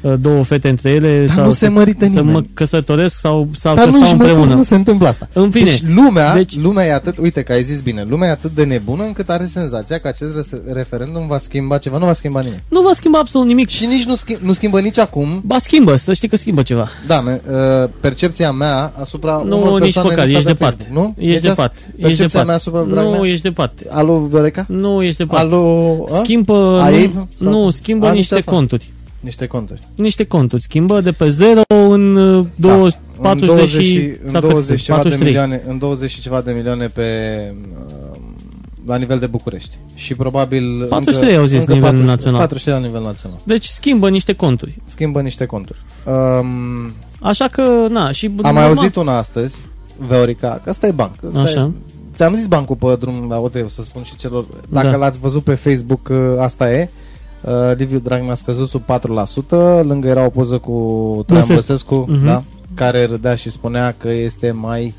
uh, 0.00 0.12
două 0.20 0.42
fete 0.44 0.68
între 0.68 0.90
ele 0.90 1.24
Dar 1.26 1.34
sau 1.36 1.44
nu 1.44 1.50
se 1.50 1.68
mărită 1.68 2.04
să 2.04 2.10
nimeni. 2.10 2.30
mă 2.32 2.42
căsătoresc 2.54 3.18
sau, 3.18 3.48
sau 3.56 3.74
Dar 3.74 3.84
să 3.84 3.90
nu, 3.90 3.96
stau 3.96 4.08
nici 4.10 4.18
măcar 4.18 4.30
împreună. 4.32 4.54
nu 4.54 4.62
se 4.62 4.74
întâmplă 4.74 5.08
asta. 5.08 5.28
În 5.32 5.50
fine, 5.50 5.70
Deci 5.70 5.82
lumea, 5.94 6.34
deci- 6.34 6.54
deci... 6.54 6.62
lumea 6.64 6.84
e 6.86 6.92
atât, 6.92 7.18
uite 7.18 7.42
că 7.42 7.52
ai 7.52 7.62
zis 7.62 7.80
bine, 7.80 8.04
lumea 8.08 8.28
e 8.28 8.30
atât 8.30 8.50
de 8.50 8.64
nebună 8.64 9.02
încât 9.02 9.28
are 9.30 9.46
senzația 9.46 9.98
că 9.98 10.08
acest 10.08 10.34
res- 10.34 10.60
referendum 10.74 11.26
va 11.26 11.38
schimba 11.38 11.78
ceva, 11.78 11.98
nu 11.98 12.04
va 12.04 12.12
schimba 12.12 12.40
nimic. 12.40 12.58
Nu 12.68 12.80
va 12.80 12.90
schimba 12.92 13.18
absolut 13.18 13.46
nimic. 13.46 13.68
Și 13.68 13.86
nici 13.86 14.04
nu, 14.04 14.14
schimb, 14.14 14.38
nu 14.42 14.52
schimbă 14.52 14.80
nici 14.80 14.98
acum, 14.98 15.42
Ba 15.46 15.58
schimbă, 15.58 15.96
să 15.96 16.12
știi 16.12 16.28
că 16.28 16.36
schimbă 16.36 16.62
ceva. 16.62 16.86
da, 17.06 17.20
me, 17.20 17.40
uh, 17.50 17.88
percepția 18.00 18.52
mea 18.52 18.92
asupra 19.00 19.42
Nu, 19.46 19.60
unor 19.62 19.80
nici 19.84 19.94
persoane 19.94 20.08
păcat, 20.08 20.26
listate 20.26 20.48
ești 20.48 20.58
pe 20.58 20.64
de 20.64 20.64
pat. 20.64 20.86
Facebook, 20.86 21.14
nu? 21.18 21.26
Ești 21.26 21.42
de 21.42 21.48
asta? 21.48 21.62
pat. 21.62 21.74
Ești 21.76 21.96
de 21.96 22.02
Percepția 22.06 22.38
pat. 22.38 22.46
mea 22.46 22.54
asupra 22.56 22.82
Dragnea? 22.82 23.16
Nu, 23.18 23.24
ești 23.26 23.42
de 23.42 23.50
pat. 23.52 23.72
Alu 23.90 24.16
Viorica? 24.18 24.64
Nu, 24.68 25.02
ești 25.02 25.16
de 25.16 25.24
pat. 25.24 25.38
Alu... 25.38 26.06
a? 26.12 26.14
Schimbă, 26.22 26.80
Ai? 26.82 27.10
nu, 27.14 27.28
Sau- 27.40 27.50
nu, 27.50 27.70
schimbă 27.70 28.06
A, 28.06 28.12
niște 28.12 28.34
asta? 28.34 28.50
conturi. 28.50 28.92
Niște 29.20 29.46
conturi. 29.46 29.80
Niște 29.94 30.24
conturi. 30.24 30.62
Schimbă 30.62 31.00
de 31.00 31.12
pe 31.12 31.28
0 31.28 31.60
în 31.68 32.16
uh, 32.16 32.46
20, 32.54 32.92
Da, 33.20 33.28
40 33.28 33.48
în 33.50 33.56
20, 33.56 33.84
și... 33.84 34.12
în 34.24 34.30
sau 34.30 34.40
cât 34.40 34.50
20 34.50 34.66
sunt? 34.66 34.80
ceva 34.80 34.96
de 35.02 35.08
43. 35.08 35.26
milioane, 35.26 35.62
în 35.68 35.78
20 35.78 36.10
și 36.10 36.20
ceva 36.20 36.40
de 36.40 36.52
milioane 36.52 36.86
pe 36.86 37.02
uh, 38.12 38.18
la 38.86 38.96
nivel 38.96 39.18
de 39.18 39.26
București. 39.26 39.76
Și 39.94 40.14
probabil 40.14 40.86
43 40.88 41.28
încă, 41.28 41.40
au 41.40 41.46
zis 41.46 41.58
încă 41.60 41.72
nivel 41.72 41.88
40 41.88 42.08
național. 42.14 42.38
43 42.38 42.80
la 42.80 42.86
nivel 42.86 43.02
național. 43.02 43.38
Deci 43.44 43.64
schimbă 43.64 44.10
niște 44.10 44.32
conturi. 44.32 44.76
Schimbă 44.84 45.20
niște 45.20 45.44
conturi. 45.46 45.78
Um, 46.04 46.92
Așa 47.20 47.46
că, 47.46 47.86
na, 47.90 48.12
și... 48.12 48.26
am 48.26 48.32
normal- 48.34 48.52
mai 48.54 48.66
auzit 48.66 48.96
una 48.96 49.18
astăzi, 49.18 49.56
Veorica, 49.98 50.60
că 50.64 50.70
ăsta 50.70 50.86
e 50.86 50.90
banc. 50.90 51.12
Ăsta 51.26 51.40
Așa. 51.40 51.60
E, 51.60 51.70
ți-am 52.14 52.34
zis 52.34 52.46
bancul 52.46 52.76
pe 52.76 52.96
drum 53.00 53.26
la 53.28 53.38
OTU, 53.38 53.68
să 53.68 53.82
spun 53.82 54.02
și 54.02 54.16
celor. 54.16 54.44
Dacă 54.68 54.88
Da. 54.90 54.96
l-ați 54.96 55.18
văzut 55.18 55.42
pe 55.42 55.54
Facebook, 55.54 56.08
uh, 56.10 56.18
asta 56.38 56.72
e. 56.72 56.90
Uh, 57.42 57.52
Liviu 57.76 57.98
Dragnea 57.98 58.30
a 58.30 58.34
scăzut 58.34 58.68
sub 58.68 58.82
4%, 58.82 59.82
lângă 59.82 60.08
era 60.08 60.24
o 60.24 60.28
poză 60.28 60.58
cu 60.58 60.72
Traian 61.26 61.46
Băsescu. 61.46 61.94
Băsescu, 61.94 61.94
Mhm. 62.18 62.24
da, 62.26 62.42
care 62.74 63.04
râdea 63.04 63.34
și 63.34 63.50
spunea 63.50 63.94
că 63.98 64.08
este 64.08 64.50
mai 64.50 64.94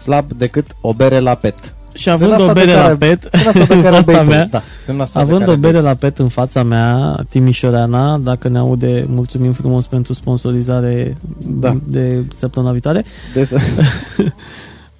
slab 0.00 0.32
decât 0.32 0.66
o 0.80 0.92
bere 0.92 1.18
la 1.18 1.34
pet. 1.34 1.74
Și 1.96 2.08
având 2.10 2.30
Din 2.34 2.38
asta 2.40 2.50
o 2.50 2.52
de 2.52 2.60
bere 2.60 2.72
care- 2.72 2.88
la 2.90 2.96
pet 2.96 3.30
Din 3.30 3.46
asta 3.48 3.64
de 3.64 3.74
în 3.74 3.82
care 3.82 3.94
fața 3.96 4.02
bei 4.12 4.24
tu. 4.24 4.28
mea, 4.30 4.46
Da, 4.50 4.62
din 4.86 5.00
asta 5.00 5.18
de 5.18 5.24
având 5.24 5.40
care 5.44 5.56
o 5.56 5.60
bere 5.60 5.72
bei. 5.72 5.82
la 5.82 5.94
pet 5.94 6.18
în 6.18 6.28
fața 6.28 6.62
mea, 6.62 7.14
Timișoreana, 7.28 8.18
dacă 8.18 8.48
ne 8.48 8.58
aude, 8.58 9.04
mulțumim 9.08 9.52
frumos 9.52 9.86
pentru 9.86 10.12
sponsorizare 10.12 11.16
Da. 11.46 11.76
de 11.84 12.24
săptămâna 12.36 12.72
viitoare. 12.72 13.04
Des- 13.34 13.50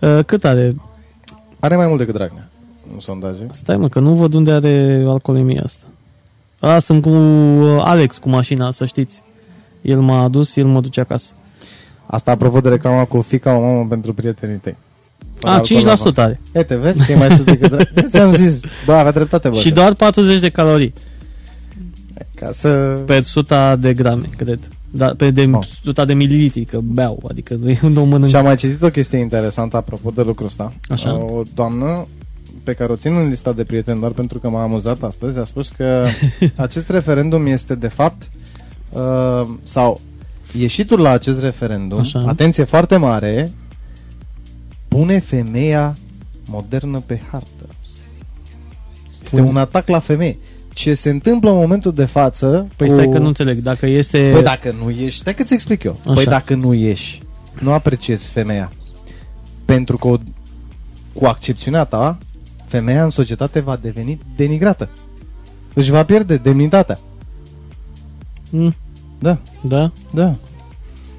Uh, 0.00 0.18
Cât 0.26 0.44
are? 0.44 0.74
Are 1.60 1.76
mai 1.76 1.86
mult 1.86 1.98
decât 1.98 2.14
Dragnea 2.14 2.48
în 2.94 3.00
sondaje. 3.00 3.46
Stai 3.50 3.76
mă, 3.76 3.88
că 3.88 4.00
nu 4.00 4.14
văd 4.14 4.34
unde 4.34 4.52
are 4.52 5.04
alcoolemia 5.08 5.62
asta. 5.64 5.84
A, 6.60 6.78
sunt 6.78 7.02
cu 7.02 7.08
uh, 7.08 7.80
Alex 7.84 8.18
cu 8.18 8.28
mașina, 8.28 8.70
să 8.70 8.84
știți. 8.86 9.22
El 9.82 10.00
m-a 10.00 10.22
adus, 10.22 10.56
el 10.56 10.66
mă 10.66 10.80
duce 10.80 11.00
acasă. 11.00 11.32
Asta 12.06 12.30
apropo 12.30 12.60
de 12.60 12.68
reclama 12.68 13.04
cu 13.04 13.20
fica 13.20 13.56
o 13.56 13.60
mamă 13.60 13.86
pentru 13.88 14.14
prietenii 14.14 14.56
tăi. 14.56 14.76
Fără 15.38 15.52
A, 15.54 15.56
alcool 15.56 15.84
la 15.84 15.94
5% 15.94 16.14
are. 16.14 16.40
E, 16.52 16.62
te 16.62 16.76
vezi 16.76 17.06
că 17.06 17.12
e 17.12 17.16
mai 17.16 17.30
sus 17.30 17.44
decât 17.44 17.70
Dragnea. 17.76 18.06
Ți-am 18.10 18.34
zis, 18.34 18.60
bă, 18.86 18.92
avea 18.92 19.12
dreptate, 19.12 19.48
bă. 19.48 19.56
Și 19.56 19.70
doar 19.70 19.92
40 19.94 20.40
de 20.40 20.48
calorii 20.48 20.92
Ca 22.34 22.50
să... 22.52 22.68
pe 23.06 23.16
100 23.16 23.76
de 23.80 23.94
grame, 23.94 24.28
cred. 24.36 24.58
Da, 24.90 25.14
pe 25.16 25.30
de 25.30 25.50
Oh. 25.52 25.58
100 25.82 26.04
de 26.04 26.14
mililitri, 26.14 26.64
că 26.64 26.78
beau, 26.82 27.22
adică 27.28 27.54
nu 27.54 27.70
e 27.70 27.78
un 27.82 27.96
om 27.96 28.08
mănânc. 28.08 28.30
Și 28.30 28.36
am 28.36 28.44
mai 28.44 28.56
citit 28.56 28.82
o 28.82 28.88
chestie 28.90 29.18
interesantă 29.18 29.76
apropo 29.76 30.10
de 30.14 30.22
lucrul 30.22 30.46
ăsta. 30.46 30.72
Așa. 30.88 31.14
O 31.24 31.42
doamnă 31.54 32.06
pe 32.64 32.72
care 32.72 32.92
o 32.92 32.96
țin 32.96 33.16
în 33.16 33.28
lista 33.28 33.52
de 33.52 33.64
prieteni 33.64 34.00
doar 34.00 34.10
pentru 34.12 34.38
că 34.38 34.48
m-a 34.48 34.62
amuzat 34.62 35.02
astăzi 35.02 35.38
a 35.38 35.44
spus 35.44 35.68
că 35.68 36.06
acest 36.56 36.88
referendum 36.90 37.46
este 37.46 37.74
de 37.74 37.88
fapt 37.88 38.22
uh, 38.90 39.48
sau 39.62 40.00
ieșitul 40.58 41.00
la 41.00 41.10
acest 41.10 41.40
referendum, 41.40 41.98
Așa. 41.98 42.24
atenție 42.26 42.64
foarte 42.64 42.96
mare, 42.96 43.52
pune 44.96 45.18
femeia 45.18 45.96
modernă 46.46 47.00
pe 47.06 47.20
hartă. 47.30 47.66
Este 49.22 49.36
Pune- 49.36 49.48
un 49.48 49.56
atac 49.56 49.88
la 49.88 49.98
femeie. 49.98 50.38
Ce 50.72 50.94
se 50.94 51.10
întâmplă 51.10 51.50
în 51.50 51.56
momentul 51.56 51.92
de 51.94 52.04
față 52.04 52.66
Păi 52.76 52.86
cu- 52.86 52.92
stai 52.92 53.08
că 53.08 53.18
nu 53.18 53.26
înțeleg, 53.26 53.58
dacă 53.58 53.86
iese... 53.86 54.30
Păi 54.32 54.42
dacă 54.42 54.74
nu 54.82 54.90
ieși, 54.90 55.18
stai 55.18 55.34
că-ți 55.34 55.54
explic 55.54 55.82
eu. 55.82 55.96
Așa. 56.04 56.12
Păi 56.12 56.24
dacă 56.24 56.54
nu 56.54 56.72
ieși, 56.72 57.22
nu 57.60 57.72
apreciezi 57.72 58.30
femeia. 58.30 58.72
Pentru 59.64 59.96
că 59.96 60.06
o, 60.08 60.16
cu 61.12 61.24
accepțiunea 61.24 61.84
ta, 61.84 62.18
femeia 62.64 63.04
în 63.04 63.10
societate 63.10 63.60
va 63.60 63.76
deveni 63.76 64.18
denigrată. 64.36 64.88
Își 65.74 65.90
va 65.90 66.04
pierde 66.04 66.36
demnitatea. 66.36 66.98
Mm, 68.50 68.74
Da, 69.18 69.38
da? 69.60 69.92
da. 70.14 70.36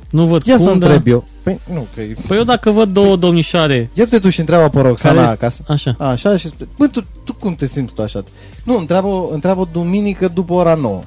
Nu 0.09 0.25
văd 0.25 0.45
Ia 0.45 0.55
cum, 0.55 0.65
să 0.65 0.73
da. 0.73 0.85
întreb 0.85 1.07
eu. 1.07 1.23
Păi 1.43 1.59
nu, 1.73 1.87
că 1.95 2.01
e... 2.01 2.15
Păi 2.27 2.37
eu 2.37 2.43
dacă 2.43 2.71
văd 2.71 2.89
două 2.93 3.15
domnișoare 3.15 3.89
Ia 3.93 4.05
te 4.05 4.19
tu 4.19 4.29
și 4.29 4.39
întreabă 4.39 4.69
pe 4.69 4.87
Roxana 4.87 5.15
care... 5.19 5.27
acasă. 5.27 5.63
Așa. 5.67 5.95
Așa 5.99 6.37
și 6.37 6.47
spune, 6.47 6.69
bă, 6.77 6.87
tu, 6.87 7.05
tu 7.23 7.33
cum 7.33 7.55
te 7.55 7.67
simți 7.67 7.93
tu 7.93 8.01
așa? 8.01 8.23
Nu, 8.63 8.77
întreabă, 8.77 9.27
întreabă 9.31 9.69
duminică 9.71 10.27
după 10.27 10.53
ora 10.53 10.73
9. 10.75 11.01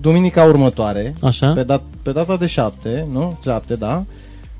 Duminica 0.00 0.42
următoare, 0.44 1.14
Așa. 1.22 1.52
pe, 1.52 1.62
dat, 1.62 1.82
pe 2.02 2.12
data 2.12 2.36
de 2.36 2.46
7, 2.46 3.06
nu? 3.12 3.38
7, 3.42 3.74
da? 3.74 4.04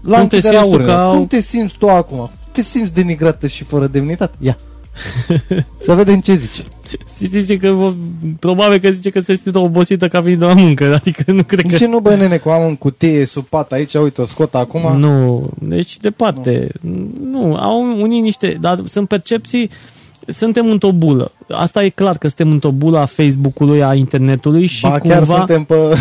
La 0.03 0.19
Cum 0.19 0.27
te 0.27 0.35
închiderea 0.37 0.61
simți 0.63 0.77
tu 0.77 0.81
urnelor. 0.83 1.11
ca- 1.11 1.17
Cum 1.17 1.27
te 1.27 1.41
simți 1.41 1.75
tu 1.79 1.89
acum? 1.89 2.31
Te 2.53 2.63
simți 2.63 2.93
denigrată 2.95 3.47
și 3.47 3.65
fără 3.65 3.87
demnitate? 3.87 4.35
Ia. 4.39 4.57
Să 5.87 5.95
vedem 5.95 6.21
ce 6.21 6.35
zice. 6.35 6.65
Și 7.19 7.27
zice 7.27 7.57
că 7.57 7.71
vă- 7.71 7.95
probabil 8.39 8.79
că 8.79 8.91
zice 8.91 9.11
că 9.11 9.21
se 9.21 9.35
simte 9.35 9.59
obosită 9.59 10.09
ca 10.09 10.23
fiind 10.23 10.39
de 10.39 10.45
la 10.45 10.55
muncă, 10.55 10.95
adică 11.01 11.33
nu 11.33 11.43
cred 11.43 11.63
De 11.63 11.69
că... 11.69 11.77
ce 11.77 11.87
nu, 11.87 12.01
bă, 12.01 12.15
nene, 12.15 12.37
cu 12.37 12.49
am 12.49 12.65
în 12.65 12.77
cutie 12.77 13.25
sub 13.25 13.45
pat 13.45 13.73
aici, 13.73 13.95
uite, 13.95 14.21
o 14.21 14.27
scot 14.27 14.55
acum? 14.55 14.99
Nu, 14.99 15.49
deci 15.59 15.97
departe. 15.97 16.69
Nu. 16.81 17.47
nu, 17.47 17.55
au 17.55 18.01
unii 18.01 18.21
niște, 18.21 18.57
dar 18.61 18.79
sunt 18.87 19.09
percepții, 19.09 19.71
suntem 20.27 20.71
într-o 20.71 20.93
bulă. 20.93 21.33
Asta 21.51 21.85
e 21.85 21.89
clar 21.89 22.19
că 22.19 22.27
suntem 22.27 22.51
într-o 22.51 22.71
bulă 22.71 22.99
a 22.99 23.05
Facebook-ului, 23.07 23.83
a 23.83 23.95
internetului 23.95 24.67
și 24.67 24.83
ba, 24.83 24.99
cumva 24.99 25.15
chiar 25.15 25.25
suntem 25.25 25.65
pe... 25.65 25.75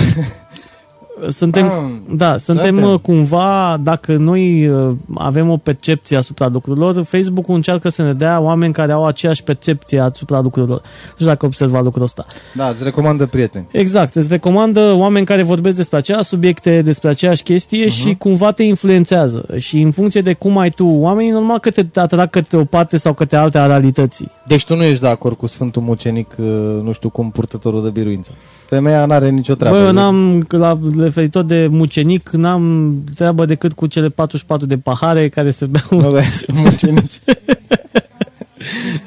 suntem, 1.30 1.66
Ah, 1.66 1.72
da, 2.10 2.38
suntem, 2.38 2.76
suntem. 2.76 2.92
uh, 2.92 3.00
cumva, 3.00 3.78
dacă 3.84 4.18
noi 4.18 4.68
uh, 4.68 4.96
avem 5.16 5.50
o 5.50 5.58
percepție 5.58 6.18
asupra 6.18 6.48
lucrurilor, 6.48 7.04
Facebook-ul 7.04 7.56
încearcă 7.56 7.90
să 7.90 8.02
ne 8.04 8.14
dea 8.14 8.40
oameni 8.40 8.74
care 8.74 8.92
au 8.92 9.06
aceeași 9.06 9.44
percepție 9.44 10.00
asupra 10.00 10.42
lucrurilor. 10.42 10.82
Nu 10.82 11.14
știu 11.14 11.26
dacă 11.26 11.46
observa 11.46 11.82
lucrul 11.82 12.04
ăsta. 12.04 12.26
Da, 12.54 12.68
îți 12.68 12.84
recomandă 12.84 13.26
prieteni. 13.26 13.68
Exact, 13.72 14.16
îți 14.16 14.28
recomandă 14.28 14.94
oameni 14.94 15.26
care 15.26 15.44
vorbesc 15.44 15.76
despre 15.76 15.98
aceleași 15.98 16.28
subiecte, 16.28 16.82
despre 16.82 17.10
aceeași 17.10 17.44
chestie 17.44 17.86
uh-huh. 17.86 17.90
și 17.92 18.16
cumva 18.16 18.52
te 18.52 18.64
influențează. 18.64 19.46
Și 19.58 19.82
în 19.82 19.92
funcție 19.92 20.22
de 20.22 20.34
cum 20.34 20.58
ai 20.58 20.70
tu 20.70 20.86
oamenii, 20.86 21.32
normal 21.32 21.60
că 21.60 21.72
te 21.72 22.00
atrag 22.00 22.30
către 22.30 22.58
o 22.58 22.66
parte 22.66 22.98
sau 22.98 23.14
către 23.14 23.38
alta 23.38 23.62
a 23.62 23.66
realității. 23.66 24.32
Deci 24.48 24.66
tu 24.66 24.76
nu 24.76 24.84
ești 24.84 25.02
de 25.02 25.08
acord 25.08 25.38
cu 25.38 25.48
Sfântul 25.48 25.82
Mucenic, 25.82 26.36
uh, 26.38 26.46
nu 26.84 26.92
știu 26.92 27.10
cum, 27.10 27.32
purtătorul 27.32 27.84
de 27.84 27.90
biruință. 27.90 28.32
Femeia 28.68 29.06
n-are 29.06 29.30
nicio 29.30 29.56
treabă. 29.56 29.78
Bă, 29.78 29.84
eu 29.84 29.92
n-am, 29.92 30.46
la 30.48 30.80
referitor 30.98 31.44
de 31.44 31.68
mucenic, 31.72 32.30
n-am 32.30 32.94
treabă 33.16 33.46
decât 33.46 33.74
cu 33.74 33.86
cele 33.88 34.10
44 34.10 34.66
de 34.66 34.78
pahare 34.78 35.30
care 35.30 35.50
se 35.50 35.66
beau 35.66 36.02
Nu, 36.02 36.10
bă, 36.10 36.22
sunt 36.46 36.58
mucenici. 36.58 37.20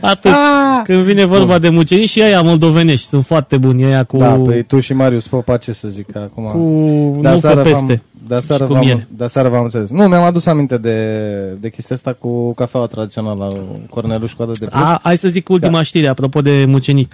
atât. 0.01 0.31
Ah! 0.31 0.83
Când 0.85 0.99
vine 0.99 1.25
vorba 1.25 1.59
de 1.59 1.69
mucenici 1.69 2.09
și 2.09 2.23
aia 2.23 2.43
moldovenești, 2.43 3.07
sunt 3.07 3.25
foarte 3.25 3.57
buni, 3.57 3.85
aia 3.85 4.05
cu, 4.05 4.17
Da, 4.17 4.33
păi 4.33 4.63
tu 4.63 4.81
și 4.81 4.93
Marius 4.93 5.29
Popa, 5.29 5.57
ce 5.57 5.73
să 5.73 5.89
zic 5.89 6.17
acum? 6.17 6.45
cu 6.45 6.59
de 7.21 7.29
nucă 7.29 7.29
aseară 7.29 7.63
peste. 7.63 7.85
v-am, 7.85 8.03
de 8.29 8.35
aseară 8.35 8.63
și 8.63 8.69
cu 8.69 8.75
v-am, 8.75 8.85
miere. 8.85 9.09
de 9.17 9.25
aseară 9.25 9.49
v-am 9.49 9.63
înțeles. 9.63 9.91
Nu, 9.91 10.09
mi-am 10.09 10.23
adus 10.23 10.47
aminte 10.47 10.79
de, 10.79 10.97
de 11.61 11.71
chestia 11.71 11.97
asta 11.97 12.13
cu 12.13 12.53
cafeaua 12.55 12.87
tradițională, 12.87 13.65
Corneluș 13.91 14.33
cu 14.33 14.43
adă 14.43 14.53
de 14.59 14.67
plus. 14.67 14.83
A, 14.83 15.01
hai 15.03 15.17
să 15.17 15.29
zic 15.29 15.49
ultima 15.49 15.77
da. 15.77 15.83
știre, 15.83 16.07
apropo 16.07 16.41
de 16.41 16.65
mucenic. 16.69 17.13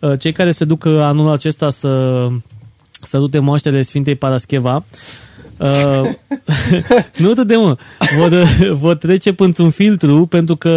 Uh, 0.00 0.18
Cei 0.18 0.32
care 0.32 0.52
se 0.52 0.64
duc 0.64 0.84
uh, 0.84 0.98
anul 1.00 1.32
acesta 1.32 1.70
să 1.70 2.26
sărute 3.00 3.38
moaștele 3.38 3.82
Sfintei 3.82 4.14
Parascheva 4.14 4.84
Uh, 5.58 6.10
nu 7.22 7.32
te 7.32 7.44
de 7.44 7.56
mă. 7.56 7.76
Vor, 8.18 8.30
vor 8.82 8.94
trece 8.94 9.32
pentru 9.32 9.62
un 9.62 9.70
filtru 9.70 10.26
pentru 10.26 10.56
că 10.56 10.70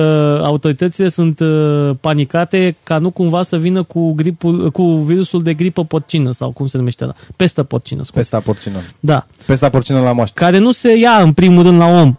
autoritățile 0.43 1.07
sunt 1.07 1.39
uh, 1.39 1.91
panicate 2.01 2.76
ca 2.84 2.97
nu 2.97 3.09
cumva 3.09 3.43
să 3.43 3.57
vină 3.57 3.84
cu, 3.84 4.11
gripul, 4.13 4.72
cu 4.72 4.84
virusul 4.84 5.41
de 5.41 5.53
gripă 5.53 5.86
porcină 5.86 6.32
sau 6.32 6.51
cum 6.51 6.67
se 6.67 6.78
numește 6.78 7.03
ăla. 7.03 7.15
Pestă 7.36 7.63
porcină. 7.63 8.03
Scuze. 8.03 8.20
Pesta 8.20 8.39
porcină. 8.39 8.78
Da. 8.99 9.28
Pesta 9.45 9.70
porcină 9.70 9.99
la 9.99 10.11
moaște. 10.11 10.39
Care 10.39 10.57
nu 10.57 10.72
se 10.72 10.97
ia 10.97 11.17
în 11.22 11.34
primul 11.34 11.63
rând 11.63 11.80
la 11.80 11.86
om. 11.86 12.15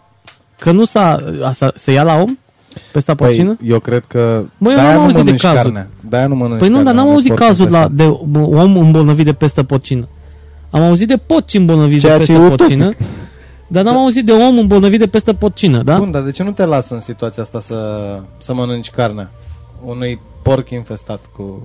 Că 0.59 0.71
nu 0.71 0.85
s-a... 0.85 1.23
Asta, 1.43 1.71
se 1.75 1.91
ia 1.91 2.03
la 2.03 2.15
om? 2.15 2.37
Pesta 2.91 3.15
porcină? 3.15 3.53
Păi, 3.53 3.67
eu 3.69 3.79
cred 3.79 4.03
că 4.07 4.43
Băi, 4.57 4.71
eu 4.71 4.77
de-aia 4.77 4.89
n-am 4.95 4.97
nu 4.97 5.01
auzit 5.01 5.15
de 5.15 5.23
mănânci 5.23 5.41
cazuri. 5.41 5.63
carne. 5.63 5.87
De-aia 6.09 6.27
nu 6.27 6.35
mănânci 6.35 6.59
Păi 6.59 6.69
nu, 6.69 6.75
dar 6.75 6.83
carne, 6.83 6.99
n-am 6.99 7.07
de 7.07 7.13
auzit 7.13 7.29
porc 7.31 7.41
cazul 7.41 7.65
cu 7.65 7.71
la, 7.71 7.79
pesta. 7.79 7.93
de 7.95 8.37
om 8.39 8.77
îmbolnăvit 8.77 9.25
de 9.25 9.33
pestă 9.33 9.63
porcină. 9.63 10.07
Am 10.69 10.81
auzit 10.81 11.07
de 11.07 11.17
porci 11.17 11.53
îmbolnăviți 11.53 12.01
de 12.01 12.07
Ceea 12.07 12.13
ce 12.13 12.19
pestă 12.19 12.33
e 12.33 12.45
utopic. 12.45 12.57
porcină, 12.57 12.91
dar 13.67 13.83
n-am 13.83 13.95
auzit 13.97 14.25
de 14.25 14.31
om 14.31 14.57
îmbolnăvit 14.57 14.99
de 14.99 15.07
pestă 15.07 15.33
porcină, 15.33 15.83
da? 15.83 15.97
Bun, 15.97 16.11
dar 16.11 16.21
de 16.21 16.31
ce 16.31 16.43
nu 16.43 16.51
te 16.51 16.65
lasă 16.65 16.93
în 16.93 16.99
situația 16.99 17.43
asta 17.43 17.59
să, 17.59 17.75
să 18.37 18.53
mănânci 18.53 18.89
carnea? 18.89 19.31
Unui 19.85 20.19
porc 20.41 20.69
infestat 20.69 21.19
cu... 21.35 21.61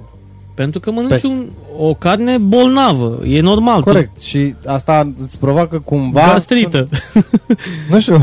Pentru 0.57 0.81
că 0.81 0.91
mănânci 0.91 1.11
Peste. 1.13 1.27
un, 1.27 1.47
o 1.79 1.95
carne 1.95 2.39
bolnavă, 2.39 3.19
e 3.27 3.41
normal. 3.41 3.83
Corect. 3.83 4.21
Și 4.21 4.55
asta 4.67 5.13
îți 5.19 5.39
provocă 5.39 5.79
cumva... 5.85 6.21
Gastrită. 6.33 6.89
Nu 7.91 8.01
știu. 8.01 8.23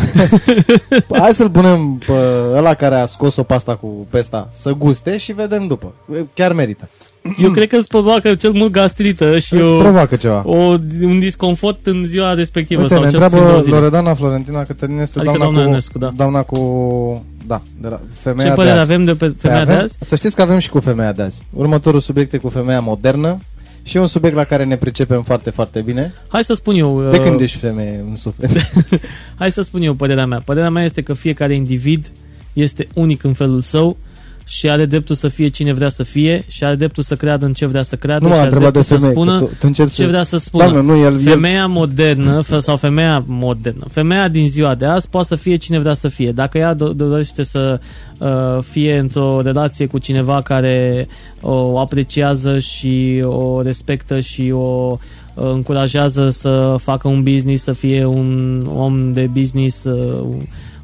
Hai 1.22 1.32
să-l 1.34 1.50
punem 1.50 2.02
pe 2.06 2.14
ăla 2.56 2.74
care 2.74 2.96
a 2.96 3.06
scos-o 3.06 3.44
pasta 3.44 3.76
cu 3.76 4.08
pesta 4.10 4.50
să 4.52 4.72
guste 4.72 5.18
și 5.18 5.34
vedem 5.34 5.68
după. 5.68 5.94
Chiar 6.34 6.54
merită. 6.54 6.90
Eu 7.38 7.52
cred 7.52 7.68
că 7.68 7.76
îți 7.76 7.88
provoacă 7.88 8.36
cel 8.36 8.52
mult 8.52 8.72
gastrită 8.72 9.38
și 9.38 9.54
Îți 9.54 9.64
o, 9.64 9.78
provoacă 9.78 10.16
ceva. 10.16 10.44
o, 10.46 10.56
un 11.02 11.20
disconfort 11.20 11.86
în 11.88 12.04
ziua 12.06 12.34
respectivă. 12.34 12.82
Uite, 12.82 12.94
sau 12.94 13.04
ne 13.04 13.10
cel 13.10 13.20
puțin 13.20 13.38
două 13.38 13.44
întreabă 13.44 13.66
zile. 13.66 13.76
Loredana 13.76 14.14
Florentina 14.14 14.64
Cătălin 14.64 15.00
este 15.00 15.20
Adică 15.20 15.38
doamna, 15.38 15.44
doamna 15.44 15.62
cu, 15.62 15.68
Ionescu, 15.70 15.98
da. 15.98 16.12
doamna 16.16 16.42
cu... 16.42 17.26
Da, 17.48 17.62
de 17.82 17.88
la 17.88 18.02
femeia 18.14 18.44
Ce 18.44 18.50
de 18.50 18.56
părere 18.56 18.80
azi. 18.80 18.92
avem 18.92 19.06
de 19.06 19.12
pe 19.14 19.34
femeia 19.38 19.58
Păi 19.58 19.66
de 19.66 19.72
avem, 19.72 19.84
azi? 19.84 19.98
Să 20.00 20.16
știți 20.16 20.36
că 20.36 20.42
avem 20.42 20.60
și 20.60 20.70
cu 20.70 20.80
femeia 20.80 21.12
de 21.12 21.22
azi. 21.22 21.44
Următorul 21.54 22.00
subiect 22.00 22.34
e 22.34 22.38
cu 22.38 22.50
femeia 22.50 22.80
modernă 22.80 23.40
și 23.84 23.98
e 23.98 24.00
un 24.00 24.08
subiect 24.08 24.36
la 24.36 24.44
care 24.44 24.64
ne 24.64 24.76
pricepem 24.76 25.24
foarte, 25.24 25.50
foarte 25.50 25.82
bine. 25.82 26.14
Hai 26.28 26.44
să 26.44 26.54
spun 26.54 26.76
eu. 26.76 27.10
De 27.12 27.18
uh, 27.18 27.24
când 27.24 27.40
ești 27.40 27.58
femeie 27.58 28.04
în 28.10 28.16
suflet? 28.16 28.52
Hai 29.40 29.52
să 29.52 29.62
spun 29.62 29.82
eu 29.82 29.94
părerea 29.94 30.26
mea. 30.26 30.42
Părerea 30.46 30.70
mea 30.70 30.84
este 30.84 31.02
că 31.02 31.14
fiecare 31.14 31.56
individ 31.56 32.12
este 32.54 32.88
unic 32.94 33.24
în 33.24 33.34
felul 33.34 33.62
său 33.62 33.98
și 34.46 34.70
are 34.70 34.86
dreptul 34.86 35.16
să 35.16 35.28
fie 35.28 35.48
cine 35.48 35.74
vrea 35.74 35.90
să 35.90 36.04
fie 36.04 36.46
și 36.48 36.64
are 36.64 36.76
dreptul 36.76 37.04
să 37.04 37.16
creadă 37.16 37.46
în 37.46 37.54
ce 37.54 37.66
vrea 37.66 37.84
să 37.84 37.96
creadă 37.96 38.26
nu 38.26 38.32
și 38.32 38.36
m-a 38.36 38.42
are 38.42 38.50
întrebat 38.50 38.74
de 38.74 38.80
dreptul 38.80 38.98
să 38.98 39.06
femeie. 39.06 39.20
spună 39.20 39.38
că 39.40 39.46
tu, 39.46 39.52
tu 39.60 39.68
încerci 39.68 39.94
ce 39.94 40.02
să... 40.02 40.08
vrea 40.08 40.24
să 40.24 40.38
spună. 40.38 40.64
Doamne, 40.64 40.92
nu, 40.94 40.98
el, 40.98 41.14
el, 41.14 41.20
Femeia 41.20 41.68
modernă 41.68 42.42
fe- 42.42 42.60
sau 42.60 42.78
femeia 42.78 43.24
modernă, 43.28 43.86
femeia 43.92 44.28
din 44.28 44.48
ziua 44.50 44.76
de 44.76 44.86
azi 44.86 45.10
poate 45.10 45.28
să 45.28 45.36
fie 45.36 45.56
cine 45.56 45.80
vrea 45.80 45.94
să 45.94 46.08
fie. 46.08 46.32
Dacă 46.32 46.58
ea 46.58 46.76
do- 46.76 46.96
dorește 46.96 47.44
să 47.44 47.80
uh, 48.18 48.30
fie 48.70 48.98
într-o 48.98 49.42
relație 49.42 49.86
cu 49.86 49.98
cineva 49.98 50.42
care 50.42 51.08
o 51.42 51.80
apreciază 51.80 52.60
și 52.60 53.24
o 53.26 53.62
respectă 53.62 54.20
și 54.20 54.52
o 54.52 54.98
uh, 55.34 55.50
încurajează 55.52 56.30
să 56.30 56.76
facă 56.82 57.08
un 57.08 57.24
business, 57.24 57.64
să 57.64 57.72
fie 57.74 58.06
un 58.06 58.62
om 58.76 59.14
de 59.14 59.30
business, 59.34 59.84
uh, 59.84 60.26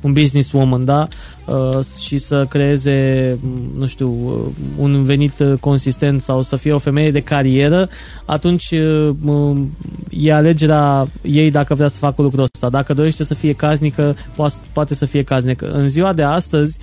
un 0.01 0.14
business 0.14 0.51
woman, 0.51 0.86
da? 0.86 1.07
Uh, 1.49 1.83
și 2.05 2.17
să 2.17 2.45
creeze, 2.49 3.37
m, 3.41 3.79
nu 3.79 3.87
știu, 3.87 4.09
uh, 4.09 4.33
un 4.77 5.03
venit 5.03 5.39
uh, 5.39 5.53
consistent 5.59 6.21
sau 6.21 6.41
să 6.41 6.55
fie 6.55 6.73
o 6.73 6.77
femeie 6.77 7.11
de 7.11 7.19
carieră, 7.21 7.89
atunci 8.25 8.71
uh, 8.71 9.09
m, 9.19 9.69
e 10.09 10.33
alegerea 10.33 11.07
ei 11.21 11.51
dacă 11.51 11.75
vrea 11.75 11.87
să 11.87 11.97
facă 11.97 12.21
lucrul 12.21 12.43
ăsta. 12.43 12.69
Dacă 12.69 12.93
dorește 12.93 13.23
să 13.23 13.33
fie 13.33 13.53
casnică, 13.53 14.15
poate, 14.35 14.55
poate 14.73 14.95
să 14.95 15.05
fie 15.05 15.21
casnică. 15.21 15.71
În 15.71 15.87
ziua 15.87 16.13
de 16.13 16.23
astăzi 16.23 16.77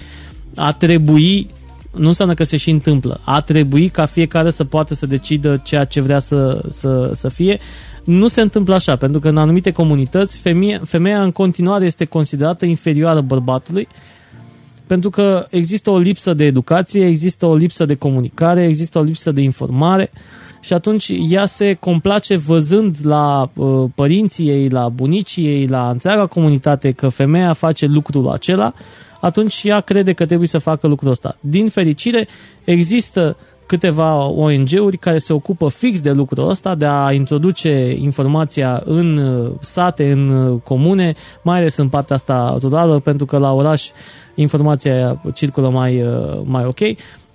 a 0.54 0.72
trebui 0.72 1.50
nu 1.96 2.06
înseamnă 2.08 2.34
că 2.34 2.44
se 2.44 2.56
și 2.56 2.70
întâmplă. 2.70 3.20
A 3.24 3.40
trebui 3.40 3.88
ca 3.88 4.06
fiecare 4.06 4.50
să 4.50 4.64
poată 4.64 4.94
să 4.94 5.06
decidă 5.06 5.60
ceea 5.64 5.84
ce 5.84 6.00
vrea 6.00 6.18
să, 6.18 6.62
să, 6.68 7.10
să 7.14 7.28
fie. 7.28 7.58
Nu 8.04 8.28
se 8.28 8.40
întâmplă 8.40 8.74
așa, 8.74 8.96
pentru 8.96 9.20
că 9.20 9.28
în 9.28 9.36
anumite 9.36 9.70
comunități 9.70 10.38
femeia, 10.38 10.80
femeia 10.84 11.22
în 11.22 11.30
continuare 11.30 11.84
este 11.84 12.04
considerată 12.04 12.64
inferioară 12.64 13.20
bărbatului, 13.20 13.88
pentru 14.86 15.10
că 15.10 15.46
există 15.50 15.90
o 15.90 15.98
lipsă 15.98 16.34
de 16.34 16.44
educație, 16.44 17.06
există 17.06 17.46
o 17.46 17.54
lipsă 17.54 17.84
de 17.84 17.94
comunicare, 17.94 18.64
există 18.64 18.98
o 18.98 19.02
lipsă 19.02 19.32
de 19.32 19.40
informare 19.40 20.10
și 20.60 20.72
atunci 20.72 21.12
ea 21.28 21.46
se 21.46 21.74
complace 21.74 22.36
văzând 22.36 22.96
la 23.02 23.50
uh, 23.54 23.84
părinții 23.94 24.48
ei, 24.48 24.68
la 24.68 24.88
bunicii 24.88 25.46
ei, 25.46 25.66
la 25.66 25.90
întreaga 25.90 26.26
comunitate 26.26 26.90
că 26.90 27.08
femeia 27.08 27.52
face 27.52 27.86
lucrul 27.86 28.28
acela, 28.28 28.74
atunci 29.20 29.62
ea 29.64 29.80
crede 29.80 30.12
că 30.12 30.26
trebuie 30.26 30.48
să 30.48 30.58
facă 30.58 30.86
lucrul 30.86 31.10
ăsta. 31.10 31.36
Din 31.40 31.68
fericire, 31.68 32.28
există 32.64 33.36
câteva 33.66 34.24
ONG-uri 34.24 34.96
care 34.96 35.18
se 35.18 35.32
ocupă 35.32 35.68
fix 35.68 36.00
de 36.00 36.12
lucrul 36.12 36.48
ăsta, 36.48 36.74
de 36.74 36.86
a 36.86 37.12
introduce 37.12 37.96
informația 38.00 38.82
în 38.84 39.16
uh, 39.16 39.50
sate, 39.60 40.12
în 40.12 40.28
uh, 40.28 40.60
comune, 40.64 41.14
mai 41.42 41.58
ales 41.58 41.76
în 41.76 41.88
partea 41.88 42.16
asta 42.16 42.56
rurală, 42.60 42.98
pentru 42.98 43.26
că 43.26 43.38
la 43.38 43.52
oraș 43.52 43.88
informația 44.36 45.20
circulă 45.34 45.68
mai, 45.68 46.02
uh, 46.02 46.40
mai 46.44 46.64
ok, 46.64 46.80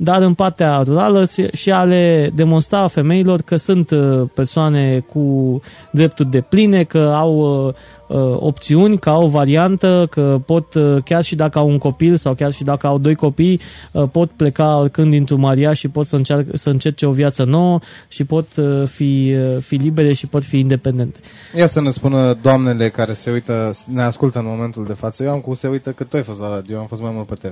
dar 0.04 0.22
în 0.22 0.34
partea 0.34 0.82
rurală 0.82 1.28
și 1.54 1.72
a 1.72 1.84
le 1.84 2.32
demonstra 2.36 2.88
femeilor 2.88 3.42
că 3.42 3.56
sunt 3.56 3.90
uh, 3.92 4.22
persoane 4.34 5.06
cu 5.10 5.60
drepturi 5.92 6.30
de 6.30 6.42
pline, 6.42 6.84
că 6.84 7.14
au 7.16 7.66
uh, 7.68 7.74
uh, 8.12 8.36
opțiuni, 8.40 9.00
că 9.00 9.10
au 9.10 9.24
o 9.24 9.28
variantă, 9.28 10.08
că 10.10 10.42
pot, 10.46 10.74
uh, 10.74 10.98
chiar 11.06 11.24
și 11.24 11.36
dacă 11.36 11.60
au 11.60 11.70
un 11.70 11.78
copil 11.78 12.16
sau 12.16 12.34
chiar 12.34 12.52
și 12.52 12.64
dacă 12.64 12.88
au 12.88 12.98
doi 12.98 13.16
copii, 13.16 13.60
uh, 13.92 14.04
pot 14.12 14.30
pleca 14.30 14.78
oricând 14.78 15.10
dintr-un 15.10 15.40
maria 15.40 15.74
și 15.74 15.88
pot 15.88 16.08
să, 16.08 16.16
încearcă, 16.16 16.58
să 16.58 16.70
încerce 16.70 17.06
o 17.06 17.12
viață 17.12 17.44
nouă 17.44 17.80
și 18.08 18.24
pot 18.24 18.48
uh, 18.58 18.84
fi, 18.88 19.36
uh, 19.56 19.62
fi 19.62 19.76
libere 19.76 20.14
și 20.14 20.28
pot 20.28 20.44
fi 20.44 20.60
independente. 20.60 21.20
Ia 21.58 21.68
să 21.68 21.82
ne 21.82 21.90
spună 21.90 22.38
doamnele 22.42 22.90
care 22.90 23.14
se 23.14 23.32
uită, 23.32 23.72
ne 23.94 24.02
ascultă 24.02 24.40
în 24.40 24.46
momentul 24.46 24.86
de 24.86 24.94
față. 24.94 25.24
Eu 25.24 25.32
am 25.32 25.40
cu 25.40 25.54
se 25.54 25.68
uită 25.68 25.92
că 25.92 26.04
tu 26.04 26.16
ai 26.16 26.24
fost 26.24 26.40
la 26.40 26.50
radio, 26.50 26.76
eu 26.76 26.82
am 26.82 26.88
fost 26.92 27.04
mai 27.04 27.12
mult 27.12 27.28
pe 27.28 27.36
TV. 27.36 27.52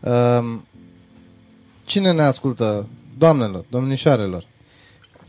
Um, 0.00 0.64
cine 1.84 2.12
ne 2.12 2.22
ascultă? 2.22 2.86
Doamnelor, 3.18 3.64
domnișoarelor. 3.68 4.44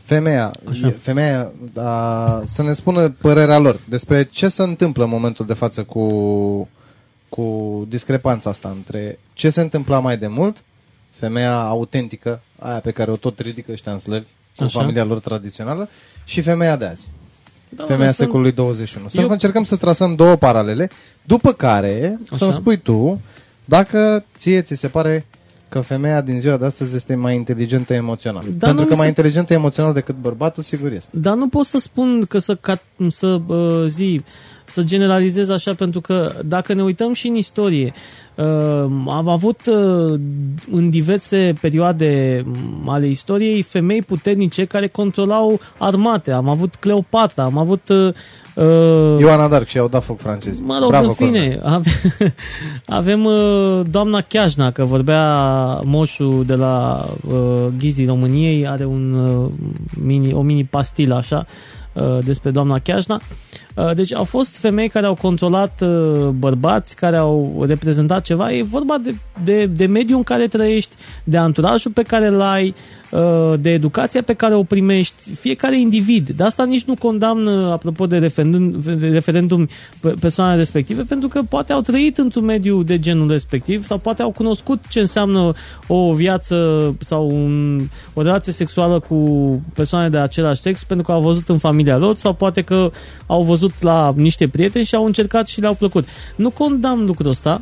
Femeia, 0.02 0.52
Așa. 0.70 0.86
e- 0.86 0.90
femeia 0.90 1.52
a, 1.76 2.42
să 2.46 2.62
ne 2.62 2.72
spună 2.72 3.08
părerea 3.10 3.58
lor 3.58 3.80
despre 3.88 4.24
ce 4.24 4.48
se 4.48 4.62
întâmplă 4.62 5.04
în 5.04 5.10
momentul 5.10 5.46
de 5.46 5.54
față 5.54 5.82
cu, 5.82 6.04
cu 7.28 7.44
discrepanța 7.88 8.50
asta 8.50 8.68
între 8.68 9.18
ce 9.32 9.50
se 9.50 9.60
întâmpla 9.60 9.98
mai 9.98 10.18
de 10.18 10.26
mult, 10.26 10.62
femeia 11.10 11.60
autentică, 11.60 12.40
aia 12.58 12.80
pe 12.80 12.90
care 12.90 13.10
o 13.10 13.16
tot 13.16 13.38
ridică 13.38 13.72
ăștia 13.72 13.92
în 13.92 13.98
slăvi, 13.98 14.26
cu 14.56 14.64
Așa. 14.64 14.80
familia 14.80 15.04
lor 15.04 15.18
tradițională, 15.18 15.88
și 16.24 16.40
femeia 16.40 16.76
de 16.76 16.84
azi. 16.84 17.08
Da, 17.76 17.84
Femeia 17.84 18.12
sunt- 18.12 18.26
secolului 18.26 18.52
21. 18.52 19.08
Să 19.08 19.20
Eu- 19.20 19.28
încercăm 19.28 19.64
să 19.64 19.76
trasăm 19.76 20.14
două 20.14 20.34
paralele, 20.36 20.90
după 21.24 21.52
care 21.52 22.18
să-mi 22.32 22.50
Așa. 22.50 22.58
spui 22.60 22.76
tu 22.76 23.20
dacă 23.64 24.24
ție 24.36 24.62
ți 24.62 24.74
se 24.74 24.88
pare 24.88 25.26
că 25.68 25.80
femeia 25.80 26.20
din 26.20 26.40
ziua 26.40 26.56
de 26.56 26.64
astăzi 26.64 26.96
este 26.96 27.14
mai 27.14 27.34
inteligentă 27.34 27.94
emoțional. 27.94 28.42
Da, 28.42 28.66
Pentru 28.66 28.70
nu 28.70 28.76
că 28.82 28.90
mi 28.90 28.96
mai 28.96 28.98
se- 29.02 29.06
inteligentă 29.08 29.52
emoțional 29.52 29.92
decât 29.92 30.14
bărbatul, 30.20 30.62
sigur 30.62 30.92
este. 30.92 31.08
Dar 31.12 31.34
nu 31.34 31.48
pot 31.48 31.66
să 31.66 31.78
spun 31.78 32.24
că 32.28 32.38
să, 32.38 32.54
ca, 32.54 32.80
să 33.08 33.26
uh, 33.46 33.84
zi, 33.86 34.20
să 34.70 34.82
generalizez 34.82 35.48
așa, 35.48 35.74
pentru 35.74 36.00
că 36.00 36.32
dacă 36.44 36.72
ne 36.72 36.82
uităm 36.82 37.12
și 37.12 37.26
în 37.28 37.34
istorie, 37.34 37.92
uh, 38.34 38.44
am 39.06 39.28
avut 39.28 39.60
uh, 39.66 40.20
în 40.70 40.90
diverse 40.90 41.52
perioade 41.60 42.42
m, 42.82 42.88
ale 42.88 43.06
istoriei 43.06 43.62
femei 43.62 44.02
puternice 44.02 44.64
care 44.64 44.86
controlau 44.86 45.60
armate. 45.78 46.32
Am 46.32 46.48
avut 46.48 46.74
Cleopatra, 46.74 47.44
am 47.44 47.58
avut... 47.58 47.88
Uh, 47.88 48.12
uh, 48.54 49.20
Ioana 49.20 49.48
Dark 49.48 49.68
și 49.68 49.78
au 49.78 49.88
dat 49.88 50.04
foc 50.04 50.20
francezi. 50.20 50.62
Mă 50.62 50.78
rog, 50.80 50.90
Bravo, 50.90 51.08
în 51.08 51.14
fine, 51.14 51.60
avem, 51.62 51.92
avem 53.00 53.24
uh, 53.24 53.80
doamna 53.90 54.20
Chiajna, 54.20 54.70
că 54.70 54.84
vorbea 54.84 55.24
moșul 55.84 56.44
de 56.46 56.54
la 56.54 57.06
uh, 57.28 57.66
Ghizii 57.78 58.06
României, 58.06 58.68
are 58.68 58.84
un, 58.84 59.12
uh, 59.12 59.50
mini, 60.02 60.32
o 60.32 60.40
mini 60.40 60.64
pastilă 60.64 61.14
așa 61.14 61.46
uh, 61.92 62.18
despre 62.24 62.50
doamna 62.50 62.78
Chiajna. 62.78 63.14
Uh, 63.14 63.50
deci 63.94 64.14
au 64.14 64.24
fost 64.24 64.56
femei 64.56 64.88
care 64.88 65.06
au 65.06 65.14
controlat 65.14 65.80
uh, 65.82 66.28
bărbați, 66.28 66.96
care 66.96 67.16
au 67.16 67.64
reprezentat 67.66 68.22
ceva. 68.22 68.52
E 68.52 68.62
vorba 68.62 68.98
de, 68.98 69.14
de, 69.44 69.66
de 69.66 69.86
mediul 69.86 70.16
în 70.16 70.22
care 70.22 70.46
trăiești, 70.46 70.94
de 71.24 71.36
anturajul 71.36 71.90
pe 71.90 72.02
care 72.02 72.26
îl 72.26 72.40
ai, 72.40 72.74
uh, 73.10 73.54
de 73.60 73.70
educația 73.70 74.22
pe 74.22 74.32
care 74.32 74.54
o 74.54 74.62
primești, 74.62 75.34
fiecare 75.34 75.80
individ. 75.80 76.28
De 76.28 76.44
asta 76.44 76.64
nici 76.64 76.84
nu 76.84 76.94
condamnă, 76.94 77.70
apropo 77.72 78.06
de 78.06 78.18
referendum, 78.18 78.80
de 78.98 79.08
referendum 79.08 79.68
pe- 80.00 80.14
persoanele 80.20 80.56
respective, 80.56 81.02
pentru 81.02 81.28
că 81.28 81.42
poate 81.48 81.72
au 81.72 81.80
trăit 81.80 82.18
într-un 82.18 82.44
mediu 82.44 82.82
de 82.82 82.98
genul 82.98 83.28
respectiv 83.28 83.84
sau 83.84 83.98
poate 83.98 84.22
au 84.22 84.30
cunoscut 84.30 84.84
ce 84.88 85.00
înseamnă 85.00 85.52
o 85.86 86.12
viață 86.12 86.56
sau 86.98 87.30
un, 87.30 87.80
o 88.14 88.22
relație 88.22 88.52
sexuală 88.52 88.98
cu 88.98 89.16
persoane 89.74 90.08
de 90.08 90.18
același 90.18 90.60
sex 90.60 90.84
pentru 90.84 91.06
că 91.06 91.12
au 91.12 91.20
văzut 91.20 91.48
în 91.48 91.58
familia 91.58 91.96
lor 91.96 92.16
sau 92.16 92.32
poate 92.32 92.62
că 92.62 92.90
au 93.26 93.42
văzut 93.42 93.59
văzut 93.60 93.82
la 93.82 94.12
niște 94.16 94.48
prieteni 94.48 94.84
și 94.84 94.94
au 94.94 95.04
încercat 95.04 95.46
și 95.46 95.60
le-au 95.60 95.74
plăcut. 95.74 96.08
Nu 96.36 96.50
condamn 96.50 97.06
lucrul 97.06 97.30
ăsta, 97.30 97.60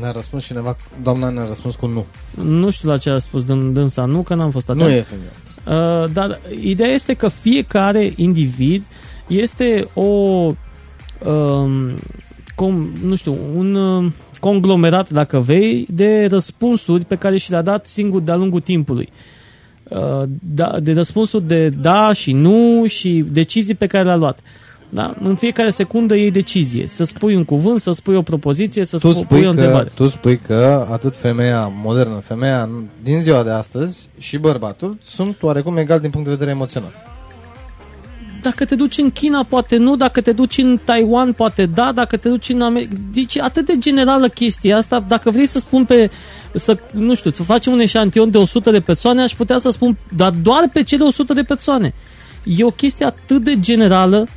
Ne-a 0.00 0.10
răspuns 0.10 0.44
cineva, 0.44 0.76
doamna 1.02 1.28
ne-a 1.28 1.46
răspuns 1.46 1.74
cu 1.74 1.86
nu. 1.86 2.06
nu 2.44 2.70
știu 2.70 2.88
la 2.88 2.98
ce 2.98 3.10
a 3.10 3.18
spus 3.18 3.42
dân- 3.42 3.72
dânsa, 3.72 4.04
nu 4.04 4.22
că 4.22 4.34
n-am 4.34 4.50
fost 4.50 4.68
atent. 4.68 4.84
Nu 4.84 4.94
e 4.94 5.02
femeie. 5.02 5.30
Uh, 5.66 6.12
dar 6.12 6.40
ideea 6.60 6.90
este 6.90 7.14
că 7.14 7.28
fiecare 7.28 8.12
individ 8.16 8.82
este 9.26 9.88
o 9.94 10.02
um, 10.02 11.98
com, 12.54 12.88
nu 13.02 13.14
știu, 13.14 13.36
un 13.56 13.74
um, 13.74 14.14
conglomerat, 14.40 15.10
dacă 15.10 15.38
vei, 15.38 15.86
de 15.90 16.26
răspunsuri 16.26 17.04
pe 17.04 17.16
care 17.16 17.36
și 17.36 17.50
le-a 17.50 17.62
dat 17.62 17.86
singur 17.86 18.20
de-a 18.20 18.36
lungul 18.36 18.60
timpului. 18.60 19.08
Uh, 19.88 20.22
da, 20.40 20.80
de 20.80 20.92
răspunsuri 20.92 21.46
de 21.46 21.68
da 21.68 22.12
și 22.12 22.32
nu 22.32 22.86
și 22.86 23.24
decizii 23.30 23.74
pe 23.74 23.86
care 23.86 24.04
le-a 24.04 24.16
luat. 24.16 24.40
Da? 24.88 25.14
În 25.22 25.34
fiecare 25.34 25.70
secundă 25.70 26.14
iei 26.16 26.30
decizie. 26.30 26.86
Să 26.86 27.04
spui 27.04 27.34
un 27.34 27.44
cuvânt, 27.44 27.80
să 27.80 27.90
spui 27.92 28.16
o 28.16 28.22
propoziție, 28.22 28.84
să 28.84 28.98
Tu 28.98 29.08
spui, 29.08 29.22
spui, 29.24 29.38
o 29.38 29.42
că, 29.42 29.48
întrebare. 29.48 29.90
tu 29.94 30.08
spui 30.08 30.38
că 30.38 30.86
atât 30.90 31.16
femeia 31.16 31.72
modernă, 31.82 32.14
femeia 32.24 32.68
din 33.02 33.20
ziua 33.20 33.42
de 33.42 33.50
astăzi 33.50 34.08
și 34.18 34.38
bărbatul 34.38 34.98
sunt 35.04 35.36
oarecum 35.40 35.76
egal 35.76 36.00
din 36.00 36.10
punct 36.10 36.26
de 36.26 36.32
vedere 36.32 36.50
emoțional. 36.50 36.92
Dacă 38.42 38.64
te 38.64 38.74
duci 38.74 38.98
în 38.98 39.10
China, 39.10 39.44
poate 39.48 39.76
nu, 39.76 39.96
dacă 39.96 40.20
te 40.20 40.32
duci 40.32 40.58
în 40.58 40.78
Taiwan, 40.84 41.32
poate 41.32 41.66
da, 41.66 41.92
dacă 41.94 42.16
te 42.16 42.28
duci 42.28 42.48
în 42.48 42.62
America... 42.62 42.94
Deci 43.12 43.38
atât 43.38 43.66
de 43.66 43.78
generală 43.78 44.28
chestia 44.28 44.76
asta, 44.76 45.04
dacă 45.08 45.30
vrei 45.30 45.46
să 45.46 45.58
spun 45.58 45.84
pe... 45.84 46.10
Să, 46.54 46.78
nu 46.90 47.14
știu, 47.14 47.30
să 47.30 47.42
facem 47.42 47.72
un 47.72 47.78
eșantion 47.78 48.30
de 48.30 48.38
100 48.38 48.70
de 48.70 48.80
persoane, 48.80 49.22
aș 49.22 49.32
putea 49.32 49.58
să 49.58 49.70
spun, 49.70 49.96
dar 50.16 50.30
doar 50.42 50.70
pe 50.72 50.82
cele 50.82 51.04
100 51.04 51.32
de 51.32 51.42
persoane. 51.42 51.94
E 52.44 52.64
o 52.64 52.70
chestie 52.70 53.06
atât 53.06 53.44
de 53.44 53.60
generală, 53.60 54.28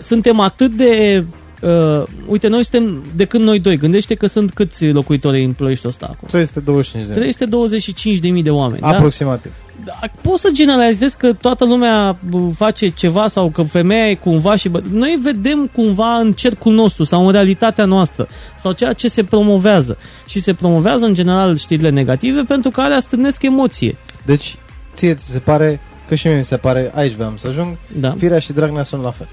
suntem 0.00 0.40
atât 0.40 0.70
de... 0.70 1.24
Uh, 1.62 2.02
uite, 2.26 2.48
noi 2.48 2.64
suntem 2.64 3.04
de 3.16 3.24
când 3.24 3.44
noi 3.44 3.60
doi. 3.60 3.76
Gândește 3.76 4.14
că 4.14 4.26
sunt 4.26 4.52
câți 4.52 4.90
locuitori 4.90 5.44
în 5.44 5.52
Ploieștiul 5.52 5.90
ăsta 5.90 6.06
acum. 6.10 6.28
325 6.28 7.06
de 7.06 8.36
325.000 8.36 8.42
de 8.42 8.50
oameni. 8.50 8.80
Da? 8.80 8.88
Aproximativ. 8.88 9.52
Da, 9.84 9.98
poți 10.20 10.42
să 10.42 10.50
generalizezi 10.52 11.16
că 11.16 11.32
toată 11.32 11.64
lumea 11.64 12.16
bă, 12.28 12.38
face 12.56 12.88
ceva 12.88 13.28
sau 13.28 13.48
că 13.48 13.62
femeia 13.62 14.08
e 14.08 14.14
cumva 14.14 14.56
și... 14.56 14.68
Bă, 14.68 14.82
noi 14.90 15.18
vedem 15.22 15.70
cumva 15.72 16.16
în 16.16 16.32
cercul 16.32 16.74
nostru 16.74 17.04
sau 17.04 17.26
în 17.26 17.32
realitatea 17.32 17.84
noastră 17.84 18.28
sau 18.56 18.72
ceea 18.72 18.92
ce 18.92 19.08
se 19.08 19.24
promovează. 19.24 19.98
Și 20.26 20.40
se 20.40 20.54
promovează 20.54 21.04
în 21.04 21.14
general 21.14 21.56
știrile 21.56 21.90
negative 21.90 22.42
pentru 22.42 22.70
că 22.70 22.80
alea 22.80 23.00
stârnesc 23.00 23.42
emoție. 23.42 23.96
Deci, 24.24 24.56
ție 24.94 25.14
ți 25.14 25.30
se 25.30 25.38
pare, 25.38 25.80
că 26.08 26.14
și 26.14 26.26
mie 26.26 26.36
mi 26.36 26.44
se 26.44 26.56
pare, 26.56 26.92
aici 26.94 27.14
vreau 27.14 27.32
să 27.36 27.48
ajung, 27.48 27.76
Da. 28.00 28.14
Firea 28.18 28.38
și 28.38 28.52
Dragnea 28.52 28.82
sunt 28.82 29.02
la 29.02 29.10
fel. 29.10 29.28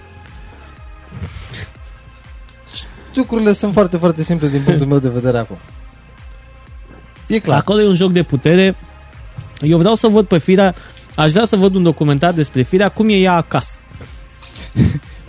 Lucrurile 3.14 3.54
sunt 3.54 3.74
foarte, 3.74 3.98
foarte 3.98 4.24
simple 4.24 4.48
din 4.48 4.62
punctul 4.62 4.88
meu 4.88 5.00
de 5.00 5.10
vedere 5.10 5.38
acum. 5.38 5.58
E 7.28 7.40
clar. 7.40 7.58
Acolo 7.58 7.82
e 7.82 7.88
un 7.88 7.96
joc 7.96 8.12
de 8.12 8.24
putere. 8.24 8.76
Eu 9.62 9.78
vreau 9.78 9.96
să 9.96 10.08
văd 10.08 10.26
pe 10.26 10.38
Firea, 10.38 10.76
aș 11.16 11.32
vrea 11.32 11.46
să 11.46 11.56
văd 11.56 11.76
un 11.76 11.84
documentar 11.84 12.34
despre 12.34 12.62
Firea, 12.62 12.90
cum 12.90 13.10
e 13.10 13.14
ea 13.14 13.34
acasă. 13.34 13.80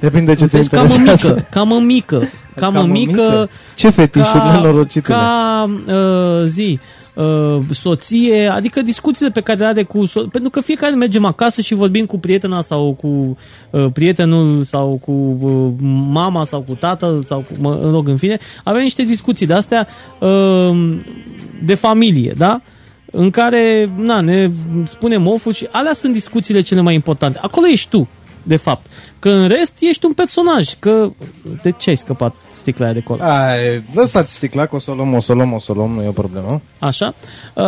Depinde 0.01 0.35
ce 0.35 0.47
te 0.47 0.59
Deci 0.59 0.67
ca 0.67 0.81
interesează. 0.81 1.47
mămică, 1.65 2.29
ca 2.59 2.69
mămică, 2.69 3.13
ca 3.13 3.23
mămică, 3.23 3.51
Ce 3.75 3.91
fetișuri 3.91 4.51
nenorocitele. 4.51 5.15
ca 5.19 5.71
uh, 5.87 6.45
zi, 6.45 6.79
uh, 7.15 7.59
soție, 7.71 8.47
adică 8.49 8.83
discuțiile 8.83 9.31
pe 9.31 9.41
care 9.41 9.59
le 9.59 9.65
are 9.65 9.83
cu... 9.83 10.07
So- 10.07 10.31
pentru 10.31 10.51
că 10.51 10.61
fiecare 10.61 10.95
mergem 10.95 11.25
acasă 11.25 11.61
și 11.61 11.75
vorbim 11.75 12.07
cu 12.07 12.19
prietena 12.19 12.61
sau 12.61 12.95
cu 13.01 13.37
uh, 13.71 13.87
prietenul 13.93 14.63
sau 14.63 15.01
cu 15.05 15.39
uh, 15.41 15.73
mama 16.11 16.45
sau 16.45 16.61
cu 16.61 16.75
tatăl 16.75 17.25
sau 17.27 17.39
cu, 17.39 17.53
mă 17.61 17.79
în 17.83 17.91
rog, 17.93 18.09
în 18.09 18.17
fine, 18.17 18.39
avem 18.65 18.83
niște 18.83 19.03
discuții 19.03 19.47
de 19.47 19.55
astea 19.55 19.87
uh, 20.19 20.97
de 21.65 21.75
familie, 21.75 22.35
da? 22.37 22.61
În 23.11 23.31
care, 23.31 23.91
na, 23.97 24.21
ne 24.21 24.51
spunem 24.85 25.27
oful 25.27 25.53
și 25.53 25.67
alea 25.71 25.93
sunt 25.93 26.13
discuțiile 26.13 26.61
cele 26.61 26.81
mai 26.81 26.95
importante. 26.95 27.39
Acolo 27.43 27.67
ești 27.67 27.89
tu, 27.89 28.09
de 28.49 28.57
fapt. 28.57 28.87
Că 29.19 29.31
în 29.31 29.49
rest 29.49 29.75
ești 29.81 30.05
un 30.05 30.13
personaj. 30.13 30.75
Că 30.79 31.11
de 31.63 31.71
ce 31.71 31.91
ai 31.91 31.97
scăpat 31.97 32.35
sticla 32.53 32.85
aia 32.85 32.95
de 32.95 33.01
acolo? 33.05 33.23
Ai, 33.23 33.83
lăsați 33.95 34.33
sticla, 34.33 34.67
că 34.67 34.77
o 34.77 34.79
să 34.79 34.91
o 34.91 34.95
luăm, 34.95 35.15
o 35.15 35.21
să 35.21 35.33
o 35.33 35.35
luăm, 35.35 35.53
o 35.53 35.59
să 35.59 35.73
o 35.73 35.75
luăm, 35.75 35.91
nu 35.91 36.03
e 36.03 36.09
o 36.09 36.13
problemă. 36.13 36.61
Așa? 36.79 37.15
Uh, 37.55 37.65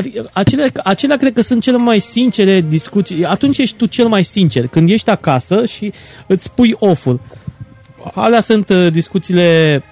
adi- 0.00 0.30
acelea, 0.32 0.66
acelea 0.84 1.16
cred 1.16 1.32
că 1.32 1.40
sunt 1.40 1.62
cele 1.62 1.76
mai 1.76 1.98
sincere 1.98 2.60
discuții. 2.60 3.24
Atunci 3.24 3.58
ești 3.58 3.76
tu 3.76 3.86
cel 3.86 4.06
mai 4.06 4.22
sincer. 4.22 4.66
Când 4.66 4.90
ești 4.90 5.10
acasă 5.10 5.64
și 5.64 5.92
îți 6.26 6.50
pui 6.50 6.74
off-ul. 6.78 7.20
Alea 8.14 8.40
sunt 8.40 8.68
uh, 8.68 8.86
discuțiile 8.92 9.82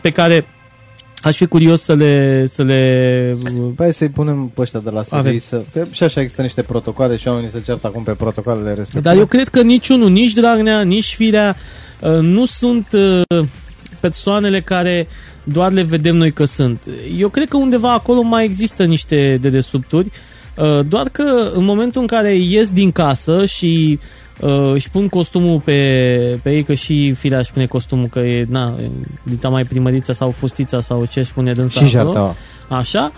pe 0.00 0.10
care 0.10 0.46
aș 1.22 1.36
fi 1.36 1.46
curios 1.46 1.82
să 1.82 1.94
le... 1.94 2.46
Să 2.46 2.62
le 2.62 3.36
uh, 3.44 3.50
Păi 3.50 3.84
hai 3.84 3.92
să-i 3.92 4.08
punem 4.08 4.50
pe 4.54 4.60
ăștia 4.60 4.80
de 4.80 4.90
la 4.90 5.02
Avem. 5.10 5.30
SRI 5.30 5.38
să... 5.38 5.62
Că 5.72 5.86
și 5.90 6.02
așa 6.02 6.20
există 6.20 6.42
niște 6.42 6.62
protocoale 6.62 7.16
și 7.16 7.28
oamenii 7.28 7.50
se 7.50 7.60
ceartă 7.60 7.86
acum 7.86 8.02
pe 8.02 8.12
protocoalele 8.12 8.68
respective. 8.68 9.00
Dar 9.00 9.16
eu 9.16 9.26
cred 9.26 9.48
că 9.48 9.62
niciunul, 9.62 10.10
nici 10.10 10.32
Dragnea, 10.32 10.82
nici 10.82 11.14
Firea 11.14 11.56
uh, 12.00 12.18
nu 12.20 12.44
sunt 12.44 12.86
uh, 12.92 13.44
persoanele 14.00 14.60
care 14.60 15.06
doar 15.44 15.72
le 15.72 15.82
vedem 15.82 16.16
noi 16.16 16.32
că 16.32 16.44
sunt. 16.44 16.80
Eu 17.18 17.28
cred 17.28 17.48
că 17.48 17.56
undeva 17.56 17.92
acolo 17.92 18.22
mai 18.22 18.44
există 18.44 18.84
niște 18.84 19.38
dedesubturi, 19.40 20.10
uh, 20.56 20.80
doar 20.88 21.08
că 21.08 21.50
în 21.54 21.64
momentul 21.64 22.00
în 22.00 22.06
care 22.06 22.34
ies 22.34 22.70
din 22.70 22.92
casă 22.92 23.44
și 23.44 23.98
uh, 24.00 24.25
își 24.72 24.90
pun 24.90 25.08
costumul 25.08 25.60
pe, 25.60 26.38
pe 26.42 26.50
ei, 26.54 26.62
că 26.62 26.74
și 26.74 27.12
Firea 27.12 27.38
își 27.38 27.52
pune 27.52 27.66
costumul, 27.66 28.06
că 28.06 28.18
e, 28.18 28.46
na, 28.48 28.74
e 28.82 28.90
dita 29.22 29.48
mai 29.48 29.64
primărița 29.64 30.12
sau 30.12 30.30
fustița 30.30 30.80
sau 30.80 31.04
ce 31.04 31.20
își 31.20 31.32
pune 31.32 31.52
dânsa 31.52 31.84
și 31.84 31.96
acolo. 31.96 32.12
jarteaua. 32.12 32.34
Așa, 32.80 33.12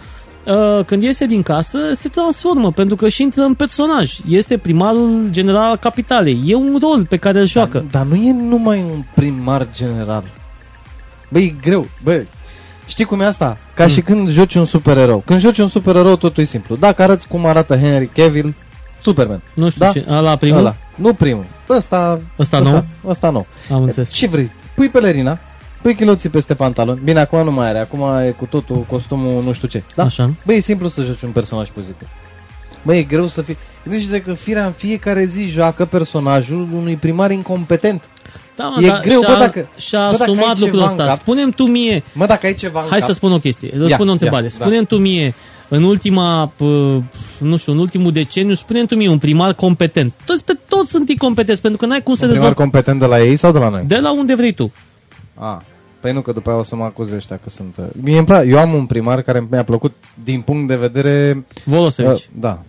uh, 0.46 0.84
când 0.84 1.02
iese 1.02 1.26
din 1.26 1.42
casă, 1.42 1.78
se 1.92 2.08
transformă, 2.08 2.70
pentru 2.72 2.96
că 2.96 3.08
și 3.08 3.22
intră 3.22 3.42
în 3.42 3.54
personaj. 3.54 4.16
Este 4.28 4.58
primarul 4.58 5.26
general 5.30 5.64
al 5.70 5.76
capitalei. 5.76 6.40
E 6.46 6.54
un 6.54 6.78
rol 6.80 7.06
pe 7.06 7.16
care 7.16 7.40
îl 7.40 7.46
joacă. 7.46 7.84
Dar, 7.90 8.02
dar 8.02 8.18
nu 8.18 8.24
e 8.24 8.32
numai 8.32 8.78
un 8.78 9.02
primar 9.14 9.66
general. 9.74 10.24
Băi, 11.28 11.44
e 11.44 11.54
greu. 11.62 11.86
Bă, 12.02 12.22
știi 12.86 13.04
cum 13.04 13.20
e 13.20 13.24
asta? 13.24 13.56
Ca 13.74 13.84
Mm. 13.84 13.90
și 13.90 14.00
când 14.00 14.28
joci 14.30 14.54
un 14.54 14.64
supererou. 14.64 15.22
Când 15.26 15.40
joci 15.40 15.58
un 15.58 15.68
supererou, 15.68 16.16
totul 16.16 16.42
e 16.42 16.46
simplu. 16.46 16.76
Dacă 16.76 17.02
arăți 17.02 17.28
cum 17.28 17.46
arată 17.46 17.76
Henry 17.76 18.06
Cavill, 18.06 18.54
Superman. 19.08 19.42
Nu 19.54 19.68
știu 19.68 19.84
Da? 19.84 19.92
ce. 19.92 20.04
Ăla 20.10 20.36
primul? 20.36 20.58
Ăla. 20.58 20.76
Nu 20.94 21.12
primul. 21.14 21.44
Ăsta, 21.68 22.20
Ăsta 22.38 22.58
nou? 22.58 22.84
Ăsta 23.06 23.30
nou. 23.30 23.46
Am 23.72 23.82
înțeles. 23.82 24.10
Ce 24.10 24.26
vrei? 24.26 24.50
Pui 24.74 24.88
pelerina, 24.88 25.38
pui 25.82 25.94
chiloții 25.94 26.28
peste 26.28 26.54
pantaloni. 26.54 27.00
Bine, 27.04 27.20
acum 27.20 27.44
nu 27.44 27.52
mai 27.52 27.68
are. 27.68 27.78
Acum 27.78 28.00
e 28.18 28.30
cu 28.38 28.44
totul 28.44 28.76
costumul 28.76 29.42
nu 29.42 29.52
știu 29.52 29.68
ce. 29.68 29.82
Da? 29.94 30.02
Așa. 30.04 30.30
Băi, 30.46 30.56
e 30.56 30.60
simplu 30.60 30.88
să 30.88 31.02
joci 31.02 31.22
un 31.22 31.30
personaj 31.30 31.68
pozitiv. 31.68 32.08
Băi, 32.82 32.98
e 32.98 33.02
greu 33.02 33.26
să 33.26 33.42
fii... 33.42 33.56
Gândește 33.82 34.20
că 34.22 34.32
firea 34.32 34.64
în 34.66 34.72
fiecare 34.72 35.24
zi 35.24 35.46
joacă 35.48 35.84
personajul 35.84 36.68
unui 36.76 36.96
primar 36.96 37.30
incompetent. 37.30 38.04
Da, 38.56 38.74
E 38.80 38.86
dar 38.86 39.00
greu, 39.00 39.20
și-a, 39.20 39.32
bă, 39.32 39.38
dacă- 39.38 39.68
și-a 39.76 40.10
bă, 40.10 40.16
dacă 40.16 40.22
ai 40.30 40.36
asumat 40.36 40.54
ceva 40.56 40.64
lucrul 40.64 40.78
în 40.80 40.84
ăsta. 40.86 41.04
cap- 41.04 41.20
Spune-mi 41.20 41.52
tu 41.52 41.62
mie, 41.66 42.02
Mă, 42.12 42.26
dacă 42.26 42.46
ai 42.46 42.54
ceva 42.54 42.82
în 42.82 42.88
hai 42.90 42.98
cap... 42.98 43.08
să 43.08 43.14
spun 43.14 43.32
o 43.32 43.38
chestie, 43.38 43.70
îți 43.72 43.88
Ia, 43.90 43.94
spun 43.96 44.08
o 44.08 44.12
întrebare. 44.12 44.42
ia, 44.42 44.48
da. 44.58 44.64
Spune-mi 44.64 44.86
tu 44.86 44.96
mie, 44.96 45.34
în 45.68 45.82
ultima, 45.82 46.52
p- 46.56 47.02
nu 47.38 47.56
știu, 47.56 47.72
în 47.72 47.78
ultimul 47.78 48.12
deceniu, 48.12 48.54
spune-mi 48.54 48.86
tu 48.86 48.94
mie 48.96 49.08
un 49.08 49.18
primar 49.18 49.54
competent. 49.54 50.12
Toți, 50.24 50.44
pe 50.44 50.52
toți 50.68 50.90
sunt 50.90 51.08
incompetenți, 51.08 51.60
pentru 51.60 51.78
că 51.80 51.86
n-ai 51.86 52.02
cum 52.02 52.14
să 52.14 52.24
Un 52.24 52.30
primar 52.30 52.48
rezolvi 52.48 52.70
competent 52.70 53.00
de 53.00 53.06
la 53.06 53.20
ei 53.22 53.36
sau 53.36 53.52
de 53.52 53.58
la 53.58 53.68
noi? 53.68 53.84
de 53.86 53.96
la 53.96 54.12
unde 54.12 54.34
vrei 54.34 54.52
tu. 54.52 54.72
A, 55.34 55.62
păi 56.00 56.12
nu, 56.12 56.20
că 56.20 56.32
după 56.32 56.50
aia 56.50 56.58
o 56.58 56.62
să 56.62 56.76
mă 56.76 56.84
acuze 56.84 57.16
ăștia 57.16 57.36
că 57.42 57.50
sunt... 57.50 57.74
uh, 57.78 57.84
Mie 58.02 58.16
îmi 58.16 58.26
place, 58.26 58.48
eu 58.48 58.58
am 58.58 58.72
un 58.74 58.86
primar 58.86 59.22
care 59.22 59.46
mi-a 59.50 59.64
plăcut 59.64 59.94
din 60.24 60.40
punct 60.40 60.68
de 60.68 60.76
vedere... 60.76 61.46
Volosevici. 61.64 62.10
Uh, 62.12 62.24
da. 62.40 62.62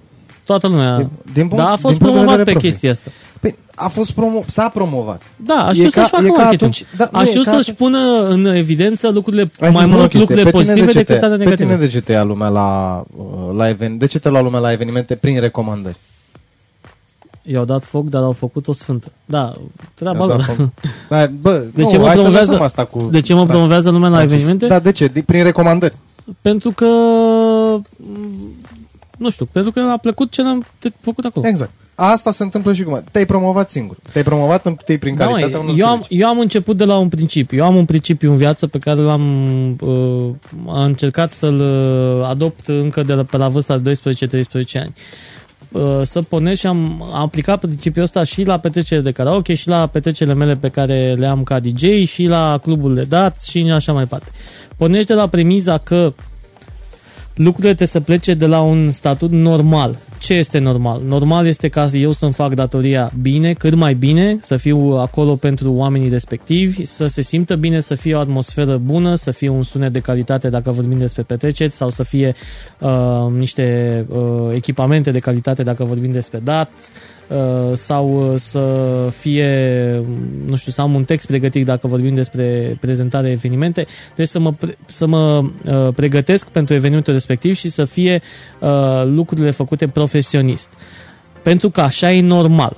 Toată 0.43 0.67
lumea. 0.67 0.97
Din- 0.97 1.09
din 1.33 1.47
punct- 1.47 1.63
da, 1.63 1.69
a 1.69 1.73
din 1.73 1.79
fost 1.81 1.97
punct 1.97 1.99
de 1.99 2.19
promovat 2.19 2.25
vedere 2.25 2.43
pe 2.43 2.51
propriu. 2.51 2.69
chestia 2.69 2.91
asta. 2.91 3.09
Păi, 3.39 3.55
a 3.75 3.87
fost 3.87 4.11
promo... 4.11 4.41
S-a 4.47 4.69
promovat. 4.69 5.21
Da, 5.35 5.53
a 5.65 5.69
E 5.69 5.73
știut 5.73 5.93
ca- 5.93 5.99
să-și 6.01 6.11
facă 6.13 6.25
e 6.25 6.29
ca 6.29 6.37
marketing. 6.41 6.61
atunci- 6.71 6.85
da, 6.97 7.05
a 7.11 7.17
nu, 7.17 7.21
e 7.21 7.25
știut 7.25 7.45
ca 7.45 7.51
să-și 7.51 7.69
atunci- 7.69 7.77
pună 7.77 8.27
în 8.29 8.45
evidență 8.45 9.09
lucrurile 9.09 9.51
Hai 9.59 9.71
să 9.71 9.77
mai 9.77 9.83
spun 9.83 9.93
o 9.93 9.97
mult 9.97 10.09
chestie. 10.09 10.19
lucrurile 10.19 10.43
Pe 10.43 10.49
tine 10.51 10.61
pozitive 10.63 10.85
de 10.85 10.91
ce 10.99 11.03
te- 11.05 11.13
decât 11.13 11.23
ale 11.23 11.37
Pe 11.37 11.43
tine 11.43 11.55
negative. 11.55 11.85
de 11.85 11.91
ce 11.91 12.01
te 12.01 12.11
ia 12.11 12.23
lumea 12.23 12.47
la, 12.47 13.03
uh, 13.17 13.55
la 13.55 13.69
even, 13.69 13.97
De 13.97 14.05
ce 14.05 14.19
te 14.19 14.29
lua 14.29 14.41
lumea 14.41 14.59
la 14.59 14.71
evenimente 14.71 15.15
prin 15.15 15.39
recomandări? 15.39 15.97
I-au 17.43 17.65
dat 17.65 17.83
foc, 17.83 18.09
dar 18.09 18.21
au 18.23 18.31
făcut 18.31 18.67
o 18.67 18.73
sfântă. 18.73 19.11
Da, 19.25 19.51
treaba 19.93 20.27
Da, 20.27 20.35
lor. 20.35 20.43
fă- 20.43 20.69
Hai, 21.09 21.27
bă, 21.27 21.63
De 21.73 21.81
nu, 21.81 21.89
ce 21.89 21.97
mă 21.97 22.03
hai 22.05 22.15
să 22.15 22.19
promovează- 22.21 22.49
lăsăm 22.51 22.65
asta 22.65 22.85
cu... 22.85 23.07
De 23.11 23.21
ce 23.21 23.33
mă 23.33 23.45
da. 23.45 23.51
promovează 23.51 23.89
lumea 23.89 24.09
la 24.09 24.15
Da, 24.17 24.21
evenimente? 24.23 24.67
Da, 24.67 24.79
de 24.79 24.91
ce? 24.91 25.07
Din- 25.07 25.23
Prin 25.23 25.43
recomandări. 25.43 25.95
Pentru 26.41 26.71
că 26.71 26.85
nu 29.19 29.29
știu, 29.29 29.45
pentru 29.51 29.71
că 29.71 29.79
a 29.79 29.97
plăcut 29.97 30.31
ce 30.31 30.41
am 30.41 30.65
te- 30.79 30.89
făcut 31.01 31.25
acolo. 31.25 31.47
Exact. 31.47 31.71
Asta 31.95 32.31
se 32.31 32.43
întâmplă 32.43 32.73
și 32.73 32.83
cum. 32.83 33.03
Te-ai 33.11 33.25
promovat 33.25 33.71
singur. 33.71 33.97
Te-ai 34.11 34.23
promovat 34.23 34.65
întâi 34.65 34.97
prin 34.97 35.15
Da, 35.15 35.25
calitatea 35.25 35.57
măi, 35.57 35.65
unor 35.67 35.79
eu, 35.79 35.85
am, 35.85 35.91
servicii. 35.93 36.19
eu 36.19 36.27
am 36.27 36.39
început 36.39 36.77
de 36.77 36.83
la 36.85 36.97
un 36.97 37.09
principiu. 37.09 37.57
Eu 37.57 37.65
am 37.65 37.75
un 37.75 37.85
principiu 37.85 38.31
în 38.31 38.37
viață 38.37 38.67
pe 38.67 38.79
care 38.79 38.99
l-am 38.99 39.23
uh, 39.81 40.29
am 40.67 40.83
încercat 40.83 41.31
să-l 41.31 41.59
uh, 41.59 42.27
adopt 42.29 42.67
încă 42.67 43.03
de 43.03 43.13
la, 43.13 43.23
pe 43.23 43.37
la 43.37 43.47
vârsta 43.49 43.77
de 43.77 43.91
12-13 43.91 43.97
ani. 44.73 44.93
uh, 45.71 45.81
să 46.03 46.21
pornesc 46.21 46.59
și 46.59 46.67
am 46.67 47.03
aplicat 47.13 47.59
principiul 47.59 48.03
ăsta 48.03 48.23
și 48.23 48.43
la 48.43 48.57
petrecerile 48.57 49.05
de 49.05 49.11
karaoke 49.11 49.53
și 49.53 49.67
la 49.67 49.87
petrecerile 49.87 50.35
mele 50.35 50.55
pe 50.55 50.69
care 50.69 51.13
le 51.17 51.27
am 51.27 51.43
ca 51.43 51.59
DJ 51.59 52.07
și 52.07 52.25
la 52.25 52.59
clubul 52.61 52.95
de 52.95 53.03
dat 53.03 53.41
și 53.41 53.59
așa 53.73 53.91
mai 53.91 54.03
departe. 54.03 54.31
Pornești 54.77 55.07
de 55.07 55.13
la 55.13 55.27
premiza 55.27 55.77
că 55.77 56.13
lucrurile 57.39 57.73
trebuie 57.73 57.87
să 57.87 57.99
plece 57.99 58.33
de 58.33 58.45
la 58.45 58.61
un 58.61 58.91
statut 58.91 59.31
normal. 59.31 59.97
Ce 60.17 60.33
este 60.33 60.59
normal? 60.59 61.01
Normal 61.07 61.47
este 61.47 61.67
ca 61.67 61.89
eu 61.93 62.11
să-mi 62.11 62.33
fac 62.33 62.53
datoria 62.53 63.11
bine, 63.21 63.53
cât 63.53 63.73
mai 63.73 63.93
bine, 63.93 64.37
să 64.41 64.57
fiu 64.57 64.77
acolo 64.77 65.35
pentru 65.35 65.73
oamenii 65.73 66.09
respectivi, 66.09 66.85
să 66.85 67.07
se 67.07 67.21
simtă 67.21 67.55
bine, 67.55 67.79
să 67.79 67.95
fie 67.95 68.15
o 68.15 68.19
atmosferă 68.19 68.77
bună, 68.77 69.15
să 69.15 69.31
fie 69.31 69.49
un 69.49 69.63
sunet 69.63 69.93
de 69.93 69.99
calitate 69.99 70.49
dacă 70.49 70.71
vorbim 70.71 70.97
despre 70.97 71.21
petreceri 71.23 71.71
sau 71.71 71.89
să 71.89 72.03
fie 72.03 72.35
uh, 72.79 73.27
niște 73.37 74.05
uh, 74.09 74.19
echipamente 74.53 75.11
de 75.11 75.19
calitate 75.19 75.63
dacă 75.63 75.83
vorbim 75.83 76.11
despre 76.11 76.39
dat 76.39 76.71
uh, 76.77 77.18
sau 77.73 78.33
să 78.37 78.59
fie, 79.17 80.03
nu 80.45 80.55
știu, 80.55 80.71
să 80.71 80.81
am 80.81 80.93
un 80.93 81.03
text 81.03 81.27
pregătit 81.27 81.65
dacă 81.65 81.87
vorbim 81.87 82.15
despre 82.15 82.77
prezentare 82.79 83.29
evenimente, 83.29 83.85
deci 84.15 84.27
să 84.27 84.39
mă, 84.39 84.53
să 84.85 85.07
mă 85.07 85.43
uh, 85.65 85.87
pregătesc 85.95 86.47
pentru 86.47 86.73
evenimentul 86.73 87.13
respectiv 87.13 87.55
și 87.55 87.69
să 87.69 87.85
fie 87.85 88.21
uh, 88.59 89.03
lucrurile 89.05 89.51
făcute 89.51 89.87
profesionist. 89.87 90.73
Pentru 91.43 91.69
că 91.69 91.81
așa 91.81 92.11
e 92.11 92.21
normal. 92.21 92.77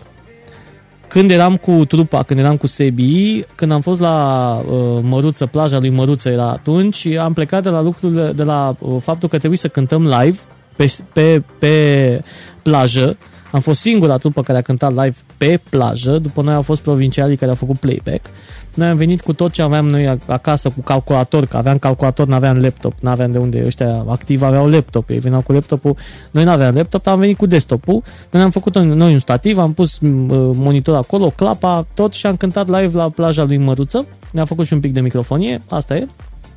Când 1.08 1.32
eram 1.32 1.58
cu 1.58 1.86
trupa, 1.86 2.24
când 2.24 2.39
eram 2.39 2.58
cu 2.58 2.68
Sebi, 2.68 3.43
când 3.56 3.72
am 3.72 3.82
fost 3.82 3.99
la 3.99 4.56
uh, 4.58 4.99
Măruță, 5.02 5.45
plaja 5.45 5.80
lui 5.80 5.89
Măruță 5.89 6.30
era 6.30 6.49
atunci, 6.49 7.06
am 7.06 7.34
plecat 7.34 7.64
de 7.64 7.70
la 7.70 7.82
lucrurile, 7.82 8.32
de 8.32 8.43
la 8.43 8.76
uh, 8.80 9.02
faptul 9.02 9.30
că 9.30 9.38
trebuie 9.38 9.58
să 9.58 9.68
cântăm 9.68 10.08
live 10.08 10.38
pe, 10.76 10.93
pe, 11.14 11.43
pe 11.60 12.24
plajă. 12.62 13.18
Am 13.52 13.60
fost 13.60 13.80
singura 13.80 14.18
trupă 14.18 14.41
care 14.41 14.58
a 14.58 14.62
cântat 14.62 14.89
live 14.89 15.16
pe 15.38 15.60
plajă, 15.70 16.18
după 16.18 16.41
noi 16.41 16.54
au 16.54 16.62
fost 16.62 16.82
provincialii 16.82 17.36
care 17.36 17.49
au 17.49 17.58
făcut 17.58 17.78
playback. 17.78 18.26
Noi 18.76 18.88
am 18.88 18.97
venit 18.97 19.22
cu 19.22 19.34
tot 19.34 19.52
ce 19.52 19.62
aveam 19.62 19.88
noi 19.88 20.18
acasă, 20.28 20.70
cu 20.70 20.82
calculator, 20.82 21.45
că 21.45 21.58
aveam 21.58 21.78
calculator, 21.78 22.28
nu 22.28 22.34
aveam 22.34 22.58
laptop, 22.58 22.93
nu 22.99 23.10
aveam 23.10 23.32
de 23.32 23.38
unde 23.38 23.64
ăștia 23.66 24.06
activi 24.08 24.43
aveau 24.43 24.68
laptop, 24.68 25.10
ei 25.10 25.20
veneau 25.20 25.41
cu 25.41 25.52
laptopul, 25.52 25.95
noi 26.32 26.43
nu 26.43 26.52
aveam 26.52 26.76
laptop, 26.76 27.08
am 27.08 27.20
venit 27.20 27.38
cu 27.38 27.45
desktopul, 27.45 28.04
noi 28.30 28.41
am 28.41 28.49
făcut 28.49 28.76
noi 28.80 29.14
un 29.14 29.20
stativ, 29.20 29.58
am 29.58 29.74
pus 29.74 29.97
monitor 30.54 30.95
acolo, 30.95 31.30
clapa, 31.30 31.88
tot 31.93 32.14
și 32.14 32.26
am 32.26 32.36
cântat 32.36 32.68
live 32.68 32.97
la 32.97 33.10
plaja 33.10 33.43
lui 33.43 33.58
Măruță, 33.58 34.06
ne-am 34.32 34.45
făcut 34.45 34.66
și 34.66 34.74
un 34.74 34.80
pic 34.80 34.93
de 34.93 35.02
microfonie, 35.02 35.62
asta 35.70 35.95
e, 35.95 36.08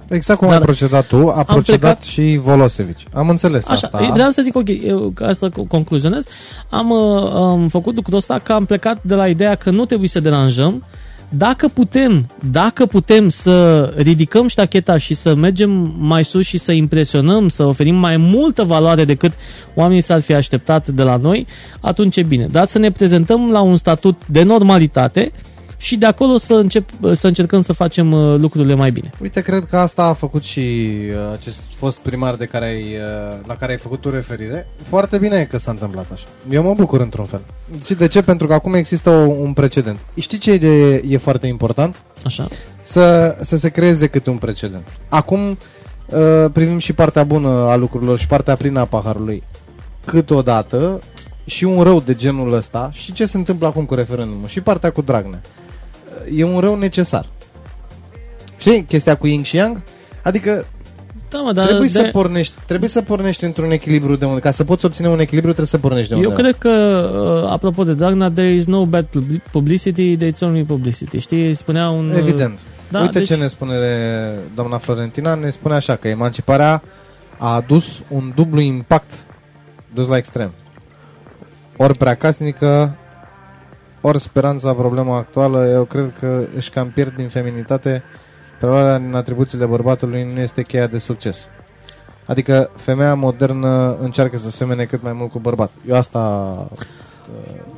Exact 0.08 0.38
cum 0.38 0.48
Dar 0.48 0.56
ai 0.58 0.64
procedat 0.64 1.06
tu, 1.06 1.28
a 1.28 1.42
procedat 1.42 1.78
plecat... 1.78 2.02
și 2.02 2.40
Volosevic. 2.42 2.96
Am 3.12 3.28
înțeles 3.28 3.68
Așa, 3.68 3.88
asta. 3.92 4.10
Vreau 4.12 4.30
să 4.30 4.42
zic, 4.42 4.56
ok, 4.56 4.68
eu, 4.84 5.10
ca 5.14 5.32
să 5.32 5.48
concluzionez, 5.68 6.24
am, 6.70 6.90
uh, 6.90 7.32
am 7.32 7.68
făcut 7.68 7.94
lucrul 7.94 8.16
ăsta 8.16 8.38
că 8.38 8.52
am 8.52 8.64
plecat 8.64 9.02
de 9.02 9.14
la 9.14 9.28
ideea 9.28 9.54
că 9.54 9.70
nu 9.70 9.84
trebuie 9.84 10.08
să 10.08 10.20
deranjăm, 10.20 10.84
dacă 11.36 11.68
putem, 11.68 12.30
dacă 12.50 12.86
putem 12.86 13.28
să 13.28 13.84
ridicăm 13.96 14.48
ștacheta 14.48 14.98
și 14.98 15.14
să 15.14 15.34
mergem 15.34 15.94
mai 15.98 16.24
sus 16.24 16.46
și 16.46 16.58
să 16.58 16.72
impresionăm, 16.72 17.48
să 17.48 17.64
oferim 17.64 17.94
mai 17.94 18.16
multă 18.16 18.62
valoare 18.62 19.04
decât 19.04 19.32
oamenii 19.74 20.02
s-ar 20.02 20.20
fi 20.20 20.34
așteptat 20.34 20.86
de 20.86 21.02
la 21.02 21.16
noi, 21.16 21.46
atunci 21.80 22.16
e 22.16 22.22
bine. 22.22 22.46
Dar 22.46 22.66
să 22.66 22.78
ne 22.78 22.90
prezentăm 22.90 23.50
la 23.50 23.60
un 23.60 23.76
statut 23.76 24.22
de 24.26 24.42
normalitate, 24.42 25.32
și 25.84 25.96
de 25.96 26.06
acolo 26.06 26.36
să, 26.36 26.54
încep, 26.54 26.88
să 27.12 27.26
încercăm 27.26 27.60
să 27.60 27.72
facem 27.72 28.12
uh, 28.12 28.38
lucrurile 28.38 28.74
mai 28.74 28.90
bine. 28.90 29.10
Uite, 29.20 29.40
cred 29.40 29.64
că 29.64 29.76
asta 29.76 30.04
a 30.04 30.12
făcut 30.12 30.42
și 30.42 30.86
uh, 31.08 31.32
acest 31.32 31.60
fost 31.76 31.98
primar 31.98 32.34
de 32.34 32.44
care 32.44 32.64
ai, 32.64 32.80
uh, 32.80 33.36
la 33.46 33.56
care 33.56 33.72
ai 33.72 33.78
făcut 33.78 34.00
tu 34.00 34.10
referire. 34.10 34.66
Foarte 34.82 35.18
bine 35.18 35.44
că 35.44 35.58
s-a 35.58 35.70
întâmplat 35.70 36.06
așa. 36.12 36.24
Eu 36.50 36.62
mă 36.62 36.74
bucur 36.76 37.00
într-un 37.00 37.24
fel. 37.24 37.40
Și 37.84 37.94
de 37.94 38.08
ce? 38.08 38.22
Pentru 38.22 38.46
că 38.46 38.54
acum 38.54 38.74
există 38.74 39.10
un 39.10 39.52
precedent. 39.52 39.98
Știi 40.18 40.38
ce 40.38 40.50
e, 40.50 41.02
e 41.08 41.16
foarte 41.16 41.46
important? 41.46 42.02
Așa. 42.24 42.48
Să, 42.82 43.36
să 43.40 43.56
se 43.56 43.68
creeze 43.68 44.06
câte 44.06 44.30
un 44.30 44.36
precedent. 44.36 44.86
Acum 45.08 45.58
privim 46.52 46.78
și 46.78 46.92
partea 46.92 47.24
bună 47.24 47.48
a 47.48 47.76
lucrurilor 47.76 48.18
și 48.18 48.26
partea 48.26 48.56
plină 48.56 48.80
a 48.80 48.84
paharului. 48.84 49.42
Câteodată 50.04 51.00
și 51.44 51.64
un 51.64 51.82
rău 51.82 52.00
de 52.00 52.14
genul 52.14 52.52
ăsta 52.52 52.90
și 52.92 53.12
ce 53.12 53.26
se 53.26 53.36
întâmplă 53.36 53.66
acum 53.66 53.84
cu 53.84 53.94
referendumul 53.94 54.46
și 54.46 54.60
partea 54.60 54.90
cu 54.90 55.02
Dragnea 55.02 55.40
e 56.34 56.44
un 56.44 56.58
rău 56.58 56.76
necesar. 56.76 57.28
Știi 58.56 58.84
chestia 58.84 59.16
cu 59.16 59.26
Yin 59.26 59.42
și 59.42 59.56
Yang? 59.56 59.82
Adică 60.22 60.66
da, 61.34 61.40
mă, 61.40 61.52
dar 61.52 61.66
trebuie, 61.66 61.88
de... 61.92 61.98
să 61.98 62.08
pornești, 62.12 62.54
trebuie 62.66 62.88
să 62.88 63.02
pornești 63.02 63.44
într-un 63.44 63.70
echilibru 63.70 64.16
de 64.16 64.24
unde, 64.24 64.40
ca 64.40 64.50
să 64.50 64.64
poți 64.64 64.84
obține 64.84 65.08
un 65.08 65.20
echilibru 65.20 65.48
trebuie 65.52 65.66
să 65.66 65.78
pornești 65.78 66.08
de 66.08 66.14
unde. 66.14 66.26
Eu 66.26 66.34
cred 66.34 66.56
că, 66.58 66.70
uh, 67.44 67.50
apropo 67.50 67.84
de 67.84 67.94
Dragnea, 67.94 68.30
there 68.30 68.52
is 68.52 68.66
no 68.66 68.86
bad 68.86 69.06
publicity, 69.50 70.16
there 70.16 70.30
is 70.34 70.40
only 70.40 70.64
publicity. 70.64 71.18
Știi, 71.18 71.54
spunea 71.54 71.88
un... 71.88 72.10
Uh, 72.10 72.16
Evident. 72.18 72.60
Da, 72.88 73.00
Uite 73.00 73.18
deci... 73.18 73.28
ce 73.28 73.36
ne 73.36 73.46
spune 73.46 73.74
doamna 74.54 74.78
Florentina, 74.78 75.34
ne 75.34 75.50
spune 75.50 75.74
așa 75.74 75.96
că 75.96 76.08
emanciparea 76.08 76.82
a 77.38 77.54
adus 77.54 78.02
un 78.08 78.32
dublu 78.34 78.60
impact 78.60 79.12
dus 79.94 80.08
la 80.08 80.16
extrem. 80.16 80.52
Ori 81.76 81.96
prea 81.96 82.14
casnică, 82.14 82.96
ori 84.08 84.20
speranța, 84.20 84.72
problema 84.72 85.16
actuală, 85.16 85.68
eu 85.72 85.84
cred 85.84 86.12
că 86.18 86.44
își 86.56 86.70
cam 86.70 86.90
pierd 86.90 87.16
din 87.16 87.28
feminitate, 87.28 88.02
preluarea 88.58 88.98
din 88.98 89.14
atribuțiile 89.14 89.64
bărbatului 89.64 90.30
nu 90.34 90.40
este 90.40 90.62
cheia 90.62 90.86
de 90.86 90.98
succes. 90.98 91.48
Adică 92.26 92.70
femeia 92.76 93.14
modernă 93.14 93.96
încearcă 94.00 94.36
să 94.36 94.50
semene 94.50 94.84
cât 94.84 95.02
mai 95.02 95.12
mult 95.12 95.30
cu 95.30 95.38
bărbat. 95.38 95.70
Eu 95.88 95.96
asta 95.96 96.20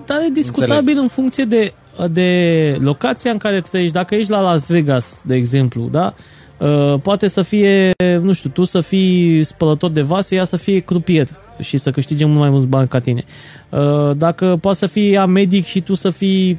Dar 0.06 0.18
e 0.26 0.30
discutabil 0.32 0.76
înțeleg. 0.76 0.98
în 0.98 1.08
funcție 1.08 1.44
de, 1.44 1.72
de 2.10 2.76
locația 2.80 3.30
în 3.30 3.38
care 3.38 3.60
trăiești. 3.60 3.94
Dacă 3.94 4.14
ești 4.14 4.30
la 4.30 4.40
Las 4.40 4.70
Vegas, 4.70 5.22
de 5.26 5.34
exemplu, 5.34 5.88
da? 5.90 6.14
Uh, 6.58 7.00
poate 7.02 7.28
să 7.28 7.42
fie, 7.42 7.92
nu 8.20 8.32
știu, 8.32 8.50
tu 8.50 8.64
să 8.64 8.80
fii 8.80 9.44
spălător 9.44 9.90
de 9.90 10.02
vase, 10.02 10.34
ea 10.34 10.44
să 10.44 10.56
fie 10.56 10.78
crupier 10.78 11.28
și 11.60 11.76
să 11.76 11.90
câștige 11.90 12.24
mult 12.24 12.38
mai 12.38 12.50
mulți 12.50 12.66
bani 12.66 12.88
ca 12.88 12.98
tine. 12.98 13.24
Uh, 13.68 14.10
dacă 14.16 14.58
poate 14.60 14.78
să 14.78 14.86
fii 14.86 15.26
medic 15.26 15.64
și 15.64 15.80
tu 15.80 15.94
să 15.94 16.10
fii, 16.10 16.58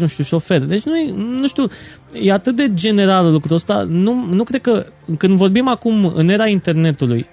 nu 0.00 0.06
știu, 0.06 0.24
șofer. 0.24 0.60
Deci 0.60 0.82
nu, 0.82 0.96
e, 0.96 1.14
nu 1.40 1.46
știu, 1.46 1.66
e 2.12 2.32
atât 2.32 2.56
de 2.56 2.74
general 2.74 3.32
lucrul 3.32 3.56
ăsta. 3.56 3.86
Nu, 3.88 4.26
nu 4.30 4.44
cred 4.44 4.60
că, 4.60 4.86
când 5.18 5.36
vorbim 5.36 5.68
acum 5.68 6.12
în 6.14 6.28
era 6.28 6.46
internetului, 6.46 7.26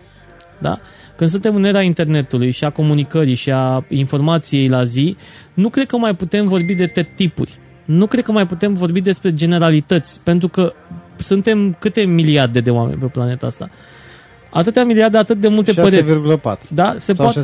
da? 0.60 0.80
Când 1.16 1.30
suntem 1.30 1.56
în 1.56 1.64
era 1.64 1.82
internetului 1.82 2.52
și 2.52 2.64
a 2.64 2.70
comunicării 2.70 3.34
și 3.34 3.52
a 3.52 3.86
informației 3.90 4.68
la 4.68 4.84
zi, 4.84 5.16
nu 5.54 5.70
cred 5.70 5.86
că 5.86 5.98
mai 5.98 6.16
putem 6.16 6.48
vorbi 6.48 6.74
de 6.76 7.08
tipuri. 7.16 7.60
Nu 7.86 8.08
cred 8.08 8.24
că 8.24 8.32
mai 8.32 8.48
putem 8.48 8.74
vorbi 8.74 9.02
despre 9.02 9.34
generalități, 9.34 10.20
pentru 10.24 10.48
că 10.48 10.74
suntem 11.18 11.76
câte 11.80 12.02
miliarde 12.02 12.60
de 12.60 12.70
oameni 12.70 13.00
pe 13.00 13.06
planeta 13.06 13.46
asta. 13.46 13.70
Atâtea 14.50 14.84
miliarde, 14.84 15.18
atât 15.18 15.40
de 15.40 15.48
multe 15.48 15.72
6, 15.72 16.04
păreri. 16.04 16.40
6,4. 16.40 16.68
Da, 16.68 16.96
se 16.98 17.14
poate, 17.14 17.42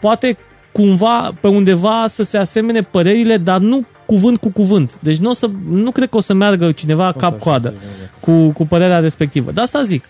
poate 0.00 0.36
cumva 0.72 1.30
pe 1.40 1.48
undeva 1.48 2.04
să 2.08 2.22
se 2.22 2.38
asemene 2.38 2.82
părerile, 2.82 3.36
dar 3.36 3.58
nu 3.58 3.86
cuvânt 4.06 4.38
cu 4.38 4.50
cuvânt. 4.50 4.98
Deci 5.00 5.16
nu, 5.16 5.30
o 5.30 5.32
să, 5.32 5.48
nu 5.68 5.90
cred 5.90 6.08
că 6.08 6.16
o 6.16 6.20
să 6.20 6.34
meargă 6.34 6.72
cineva 6.72 7.14
cap-coadă 7.16 7.74
cu, 8.20 8.48
cu 8.48 8.66
părerea 8.66 8.98
respectivă. 8.98 9.50
De 9.50 9.60
asta 9.60 9.82
zic. 9.82 10.04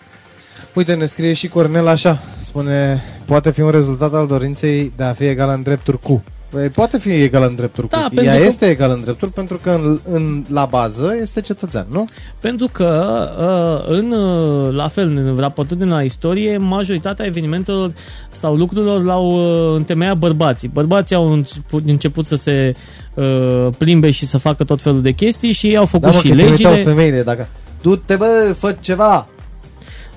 Uite, 0.73 0.93
ne 0.93 1.05
scrie 1.05 1.33
și 1.33 1.47
Cornel 1.47 1.87
așa, 1.87 2.19
spune, 2.39 3.03
poate 3.25 3.51
fi 3.51 3.61
un 3.61 3.69
rezultat 3.69 4.13
al 4.13 4.27
dorinței 4.27 4.93
de 4.95 5.03
a 5.03 5.13
fi 5.13 5.23
egal 5.23 5.49
în 5.49 5.61
drepturi 5.61 5.99
cu. 5.99 6.23
Păi, 6.53 6.69
poate 6.69 6.97
fi 6.97 7.09
egal 7.09 7.43
în 7.49 7.55
drepturi 7.55 7.89
da, 7.89 8.09
cu. 8.15 8.23
Ea 8.23 8.37
că... 8.37 8.45
este 8.45 8.65
egal 8.65 8.91
în 8.91 9.01
drepturi 9.01 9.31
pentru 9.31 9.59
că 9.63 9.69
în, 9.69 9.99
în, 10.11 10.43
la 10.49 10.65
bază 10.65 11.17
este 11.21 11.41
cetățean, 11.41 11.85
nu? 11.91 12.03
Pentru 12.41 12.67
că, 12.71 13.29
uh, 13.39 13.95
în, 13.97 14.11
uh, 14.11 14.73
la 14.73 14.87
fel, 14.87 15.17
în 15.17 15.35
raportul 15.37 15.77
din 15.77 15.89
la 15.89 16.01
istorie, 16.01 16.57
majoritatea 16.57 17.25
evenimentelor 17.25 17.93
sau 18.29 18.55
lucrurilor 18.55 19.03
l-au 19.03 19.27
uh, 19.27 19.77
întemeiat 19.77 20.17
bărbații. 20.17 20.67
Bărbații 20.67 21.15
au 21.15 21.31
început, 21.31 21.83
început 21.85 22.25
să 22.25 22.35
se 22.35 22.73
plimbe 23.77 24.11
și 24.11 24.25
să 24.25 24.37
facă 24.37 24.63
tot 24.63 24.81
felul 24.81 25.01
de 25.01 25.11
chestii 25.11 25.51
și 25.51 25.67
ei 25.67 25.77
au 25.77 25.85
făcut 25.85 26.09
da, 26.09 26.13
mă, 26.13 26.19
și 26.19 26.33
legile. 26.33 26.83
femeile, 26.83 27.23
dacă 27.23 27.47
du-te 27.81 28.15
bă, 28.15 28.55
fă 28.57 28.75
ceva, 28.79 29.27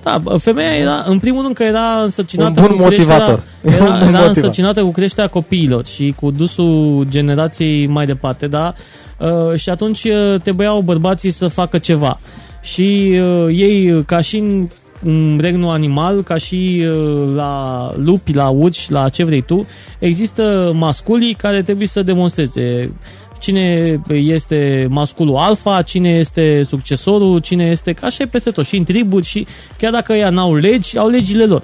da, 0.06 0.36
femeia 0.38 0.74
era, 0.74 1.04
în 1.06 1.18
primul 1.18 1.42
rând 1.42 1.54
că 1.54 1.62
era 1.62 2.00
însărcinată 2.02 2.60
Un 2.60 2.66
bun 2.66 2.76
cu 2.76 2.82
motivator. 2.82 3.42
Creșterea, 3.60 3.96
era, 3.96 4.08
era 4.08 4.24
însărcinată 4.24 4.82
cu 4.82 4.90
creșterea 4.90 5.30
copiilor 5.30 5.86
și 5.86 6.14
cu 6.16 6.30
dusul 6.30 7.06
generației 7.08 7.86
mai 7.86 8.06
departe, 8.06 8.46
da? 8.46 8.74
Uh, 9.18 9.58
și 9.58 9.70
atunci 9.70 10.04
uh, 10.04 10.40
trebuiau 10.42 10.80
bărbații 10.80 11.30
să 11.30 11.48
facă 11.48 11.78
ceva. 11.78 12.20
Și 12.60 13.20
uh, 13.20 13.46
ei, 13.48 14.04
ca 14.04 14.20
și 14.20 14.36
în 14.36 14.68
în 15.02 15.38
regnul 15.40 15.70
animal, 15.70 16.22
ca 16.22 16.36
și 16.36 16.84
uh, 16.86 17.34
la 17.34 17.92
lupi, 17.96 18.34
la 18.34 18.48
urși, 18.48 18.92
la 18.92 19.08
ce 19.08 19.24
vrei 19.24 19.40
tu, 19.40 19.66
există 19.98 20.72
masculii 20.74 21.34
care 21.34 21.62
trebuie 21.62 21.86
să 21.86 22.02
demonstreze 22.02 22.92
cine 23.38 24.00
este 24.08 24.86
masculul 24.90 25.36
alfa, 25.36 25.82
cine 25.82 26.08
este 26.08 26.62
succesorul, 26.62 27.38
cine 27.38 27.64
este... 27.64 27.96
Așa 28.02 28.22
e 28.22 28.26
peste 28.26 28.50
tot. 28.50 28.66
Și 28.66 28.76
în 28.76 28.84
triburi 28.84 29.24
și 29.24 29.46
chiar 29.78 29.92
dacă 29.92 30.12
ea 30.12 30.30
n-au 30.30 30.54
legi, 30.54 30.98
au 30.98 31.08
legile 31.08 31.44
lor. 31.44 31.62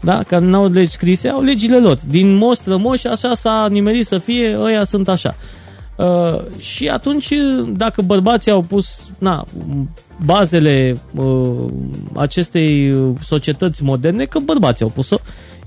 da? 0.00 0.22
care 0.22 0.44
nu 0.44 0.56
au 0.56 0.68
legi 0.68 0.90
scrise, 0.90 1.28
au 1.28 1.42
legile 1.42 1.78
lor. 1.78 1.98
Din 2.06 2.36
most 2.36 2.66
rămoși, 2.66 3.06
așa 3.06 3.34
s-a 3.34 3.66
nimerit 3.70 4.06
să 4.06 4.18
fie, 4.18 4.58
ăia 4.60 4.84
sunt 4.84 5.08
așa. 5.08 5.36
Uh, 5.96 6.40
și 6.58 6.88
atunci, 6.88 7.32
dacă 7.68 8.02
bărbații 8.02 8.50
au 8.50 8.60
pus 8.60 9.10
na, 9.18 9.44
bazele 10.24 10.96
uh, 11.14 11.64
acestei 12.14 12.94
societăți 13.24 13.84
moderne, 13.84 14.24
că 14.24 14.38
bărbații 14.38 14.84
au 14.84 14.90
pus-o, 14.90 15.16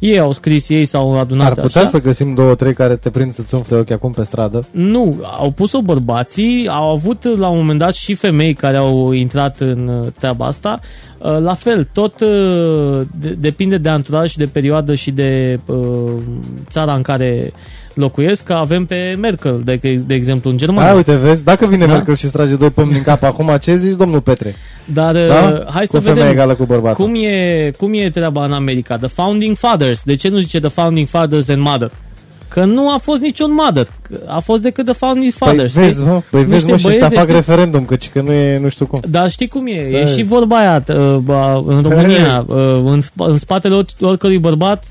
ei 0.02 0.20
au 0.20 0.32
scris, 0.32 0.70
ei 0.70 0.86
s-au 0.86 1.20
adunat 1.20 1.48
Ar 1.58 1.62
putea 1.62 1.82
așa. 1.82 1.90
să 1.90 2.02
găsim 2.02 2.34
două, 2.34 2.56
trei 2.56 2.74
care 2.74 2.96
te 2.96 3.10
prind 3.10 3.34
să-ți 3.34 3.54
umfle 3.56 3.78
ochii 3.78 3.94
acum 3.96 4.12
pe 4.12 4.24
stradă. 4.24 4.66
Nu, 4.72 5.20
au 5.40 5.52
pus-o 5.52 5.82
bărbații, 5.82 6.68
au 6.68 6.90
avut 6.92 7.38
la 7.38 7.48
un 7.48 7.58
moment 7.58 7.80
dat 7.80 7.94
și 7.94 8.14
femei 8.14 8.54
care 8.54 8.78
au 8.78 9.12
intrat 9.12 9.60
în 9.60 9.88
uh, 9.88 10.08
treaba 10.20 10.46
asta. 10.46 10.80
Uh, 11.18 11.38
La 11.40 11.54
fel, 11.54 11.88
tot 11.94 12.20
uh, 12.22 13.02
de- 13.20 13.36
depinde 13.40 13.78
de 13.78 13.90
anturaj 13.90 14.30
și 14.30 14.38
de 14.38 14.46
perioadă 14.46 14.94
și 14.94 15.12
de 15.12 15.60
uh, 15.66 15.78
țara 16.70 16.94
în 16.96 17.02
care 17.02 17.52
locuiesc, 17.94 18.44
că 18.44 18.54
avem 18.54 18.86
pe 18.86 19.18
Merkel, 19.20 19.62
de, 19.64 19.80
de 20.06 20.14
exemplu, 20.14 20.50
în 20.50 20.58
Germania. 20.58 20.88
Hai, 20.88 20.96
uite, 20.96 21.16
vezi, 21.16 21.44
dacă 21.44 21.68
vine 21.68 21.86
Da. 21.86 21.92
Merkel 21.94 22.16
și 22.16 22.24
îți 22.24 22.34
trage 22.34 22.56
doi 22.56 22.70
pumni 22.70 22.96
în 22.98 23.04
cap 23.04 23.24
acum, 23.24 23.58
ce 23.62 23.76
zici, 23.76 23.96
domnul 23.96 24.22
Petre? 24.22 24.56
Dar 24.94 25.16
uh, 25.16 25.28
Da? 25.28 25.64
hai 25.74 25.86
cu 25.86 25.92
să 25.92 26.00
femeia 26.00 26.14
vedem 26.14 26.32
egală 26.32 26.54
cu 26.54 26.64
bărbatul. 26.66 27.06
cum 27.06 27.16
e, 27.16 27.72
cum 27.78 27.94
e 27.94 28.10
treaba 28.10 28.46
în 28.46 28.52
America. 28.54 28.98
The 28.98 29.08
Founding 29.08 29.56
Fathers. 29.58 30.04
De 30.04 30.16
ce 30.16 30.30
nu 30.30 30.38
zice 30.38 30.60
The 30.60 30.70
Founding 30.70 31.08
Fathers 31.08 31.48
and 31.50 31.62
Mother? 31.62 31.92
Că 32.48 32.66
nu 32.66 32.90
a 32.94 32.98
fost 32.98 33.22
niciun 33.22 33.54
mother. 33.54 33.88
A 34.26 34.40
fost 34.40 34.62
decât 34.62 34.86
The 34.86 34.94
Founding 34.94 35.34
Păi 35.34 35.48
Fathers. 35.48 35.74
vezi, 35.74 35.94
știi? 35.94 36.06
mă, 36.06 36.22
păi 36.32 36.44
vezi, 36.44 36.54
Niște 36.54 36.72
mă, 36.72 36.78
și 36.78 36.88
ăștia 36.88 37.08
băieți 37.08 37.16
fac 37.18 37.26
de 37.28 37.34
știți. 37.34 37.50
referendum, 37.50 37.86
căci 37.86 38.10
că 38.10 38.22
nu 38.22 38.32
e, 38.32 38.58
nu 38.60 38.70
știu 38.70 38.86
cum. 38.86 39.00
Dar 39.10 39.30
știi 39.30 39.48
cum 39.48 39.68
e? 39.68 39.72
E 39.72 40.02
Da. 40.04 40.06
și 40.08 40.24
vorba 40.24 40.58
aia 40.58 40.84
uh, 40.88 41.16
ba, 41.18 41.54
în 41.68 41.82
România, 41.82 42.46
uh, 42.48 42.58
în, 42.86 43.02
sp- 43.02 43.26
în 43.28 43.38
spatele 43.38 43.76
or- 43.76 43.86
oricărui 44.02 44.38
bărbat 44.38 44.84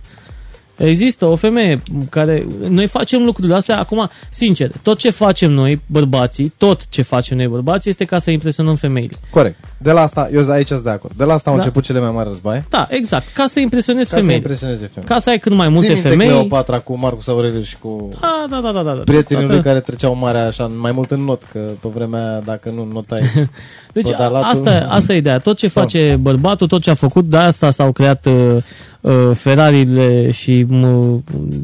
există 0.84 1.26
o 1.26 1.36
femeie 1.36 1.82
care... 2.10 2.46
Noi 2.68 2.86
facem 2.86 3.22
lucrurile 3.24 3.54
astea 3.54 3.78
acum, 3.78 4.08
sincer, 4.30 4.70
tot 4.82 4.98
ce 4.98 5.10
facem 5.10 5.50
noi, 5.52 5.80
bărbații, 5.86 6.52
tot 6.56 6.88
ce 6.88 7.02
facem 7.02 7.36
noi, 7.36 7.46
bărbații, 7.46 7.90
este 7.90 8.04
ca 8.04 8.18
să 8.18 8.30
impresionăm 8.30 8.74
femeile. 8.76 9.16
Corect. 9.30 9.56
De 9.78 9.90
la 9.92 10.00
asta, 10.00 10.28
eu 10.32 10.50
aici 10.50 10.68
sunt 10.68 10.80
de 10.82 10.90
acord. 10.90 11.14
De 11.16 11.24
la 11.24 11.34
asta 11.34 11.50
au 11.50 11.56
Da. 11.56 11.62
început 11.62 11.84
cele 11.84 12.00
mai 12.00 12.10
mari 12.10 12.28
războaie. 12.28 12.64
Da, 12.70 12.86
exact, 12.90 13.32
ca 13.34 13.46
să 13.46 13.60
impresionezi 13.60 14.08
Ca 14.10 14.14
să 14.14 14.20
femeile. 14.20 14.36
impresioneze 14.40 14.90
femei. 14.94 15.08
Ca 15.08 15.18
să 15.18 15.30
ai 15.30 15.38
cât 15.38 15.52
mai 15.52 15.68
multe 15.68 15.84
Ții 15.86 15.94
minte 15.94 16.08
femei. 16.08 16.26
Cleopatra 16.26 16.78
cu 16.78 16.98
Marcus 16.98 17.26
Aurelius 17.26 17.64
și 17.66 17.76
cu 17.78 18.08
Da, 18.20 18.46
da, 18.50 18.60
da, 18.60 18.72
da, 18.72 18.82
da. 18.82 18.94
da. 18.94 19.02
prietenii 19.04 19.42
lui 19.42 19.52
Toată- 19.52 19.68
care 19.68 19.80
treceau 19.80 20.14
marea 20.16 20.46
așa, 20.46 20.66
mai 20.66 20.92
mult 20.92 21.10
în 21.10 21.24
not, 21.24 21.42
că 21.52 21.58
pe 21.80 21.88
vremea 21.94 22.30
aia, 22.30 22.40
dacă 22.44 22.70
nu 22.74 22.88
notai... 22.92 23.20
Deci 23.92 24.02
Podalatul- 24.04 24.50
asta, 24.50 24.86
asta 24.90 25.12
e 25.12 25.16
ideea. 25.16 25.38
Tot 25.38 25.56
ce 25.56 25.68
face 25.68 26.18
bărbatul, 26.20 26.66
tot 26.66 26.82
ce 26.82 26.90
a 26.90 26.94
făcut, 26.94 27.24
de 27.28 27.36
asta 27.36 27.70
s-au 27.70 27.92
creat 27.92 28.26
uh, 28.26 28.56
uh, 29.00 29.12
Ferrari-le 29.34 30.30
și 30.30 30.66
uh, 30.70 31.16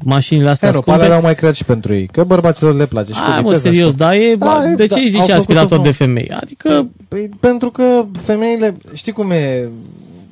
mașinile 0.04 0.48
astea 0.48 0.68
Hero, 0.68 0.80
scumpe. 0.80 0.98
alea 0.98 1.08
le-au 1.10 1.22
mai 1.22 1.34
creat 1.34 1.54
și 1.54 1.64
pentru 1.64 1.94
ei, 1.94 2.06
că 2.12 2.24
bărbaților 2.24 2.74
le 2.74 2.86
place 2.86 3.12
și 3.12 3.18
cu 3.18 3.24
Hai 3.24 3.40
mă, 3.40 3.48
viteza 3.48 3.60
serios, 3.68 3.90
și- 3.90 3.96
da, 3.96 4.16
e, 4.16 4.34
Da, 4.36 4.46
ba, 4.46 4.70
e, 4.70 4.74
de 4.74 4.84
da, 4.86 4.94
ce 4.94 5.00
îi 5.00 5.04
au 5.04 5.08
zice 5.10 5.18
făcut-o 5.20 5.36
aspirator 5.38 5.68
frumos. 5.68 5.86
de 5.86 5.92
femei? 6.04 6.30
Adică, 6.40 6.88
Păi, 7.08 7.30
pentru 7.40 7.70
că 7.70 8.04
femeile, 8.24 8.76
știi 8.94 9.12
cum 9.12 9.30
e, 9.30 9.68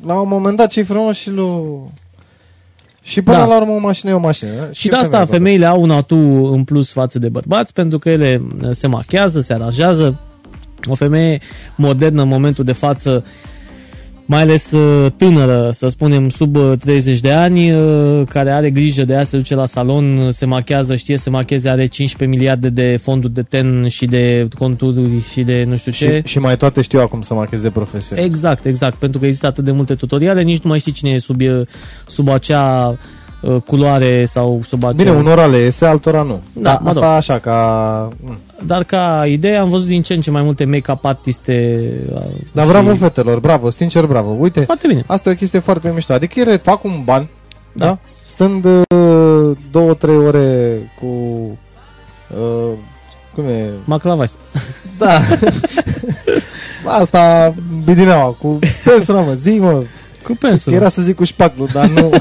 la 0.07 0.21
un 0.21 0.29
moment 0.29 0.57
dat 0.57 0.69
ce-i 0.71 0.83
frumos 0.85 1.17
și 1.17 1.31
lui... 1.31 1.63
Și 3.03 3.23
până 3.23 3.37
Da. 3.37 3.45
la 3.47 3.57
urmă 3.57 3.73
o 3.73 3.79
mașină 3.79 4.11
e 4.11 4.15
o 4.15 4.19
mașină. 4.19 4.51
da? 4.59 4.69
și 4.73 4.89
de 4.89 4.97
asta 4.97 5.11
femeile 5.11 5.37
femeile 5.37 5.67
au 5.67 5.83
un 5.83 5.91
atu 5.91 6.17
în 6.53 6.65
plus 6.65 6.93
față 6.93 7.19
de 7.19 7.29
bărbați, 7.29 7.73
pentru 7.73 7.99
că 7.99 8.09
ele 8.11 8.43
uh, 8.63 8.69
se 8.73 8.87
machează, 8.87 9.41
se 9.41 9.53
aranjează. 9.53 10.19
O 10.87 10.95
femeie 10.95 11.41
modernă 11.76 12.22
în 12.22 12.28
momentul 12.28 12.64
de 12.64 12.72
față 12.72 13.24
mai 14.26 14.41
ales 14.41 14.70
uh, 14.70 15.11
tânără, 15.16 15.70
să 15.72 15.89
spunem 15.89 16.28
sub 16.28 16.57
uh, 16.57 16.72
30 16.80 17.20
de 17.20 17.30
ani, 17.32 17.72
uh, 17.72 18.22
care 18.28 18.51
are 18.51 18.70
grijă 18.70 19.05
de 19.05 19.12
ea, 19.12 19.24
se 19.24 19.37
duce 19.37 19.55
la 19.55 19.66
salon, 19.66 20.16
uh, 20.16 20.28
se 20.28 20.47
machează, 20.47 20.97
știe 20.97 21.16
să 21.16 21.30
macheze, 21.30 21.68
are 21.68 21.87
15 21.87 22.39
miliarde 22.39 22.68
de 22.68 22.99
fonduri 23.03 23.32
de 23.32 23.43
ten 23.43 23.89
și 23.89 24.07
de 24.07 24.49
conturi 24.59 25.20
și 25.32 25.43
de 25.43 25.64
nu 25.68 25.76
știu 25.76 25.93
ce. 25.93 26.20
Și, 26.24 26.32
și 26.32 26.39
mai 26.39 26.57
toate 26.57 26.82
știu 26.82 27.01
acum 27.01 27.22
să 27.22 27.35
macheze 27.35 27.68
profesionist. 27.68 28.26
Exact, 28.26 28.64
exact, 28.64 28.95
pentru 28.97 29.18
că 29.18 29.26
există 29.26 29.47
atât 29.47 29.64
de 29.64 29.72
multe 29.72 29.95
tutoriale, 29.95 30.43
nici 30.43 30.62
nu 30.62 30.70
mai 30.70 30.78
știi 30.78 30.93
cine 30.93 31.11
e 31.11 31.18
sub, 31.18 31.41
uh, 31.41 31.61
sub 32.07 32.28
acea 32.28 32.99
uh, 33.45 33.57
culoare 33.67 34.25
sau 34.25 34.61
sub 34.67 34.85
acea... 34.85 34.95
Bine, 34.97 35.11
unora 35.11 35.47
le 35.47 35.57
iese, 35.57 35.87
altora 35.87 36.23
nu. 36.23 36.43
Da, 36.53 36.63
Da, 36.73 36.79
mă 36.83 36.89
asta 36.89 37.01
rog. 37.01 37.11
așa, 37.11 37.39
ca... 37.39 38.09
mm. 38.25 38.39
Dar 38.67 38.85
ca 38.85 39.25
idee 39.27 39.57
am 39.57 39.69
văzut 39.69 39.87
din 39.87 40.03
ce 40.03 40.15
în 40.15 40.21
ce 40.21 40.31
mai 40.31 40.43
multe 40.43 40.65
make-up 40.65 41.05
artiste. 41.05 41.83
uh, 42.15 42.21
Dar 42.53 42.65
și- 42.65 42.71
bravo 42.71 42.95
fetelor, 42.95 43.39
bravo, 43.39 43.71
sincer 43.71 44.07
bravo. 44.07 44.37
Uite, 44.39 44.61
Foarte 44.61 44.87
bine. 44.87 45.05
asta 45.07 45.29
e 45.29 45.33
o 45.33 45.37
chestie 45.37 45.59
foarte 45.59 45.91
mișto. 45.95 46.13
Adică 46.13 46.41
ele 46.41 46.57
fac 46.57 46.85
un 46.85 47.03
ban, 47.05 47.29
Da. 47.73 47.87
da? 47.87 47.87
da? 47.87 47.99
Stând 48.27 48.65
uh, 48.65 49.57
două, 49.71 49.95
trei 49.95 50.17
ore 50.17 50.79
cu... 51.01 51.07
Uh, 52.37 52.73
cum 53.35 53.45
e? 53.45 53.71
Maclavais. 53.85 54.37
Da. 54.99 55.21
Asta, 57.01 57.55
bidineaua, 57.85 58.31
cu 58.41 58.59
pensula, 58.85 59.21
mă, 59.21 59.35
zi, 59.35 59.59
mă. 59.59 59.83
Cu 60.25 60.37
pensul. 60.41 60.72
Era 60.72 60.89
să 60.89 61.03
zic 61.03 61.16
cu 61.16 61.25
șpaclu, 61.25 61.66
dar 61.72 61.87
nu... 61.89 62.11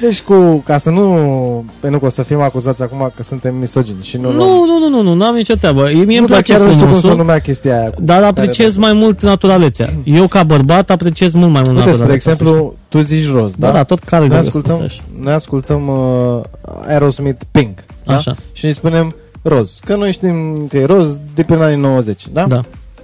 Deci 0.00 0.20
cu, 0.22 0.62
ca 0.66 0.78
să 0.78 0.90
nu, 0.90 1.64
pe 1.80 1.88
nu 1.88 1.98
că 1.98 2.06
o 2.06 2.08
să 2.08 2.22
fim 2.22 2.40
acuzați 2.40 2.82
acum 2.82 3.12
că 3.16 3.22
suntem 3.22 3.54
misogini 3.56 4.02
și 4.02 4.16
nu... 4.16 4.28
luăm- 4.30 4.36
Nu, 4.36 4.64
nu, 4.64 4.78
nu, 4.78 4.88
nu, 4.88 5.02
nu, 5.02 5.14
n-am 5.14 5.34
nicio 5.34 5.54
treabă. 5.54 5.82
Mie 5.92 5.92
îmi 6.02 6.14
nu, 6.14 6.26
dar 6.26 6.26
place 6.26 6.52
chiar 6.52 6.60
nu 6.60 6.66
știu 6.72 6.78
cum 6.84 6.92
să 6.94 6.98
frumosul, 6.98 7.16
numea 7.16 7.38
chestia 7.38 7.78
aia. 7.80 7.90
Cu 7.90 8.00
dar 8.02 8.16
care 8.16 8.28
apreciez 8.28 8.74
dă- 8.74 8.78
mai 8.78 8.92
mult 8.92 9.20
naturalețea. 9.22 9.92
Eu 10.04 10.26
ca 10.26 10.42
bărbat 10.42 10.90
apreciez 10.90 11.32
mult 11.34 11.50
mai 11.52 11.62
mult 11.64 11.76
Uite, 11.76 11.88
spre 11.88 11.98
naturalețea. 11.98 12.34
să 12.34 12.40
exemplu, 12.42 12.74
tu 12.88 13.00
zici 13.00 13.30
roz, 13.32 13.48
știi. 13.48 13.60
da, 13.60 13.66
da? 13.66 13.72
da, 13.72 13.82
tot 13.84 13.98
care 14.04 14.26
Noi 14.26 14.40
de 14.40 14.46
ascultăm, 14.46 14.80
așa. 14.84 15.02
noi 15.20 15.32
ascultăm 15.32 15.88
uh, 15.88 16.40
Aerosmith 16.86 17.40
Pink, 17.50 17.78
da? 18.04 18.14
Așa. 18.14 18.36
Și 18.52 18.64
ne 18.64 18.70
spunem 18.72 19.14
roz. 19.42 19.78
Că 19.84 19.94
noi 19.96 20.12
știm 20.12 20.66
că 20.68 20.76
e 20.76 20.84
roz 20.84 21.18
de 21.34 21.42
prin 21.42 21.60
anii 21.60 21.76
90, 21.80 22.26
da? 22.32 22.46
Da. 22.46 22.60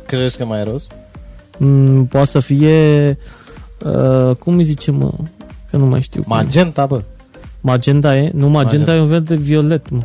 Crezi 0.06 0.36
că 0.36 0.44
mai 0.44 0.60
e 0.60 0.62
roz? 0.70 0.86
Mm, 1.58 2.06
poate 2.06 2.26
să 2.26 2.40
fie 2.40 3.18
uh, 3.84 4.36
cum 4.36 4.56
îi 4.56 4.64
zice, 4.64 4.90
mă? 4.90 5.10
Că 5.70 5.76
nu 5.76 5.86
mai 5.86 6.02
știu. 6.02 6.22
cum 6.22 6.32
e. 6.32 6.34
Magenta, 6.42 6.86
bă. 6.86 7.02
Magenta 7.60 8.16
e? 8.16 8.30
Nu, 8.34 8.48
magenta, 8.48 8.62
Magenta. 8.76 8.94
e 8.94 9.00
un 9.00 9.06
verde 9.06 9.34
violet, 9.34 9.90
mă. 9.90 10.00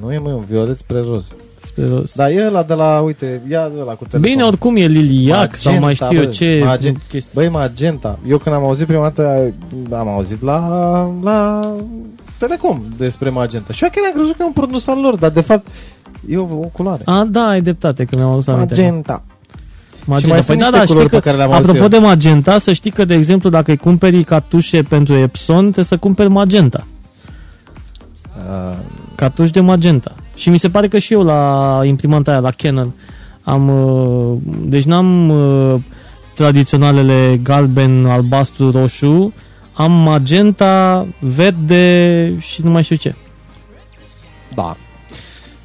Nu 0.00 0.12
e, 0.12 0.18
mă, 0.18 0.28
un 0.28 0.44
violet 0.48 0.76
spre 0.78 1.00
roz. 1.00 1.28
Spre 1.64 1.88
roz. 1.88 2.12
Da, 2.14 2.30
e 2.30 2.46
ăla 2.46 2.62
de 2.62 2.74
la, 2.74 3.00
uite, 3.00 3.40
ia 3.50 3.70
ăla 3.80 3.92
cu 3.92 4.04
telefon. 4.04 4.20
Bine, 4.20 4.42
oricum 4.42 4.76
e 4.76 4.86
liliac 4.86 5.38
Magenta, 5.38 5.56
sau 5.56 5.78
mai 5.78 5.94
știu 5.94 6.16
eu 6.16 6.24
bă, 6.24 6.30
ce 6.30 6.62
magenta. 6.64 7.00
chestii. 7.08 7.32
Băi, 7.34 7.48
magenta. 7.48 8.18
Eu 8.28 8.38
când 8.38 8.54
am 8.54 8.64
auzit 8.64 8.86
prima 8.86 9.02
dată, 9.02 9.52
am 9.90 10.08
auzit 10.08 10.42
la, 10.42 10.58
la 11.22 11.70
Telecom 12.38 12.82
despre 12.96 13.30
magenta. 13.30 13.72
Și 13.72 13.84
eu 13.84 13.90
chiar 13.92 14.04
am 14.04 14.12
crezut 14.18 14.36
că 14.36 14.42
e 14.42 14.46
un 14.46 14.52
produs 14.52 14.86
al 14.86 15.00
lor, 15.00 15.16
dar 15.16 15.30
de 15.30 15.40
fapt 15.40 15.66
e 16.28 16.36
o, 16.36 16.42
o 16.42 16.68
culoare. 16.72 17.02
A, 17.04 17.24
da, 17.30 17.46
ai 17.48 17.60
dreptate, 17.60 18.04
că 18.04 18.16
mi-am 18.16 18.30
auzit 18.30 18.48
aminte. 18.48 19.02
Magenta. 20.10 20.34
Magenta. 20.34 20.34
mai 20.34 20.42
sunt 20.42 20.46
Păi 20.46 20.56
da, 20.56 20.64
niște 20.64 20.78
da, 20.78 20.82
știi 20.82 20.94
culori 20.94 21.08
că, 21.10 21.16
pe 21.16 21.22
care 21.22 21.36
le-am 21.36 21.48
auzit 21.52 21.64
apropo 21.68 21.82
eu. 21.82 21.88
de 21.88 21.98
magenta, 22.06 22.58
să 22.58 22.72
știi 22.72 22.90
că, 22.90 23.04
de 23.04 23.14
exemplu, 23.14 23.48
dacă 23.50 23.70
îi 23.70 23.76
cumperi 23.76 24.24
catușe 24.24 24.82
pentru 24.82 25.14
Epson, 25.14 25.60
trebuie 25.62 25.84
să 25.84 25.96
cumperi 25.96 26.28
magenta. 26.28 26.86
Uh, 28.36 28.76
Catuși 29.14 29.52
de 29.52 29.60
magenta. 29.60 30.14
Și 30.34 30.48
mi 30.48 30.58
se 30.58 30.70
pare 30.70 30.88
că 30.88 30.98
și 30.98 31.12
eu 31.12 31.22
la 31.22 31.80
imprimanta 31.84 32.30
aia, 32.30 32.40
la 32.40 32.50
Canon, 32.50 32.94
am... 33.42 33.68
uh, 33.68 34.36
Deci 34.62 34.84
n-am 34.84 35.28
uh, 35.28 35.74
tradiționalele 36.34 37.40
galben, 37.42 38.06
albastru, 38.06 38.70
roșu, 38.70 39.32
am 39.72 39.92
magenta, 39.92 41.06
verde 41.20 42.34
și 42.38 42.62
nu 42.62 42.70
mai 42.70 42.82
știu 42.82 42.96
ce. 42.96 43.14
da. 44.54 44.76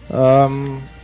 Um, 0.08 0.52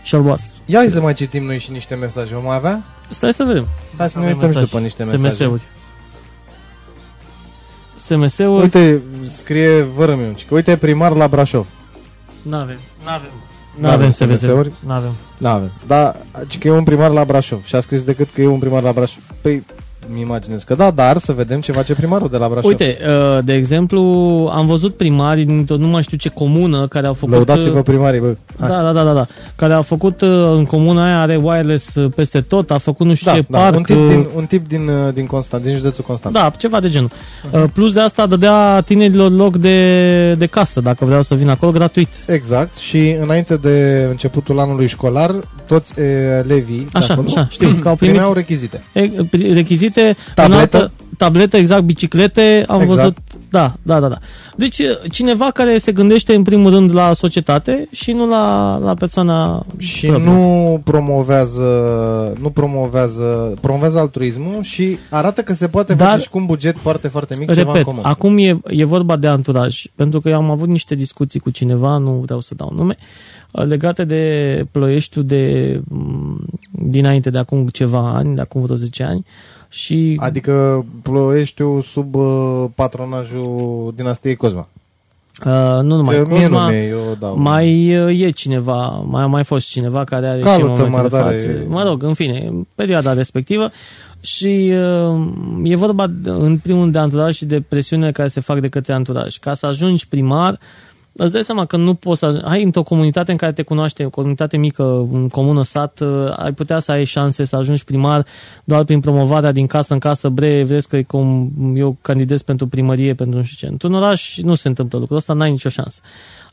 Și 0.03 0.15
albastru. 0.15 0.60
Ia 0.71 0.79
hai 0.79 0.89
să 0.89 1.01
mai 1.01 1.13
citim 1.13 1.45
noi 1.45 1.59
și 1.59 1.71
niște 1.71 1.95
mesaje. 1.95 2.33
Vom 2.35 2.47
avea? 2.47 2.83
Stai 3.09 3.33
să 3.33 3.43
vedem. 3.43 3.67
Hai 3.97 4.09
să 4.09 4.19
ne 4.19 4.23
Avem 4.23 4.37
uităm 4.37 4.49
și 4.49 4.55
mesaj. 4.55 4.69
după 4.69 4.83
niște 4.83 5.03
mesaje. 5.03 5.27
SMS-uri. 5.27 5.61
SMS-uri. 7.97 8.61
Uite, 8.61 9.01
scrie 9.35 9.81
Vărămiunci, 9.81 10.45
că 10.45 10.53
uite 10.53 10.77
primar 10.77 11.11
la 11.11 11.27
Brașov. 11.27 11.67
N-avem. 12.41 12.79
N-avem. 13.05 13.29
N-avem 13.79 13.99
N-avem 13.99 14.09
SMS-uri? 14.09 14.37
SMS-uri. 14.37 14.71
N-avem. 14.79 15.11
N-avem. 15.37 15.71
Da, 15.87 16.15
ci 16.47 16.57
că 16.57 16.67
e 16.67 16.71
un 16.71 16.83
primar 16.83 17.11
la 17.11 17.25
Brașov 17.25 17.63
și 17.65 17.75
a 17.75 17.81
scris 17.81 18.03
decât 18.03 18.27
că 18.33 18.41
e 18.41 18.47
un 18.47 18.59
primar 18.59 18.83
la 18.83 18.91
Brașov. 18.91 19.23
Păi, 19.41 19.63
mi 20.13 20.19
imaginez 20.21 20.63
că 20.63 20.75
da, 20.75 20.91
dar 20.91 21.17
să 21.17 21.31
vedem 21.33 21.61
ce 21.61 21.71
face 21.71 21.93
primarul 21.93 22.27
de 22.29 22.37
la 22.37 22.47
Brașov. 22.47 22.69
Uite, 22.69 22.97
uh, 23.07 23.43
de 23.43 23.53
exemplu, 23.53 23.99
am 24.53 24.65
văzut 24.67 24.95
primari 24.95 25.43
dintr-o 25.43 25.77
nu 25.77 25.87
mai 25.87 26.03
știu 26.03 26.17
ce 26.17 26.29
comună 26.29 26.87
care 26.87 27.07
au 27.07 27.13
făcut... 27.13 27.33
Lăudați-vă 27.33 27.81
primarii, 27.81 28.19
bă. 28.19 28.35
Hai. 28.59 28.69
Da, 28.69 28.81
da, 28.81 28.91
da, 28.91 29.03
da, 29.03 29.13
da. 29.13 29.27
Care 29.55 29.73
a 29.73 29.81
făcut 29.81 30.21
uh, 30.21 30.29
în 30.55 30.65
comuna 30.65 31.05
aia, 31.05 31.21
are 31.21 31.35
wireless 31.43 31.95
uh, 31.95 32.11
peste 32.15 32.41
tot, 32.41 32.71
a 32.71 32.77
făcut 32.77 33.05
nu 33.05 33.13
știu 33.13 33.31
Da, 33.31 33.37
ce 33.37 33.45
da, 33.49 33.57
parc. 33.57 33.75
un 33.75 33.83
tip, 33.83 33.95
uh, 33.95 34.07
din, 34.07 34.27
un 34.35 34.45
tip 34.45 34.67
din, 34.67 34.87
uh, 34.87 35.13
din 35.13 35.25
Constant, 35.25 35.63
din 35.63 35.75
județul 35.77 36.03
Constant. 36.07 36.33
Da, 36.35 36.51
ceva 36.57 36.79
de 36.79 36.89
genul. 36.89 37.09
Uh, 37.51 37.63
plus 37.73 37.93
de 37.93 37.99
asta 37.99 38.25
dădea 38.25 38.81
tinerilor 38.85 39.31
loc 39.31 39.57
de, 39.57 40.33
de 40.33 40.45
casă, 40.45 40.79
dacă 40.81 41.05
vreau 41.05 41.21
să 41.21 41.35
vină 41.35 41.51
acolo, 41.51 41.71
gratuit. 41.71 42.09
Exact, 42.27 42.75
și 42.75 43.15
înainte 43.21 43.55
de 43.55 44.07
începutul 44.09 44.59
anului 44.59 44.87
școlar, 44.87 45.35
toți 45.67 45.99
e, 45.99 46.03
elevii 46.43 46.87
de 46.91 46.97
Așa, 46.97 47.13
acolo 47.13 47.27
așa, 47.29 47.47
știu, 47.49 47.67
că 47.81 47.87
au 47.89 47.95
primit 47.95 48.13
primeau 48.13 48.33
rechizite. 48.33 48.83
e, 48.93 49.11
rechizite, 49.53 49.90
Tabletă. 50.35 50.53
înaltă, 50.77 50.91
tabletă, 51.17 51.57
exact, 51.57 51.83
biciclete, 51.83 52.63
am 52.67 52.81
Exact. 52.81 52.99
văzut 52.99 53.17
Da, 53.49 53.73
da, 53.81 53.99
da, 53.99 54.07
da. 54.07 54.17
Deci 54.55 54.81
cineva 55.11 55.49
care 55.53 55.77
se 55.77 55.91
gândește 55.91 56.33
în 56.35 56.43
primul 56.43 56.71
rând 56.71 56.93
la 56.93 57.13
societate 57.13 57.87
și 57.91 58.11
nu 58.11 58.27
la, 58.27 58.77
la 58.77 58.93
persoana 58.93 59.63
Și 59.77 60.05
proprie. 60.05 60.25
nu 60.31 60.81
promovează, 60.83 61.63
nu 62.41 62.49
promovează, 62.49 63.53
promovează 63.61 63.99
altruismul 63.99 64.61
și 64.61 64.97
arată 65.09 65.41
că 65.41 65.53
se 65.53 65.67
poate 65.67 65.93
Dar- 65.93 66.09
face 66.09 66.21
și 66.21 66.29
cu 66.29 66.37
un 66.37 66.45
buget 66.45 66.77
foarte, 66.79 67.07
foarte 67.07 67.35
mic 67.37 67.47
ceva 67.53 67.59
în 67.61 67.67
Repet, 67.67 67.83
comun. 67.83 68.03
acum 68.05 68.37
e, 68.37 68.59
e 68.67 68.83
vorba 68.85 69.15
de 69.15 69.27
anturaj, 69.27 69.83
pentru 69.95 70.19
că 70.21 70.29
eu 70.29 70.35
am 70.37 70.49
avut 70.49 70.67
niște 70.67 70.95
discuții 70.95 71.39
cu 71.39 71.49
cineva, 71.49 71.97
nu 71.97 72.11
vreau 72.11 72.39
să 72.41 72.55
dau 72.55 72.71
nume, 72.75 72.97
uh, 73.51 73.65
legate 73.65 74.03
de 74.03 74.65
ploieștiul 74.71 75.25
de 75.25 75.79
m, 75.87 76.45
dinainte 76.71 77.29
de 77.29 77.37
acum 77.37 77.67
ceva 77.67 78.11
ani, 78.15 78.35
de 78.35 78.41
acum 78.41 78.61
vreo 78.61 78.75
10 78.75 79.03
ani 79.03 79.25
și 79.73 80.17
Adică 80.19 80.85
ploieștiul 81.01 81.81
sub 81.81 82.15
uh, 82.15 82.65
patronajul 82.75 83.93
dinastiei 83.95 84.35
Cosma. 84.35 84.67
uh, 85.45 85.51
nu 85.81 85.95
numai 85.95 86.15
Că 86.15 86.21
mie 86.27 86.47
nu 86.47 86.53
Cosma, 86.53 86.69
mi-e, 86.69 86.87
eu 86.87 87.15
dau. 87.19 87.37
mai 87.37 87.97
uh, 88.05 88.21
e 88.21 88.29
cineva, 88.29 88.87
mai 88.87 89.23
a 89.23 89.25
mai 89.25 89.43
fost 89.43 89.67
cineva 89.69 90.03
care 90.03 90.27
are 90.27 90.39
Calută, 90.39 90.63
și 90.65 90.69
în 90.69 90.89
momentul 90.89 91.09
de 91.09 91.15
Mardare. 91.17 91.37
față. 91.37 91.51
Mă 91.67 91.83
rog, 91.83 92.03
în 92.03 92.13
fine, 92.13 92.43
în 92.47 92.65
perioada 92.75 93.13
respectivă 93.13 93.69
și 94.21 94.73
uh, 94.73 95.21
e 95.63 95.75
vorba 95.75 96.07
de- 96.07 96.29
în 96.29 96.57
primul 96.57 96.81
rând 96.81 96.93
de 96.93 96.99
anturaj 96.99 97.35
și 97.35 97.45
de 97.45 97.61
presiunile 97.61 98.11
care 98.11 98.27
se 98.27 98.39
fac 98.41 98.59
de 98.59 98.67
către 98.67 98.93
anturaj. 98.93 99.37
Ca 99.37 99.53
să 99.53 99.65
ajungi 99.65 100.07
primar, 100.07 100.59
îți 101.13 101.31
dai 101.31 101.43
seama 101.43 101.65
că 101.65 101.77
nu 101.77 101.93
poți 101.93 102.19
să 102.19 102.25
ajungi. 102.25 102.45
Hai 102.45 102.63
într-o 102.63 102.83
comunitate 102.83 103.31
în 103.31 103.37
care 103.37 103.51
te 103.51 103.61
cunoaște, 103.61 104.05
o 104.05 104.09
comunitate 104.09 104.57
mică, 104.57 105.07
în 105.11 105.29
comună, 105.29 105.63
sat, 105.63 105.99
uh, 105.99 106.33
ai 106.35 106.53
putea 106.53 106.79
să 106.79 106.91
ai 106.91 107.03
șanse 107.03 107.43
să 107.43 107.55
ajungi 107.55 107.83
primar 107.83 108.25
doar 108.63 108.83
prin 108.83 108.99
promovarea 108.99 109.51
din 109.51 109.67
casă 109.67 109.93
în 109.93 109.99
casă, 109.99 110.29
bre, 110.29 110.63
vezi 110.63 110.87
că 110.87 110.97
e 110.97 111.03
cum 111.03 111.51
eu 111.75 111.97
candidez 112.01 112.41
pentru 112.41 112.67
primărie, 112.67 113.13
pentru 113.13 113.37
nu 113.37 113.43
știu 113.43 113.67
ce. 113.67 113.71
Într-un 113.71 113.93
oraș 113.93 114.37
nu 114.37 114.55
se 114.55 114.67
întâmplă 114.67 114.99
lucrul 114.99 115.17
ăsta, 115.17 115.33
n-ai 115.33 115.51
nicio 115.51 115.69
șansă. 115.69 116.01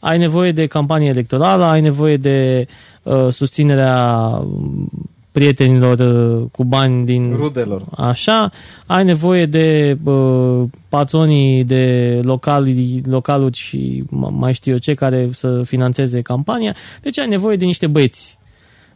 Ai 0.01 0.19
nevoie 0.19 0.53
de 0.53 0.67
campanie 0.67 1.09
electorală, 1.09 1.65
ai 1.65 1.81
nevoie 1.81 2.17
de 2.17 2.67
uh, 3.03 3.27
susținerea 3.31 4.29
um, 4.43 4.91
prietenilor 5.39 5.99
uh, 5.99 6.45
cu 6.53 6.65
bani 6.65 7.05
din 7.05 7.33
Rudelor. 7.37 7.83
Așa, 7.97 8.51
ai 8.87 9.05
nevoie 9.05 9.47
de 9.47 9.99
uh, 10.05 10.63
patronii 10.89 11.65
de 11.65 12.19
locali, 12.23 13.03
localuri 13.07 13.57
și 13.57 14.03
m- 14.07 14.31
mai 14.31 14.53
știu 14.55 14.73
eu 14.73 14.79
ce 14.79 14.95
care 14.95 15.29
să 15.33 15.63
financeze 15.67 16.21
campania. 16.21 16.75
Deci 17.03 17.19
ai 17.19 17.29
nevoie 17.29 17.57
de 17.57 17.65
niște 17.65 17.87
băieți 17.87 18.39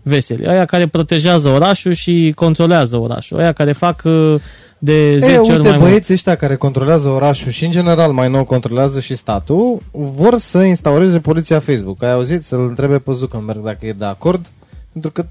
veseli, 0.02 0.46
aia 0.46 0.64
care 0.64 0.86
protejează 0.86 1.48
orașul 1.48 1.92
și 1.92 2.32
controlează 2.36 2.96
orașul, 2.96 3.38
aia 3.38 3.52
care 3.52 3.72
fac 3.72 4.02
uh, 4.04 4.34
de 4.78 5.18
10 5.18 5.32
E, 5.32 5.38
ori 5.38 5.48
uite, 5.50 5.60
mai 5.68 5.70
mult. 5.70 5.82
băieții 5.88 6.14
ăștia 6.14 6.34
care 6.34 6.56
controlează 6.56 7.08
orașul 7.08 7.50
și 7.52 7.64
în 7.64 7.70
general 7.70 8.12
mai 8.12 8.28
nou 8.30 8.44
controlează 8.44 9.00
și 9.00 9.14
statul, 9.16 9.78
vor 9.92 10.38
să 10.38 10.58
instaureze 10.62 11.18
poliția 11.20 11.60
Facebook. 11.60 12.02
Ai 12.02 12.12
auzit? 12.12 12.42
Să-l 12.44 12.66
întrebe 12.68 12.98
pe 12.98 13.12
Zuckerberg 13.12 13.64
dacă 13.64 13.86
e 13.86 13.92
de 13.92 14.04
acord? 14.04 14.46
Pentru 14.92 15.10
că 15.10 15.22
tu 15.22 15.28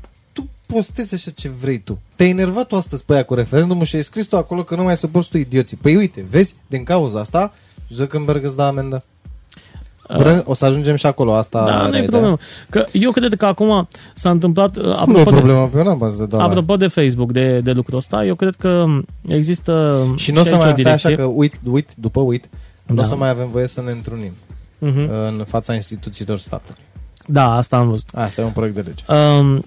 postezi 0.74 1.14
așa 1.14 1.32
ce 1.32 1.52
vrei 1.62 1.80
tu. 1.80 2.00
Te-ai 2.16 2.30
enervat 2.30 2.68
tu 2.68 2.76
astăzi 2.76 3.06
pe 3.06 3.14
aia 3.14 3.24
cu 3.24 3.34
referendumul 3.34 3.86
și 3.86 3.96
ai 3.96 4.04
scris 4.04 4.26
tu 4.28 4.38
acolo 4.38 4.64
că 4.64 4.76
nu 4.76 4.84
mai 4.84 4.98
suporți 4.98 5.30
tu 5.30 5.38
idioții. 5.38 5.78
Păi 5.78 5.96
uite, 5.96 6.26
vezi, 6.30 6.56
din 6.68 6.84
cauza 6.84 7.20
asta, 7.20 7.54
Zuckerberg 7.90 8.44
îți 8.44 8.56
dă 8.56 8.64
amendă. 8.64 9.04
Vrem, 10.18 10.44
o 10.46 10.54
să 10.54 10.66
ajungem 10.66 10.96
și 10.96 11.06
acolo, 11.06 11.34
asta 11.34 11.60
Uh. 11.60 11.66
Da, 11.66 11.74
era 11.74 11.82
nu 11.82 11.86
e 11.88 11.90
ideea. 11.90 12.10
problemă. 12.10 12.38
Că 12.70 12.86
eu 12.92 13.12
cred 13.12 13.34
că 13.36 13.46
acum 13.46 13.88
s-a 14.14 14.30
întâmplat, 14.30 14.76
uh, 14.78 14.84
Nu 14.84 14.90
e 14.90 14.94
apropo, 14.94 15.24
de, 15.24 15.36
problemă, 15.36 15.68
pe 15.68 15.78
eu 15.78 15.84
n-am 15.84 15.98
bază 15.98 16.18
de 16.18 16.26
dolar. 16.26 16.48
apropo 16.50 16.76
de 16.76 16.88
Facebook, 16.88 17.32
de, 17.32 17.60
de 17.60 17.72
lucrul 17.72 17.98
ăsta, 17.98 18.26
eu 18.26 18.36
cred 18.36 18.56
că 18.56 18.86
există 19.28 20.04
Și 20.16 20.32
nu 20.32 20.40
o 20.42 20.44
să 20.44 20.54
aici 20.54 20.62
mai 20.62 20.72
o 20.72 20.78
stai 20.78 20.94
așa 20.94 21.08
direcție. 21.08 21.16
că 21.16 21.24
uit, 21.24 21.54
uit, 21.64 21.90
după 21.96 22.20
uit, 22.20 22.50
nu 22.86 22.96
o 22.96 22.98
Da. 22.98 23.04
să 23.04 23.16
mai 23.16 23.30
avem 23.30 23.50
voie 23.52 23.68
să 23.68 23.82
ne 23.82 23.92
întrunim 23.92 24.32
Mhm. 24.80 25.10
în 25.28 25.44
fața 25.48 25.74
instituțiilor 25.74 26.38
statului. 26.40 26.82
Da, 27.28 27.56
asta 27.56 27.78
am 27.78 27.90
văzut. 27.90 28.08
Asta 28.14 28.42
e 28.42 28.44
un 28.44 28.52
proiect 28.52 28.76
de 28.76 28.82
lege. 28.82 29.22
Um, 29.40 29.64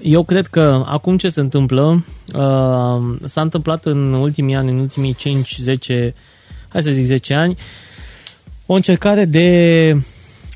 eu 0.00 0.22
cred 0.22 0.46
că 0.46 0.82
acum 0.86 1.16
ce 1.16 1.28
se 1.28 1.40
întâmplă, 1.40 2.04
um, 2.34 3.18
s-a 3.24 3.40
întâmplat 3.40 3.84
în 3.84 4.12
ultimii 4.12 4.54
ani, 4.54 4.70
în 4.70 4.78
ultimii 4.78 5.14
5-10, 5.14 6.14
hai 6.68 6.82
să 6.82 6.90
zic 6.90 7.04
10 7.04 7.34
ani, 7.34 7.56
o 8.66 8.74
încercare 8.74 9.24
de 9.24 9.96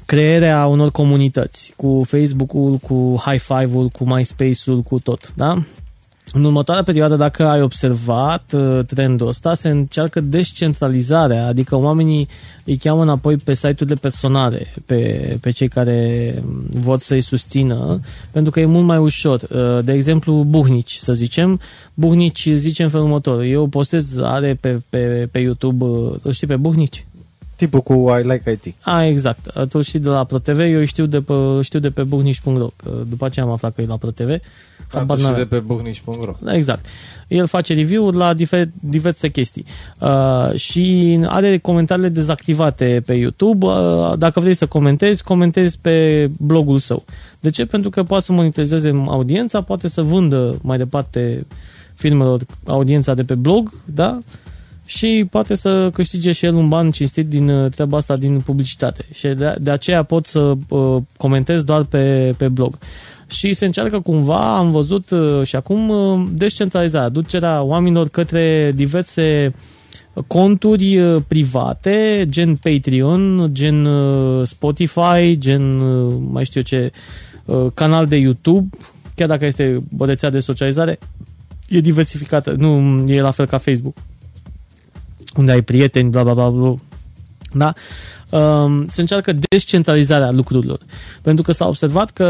crearea 0.06 0.66
unor 0.66 0.90
comunități 0.90 1.72
cu 1.76 2.04
Facebook-ul, 2.06 2.76
cu 2.76 3.22
High 3.24 3.40
Five-ul, 3.40 3.88
cu 3.88 4.04
MySpace-ul, 4.04 4.82
cu 4.82 4.98
tot, 4.98 5.32
da? 5.34 5.62
În 6.32 6.44
următoarea 6.44 6.82
perioadă, 6.82 7.16
dacă 7.16 7.46
ai 7.46 7.62
observat 7.62 8.52
uh, 8.52 8.84
trendul 8.86 9.28
ăsta, 9.28 9.54
se 9.54 9.68
încearcă 9.68 10.20
descentralizarea, 10.20 11.46
adică 11.46 11.76
oamenii 11.76 12.28
îi 12.64 12.76
cheamă 12.76 13.02
înapoi 13.02 13.36
pe 13.36 13.54
site-urile 13.54 13.94
personale, 14.00 14.66
pe, 14.86 15.38
pe 15.40 15.50
cei 15.50 15.68
care 15.68 16.34
mm, 16.42 16.66
vor 16.70 16.98
să-i 16.98 17.20
susțină, 17.20 18.00
pentru 18.30 18.52
că 18.52 18.60
e 18.60 18.64
mult 18.64 18.84
mai 18.84 18.98
ușor. 18.98 19.42
Uh, 19.42 19.84
De 19.84 19.92
exemplu, 19.92 20.44
Buhnici, 20.44 20.94
să 20.94 21.12
zicem. 21.12 21.60
Buhnici 21.94 22.48
zice 22.48 22.82
în 22.82 22.88
felul 22.88 23.06
următor. 23.06 23.42
Eu 23.42 23.66
postez, 23.66 24.18
are 24.18 24.54
pe, 24.60 24.80
pe, 24.88 25.28
pe 25.30 25.38
YouTube, 25.38 25.84
uh, 25.84 26.14
îl 26.22 26.32
știi 26.32 26.46
pe 26.46 26.56
Buhnici? 26.56 27.06
Tipul 27.56 27.80
cu 27.80 27.92
I 27.92 28.22
like 28.22 28.50
IT. 28.50 28.74
A, 28.80 29.04
exact. 29.04 29.52
Tu 29.52 29.68
îl 29.72 29.82
știi 29.82 29.98
de 29.98 30.08
la 30.08 30.24
ProTV, 30.24 30.58
eu 30.58 30.78
îl 30.78 30.84
știu 30.84 31.06
de 31.06 31.20
pe, 31.20 31.34
știu 31.62 31.78
de 31.78 31.90
pe 31.90 32.02
buhnici.ro, 32.02 32.68
că 32.76 32.90
după 33.08 33.24
aceea 33.24 33.44
am 33.44 33.52
aflat 33.52 33.74
că 33.74 33.82
e 33.82 33.86
la 33.86 33.96
ProTV. 33.96 34.40
Habar 34.88 35.02
Atunci 35.02 35.18
și 35.18 35.24
n-am. 35.24 35.34
de 35.34 35.44
pe 35.44 35.58
buhnici.ro. 35.58 36.32
Da, 36.40 36.54
Exact. 36.54 36.86
El 37.28 37.46
face 37.46 37.74
review-uri 37.74 38.16
la 38.16 38.34
difer- 38.34 38.70
diverse 38.80 39.28
chestii. 39.30 39.64
Uh, 40.00 40.54
și 40.54 41.18
are 41.26 41.58
comentariile 41.58 42.08
dezactivate 42.08 43.02
pe 43.06 43.12
YouTube. 43.14 43.66
Uh, 43.66 44.12
dacă 44.18 44.40
vrei 44.40 44.54
să 44.54 44.66
comentezi, 44.66 45.22
comentezi 45.24 45.78
pe 45.80 46.28
blogul 46.38 46.78
său. 46.78 47.04
De 47.40 47.50
ce? 47.50 47.64
Pentru 47.66 47.90
că 47.90 48.02
poate 48.02 48.24
să 48.24 48.32
monitorizeze 48.32 49.02
audiența, 49.06 49.60
poate 49.60 49.88
să 49.88 50.02
vândă 50.02 50.58
mai 50.62 50.78
departe 50.78 51.46
firmelor 51.94 52.40
audiența 52.64 53.14
de 53.14 53.22
pe 53.22 53.34
blog, 53.34 53.72
da? 53.84 54.18
Și 54.84 55.26
poate 55.30 55.54
să 55.54 55.90
câștige 55.92 56.32
și 56.32 56.44
el 56.44 56.54
un 56.54 56.68
ban 56.68 56.90
cinstit 56.90 57.28
din 57.28 57.48
uh, 57.48 57.70
treaba 57.70 57.96
asta, 57.96 58.16
din 58.16 58.40
publicitate. 58.40 59.04
Și 59.12 59.28
de, 59.28 59.54
de 59.60 59.70
aceea 59.70 60.02
pot 60.02 60.26
să 60.26 60.54
uh, 60.68 61.02
comentez 61.16 61.62
doar 61.62 61.82
pe, 61.84 62.34
pe 62.36 62.48
blog 62.48 62.78
și 63.26 63.52
se 63.52 63.64
încearcă 63.64 64.00
cumva, 64.00 64.56
am 64.56 64.70
văzut 64.70 65.10
uh, 65.10 65.42
și 65.42 65.56
acum, 65.56 65.88
uh, 65.88 66.28
descentralizarea, 66.32 67.08
ducerea 67.08 67.62
oamenilor 67.62 68.08
către 68.08 68.72
diverse 68.74 69.54
conturi 70.26 70.98
uh, 70.98 71.22
private, 71.28 72.26
gen 72.28 72.56
Patreon, 72.56 73.48
gen 73.52 73.84
uh, 73.84 74.46
Spotify, 74.46 75.38
gen 75.38 75.80
uh, 75.80 76.14
mai 76.30 76.44
știu 76.44 76.60
eu 76.60 76.66
ce, 76.66 76.92
uh, 77.44 77.72
canal 77.74 78.06
de 78.06 78.16
YouTube, 78.16 78.76
chiar 79.14 79.28
dacă 79.28 79.44
este 79.44 79.76
o 79.98 80.04
rețea 80.04 80.30
de 80.30 80.38
socializare, 80.38 80.98
e 81.68 81.80
diversificată, 81.80 82.54
nu 82.58 83.04
e 83.08 83.20
la 83.20 83.30
fel 83.30 83.46
ca 83.46 83.58
Facebook, 83.58 83.96
unde 85.36 85.52
ai 85.52 85.62
prieteni, 85.62 86.10
bla 86.10 86.22
bla 86.22 86.34
bla, 86.34 86.48
bla. 86.48 86.74
Da? 87.52 87.72
Um, 88.30 88.86
se 88.88 89.00
încearcă 89.00 89.32
descentralizarea 89.48 90.30
lucrurilor. 90.30 90.78
Pentru 91.22 91.44
că 91.44 91.52
s-a 91.52 91.66
observat 91.66 92.10
că 92.10 92.28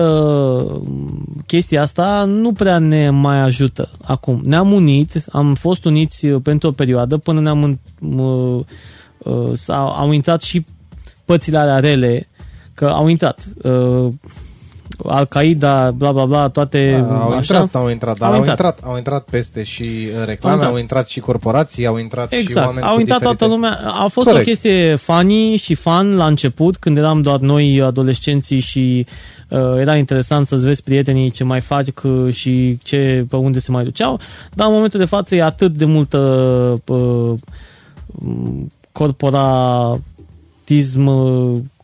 um, 0.81 1.43
chestia 1.47 1.83
asta 1.83 2.25
nu 2.25 2.53
prea 2.53 2.79
ne 2.79 3.11
mai 3.11 3.41
ajută 3.41 3.89
acum. 4.03 4.41
Ne-am 4.45 4.73
unit, 4.73 5.25
am 5.33 5.55
fost 5.55 5.85
uniți 5.85 6.27
uh, 6.27 6.41
pentru 6.43 6.69
o 6.69 6.73
perioadă 6.73 7.17
până 7.17 7.41
ne-am 7.41 7.63
în, 7.63 7.79
uh, 8.19 8.65
uh, 9.19 9.53
sau 9.53 9.89
au 9.89 10.13
intrat 10.13 10.43
și 10.43 10.65
pățile 11.25 11.59
alea 11.59 11.79
rele 11.79 12.29
că 12.75 12.87
au 12.87 13.09
intrat 13.09 13.47
uh, 13.63 14.09
Al-Qaeda, 15.05 15.91
bla 15.91 16.13
bla 16.13 16.25
bla, 16.25 16.49
toate 16.49 17.05
Da, 17.09 17.21
au 17.23 17.29
așa. 17.29 17.37
intrat, 17.39 17.75
au 17.83 17.89
intrat, 17.89 18.19
dar 18.19 18.29
Au 18.29 18.35
au 18.35 18.41
intrat. 18.41 18.59
intrat, 18.59 18.81
au 18.91 18.97
intrat 18.97 19.25
peste 19.31 19.63
și 19.63 19.83
uh, 19.83 20.25
reclame, 20.25 20.53
Au 20.53 20.53
intrat. 20.55 20.71
au 20.73 20.79
intrat 20.79 21.09
și 21.09 21.21
corporații, 21.21 21.87
au 21.87 21.97
intrat 21.99 22.33
și 22.33 22.39
Exact, 22.39 22.67
oameni 22.67 22.87
au 22.87 22.95
cu 22.95 23.01
intrat 23.01 23.19
diferite... 23.19 23.39
toată 23.45 23.55
lumea. 23.55 23.81
A 23.85 24.07
fost 24.07 24.27
Corect. 24.29 24.47
o 24.47 24.49
chestie 24.51 24.95
funny 24.95 25.57
și 25.57 25.75
fun 25.75 26.15
la 26.17 26.27
început, 26.27 26.77
când 26.77 26.97
eram 26.97 27.23
doar 27.23 27.39
noi 27.41 27.83
adolescenții 27.83 28.61
și 28.61 29.07
uh, 29.49 29.59
era 29.79 29.97
interesant 29.97 30.47
să-ți 30.47 30.65
vezi 30.67 30.83
prietenii 30.83 31.31
ce 31.31 31.45
mai 31.45 31.61
fac 31.61 31.85
uh, 32.03 32.35
și 32.35 32.79
ce, 32.83 33.27
pe 33.31 33.37
unde 33.37 33.59
se 33.59 33.71
mai 33.71 33.85
duceau, 33.85 34.21
dar 34.55 34.67
în 34.67 34.73
momentul 34.73 35.01
de 35.01 35.07
față 35.07 35.35
e 35.35 35.43
atât 35.43 35.73
de 35.77 35.85
multă 35.85 36.19
uh, 36.87 37.33
m, 38.07 38.73
corporatism 38.93 40.01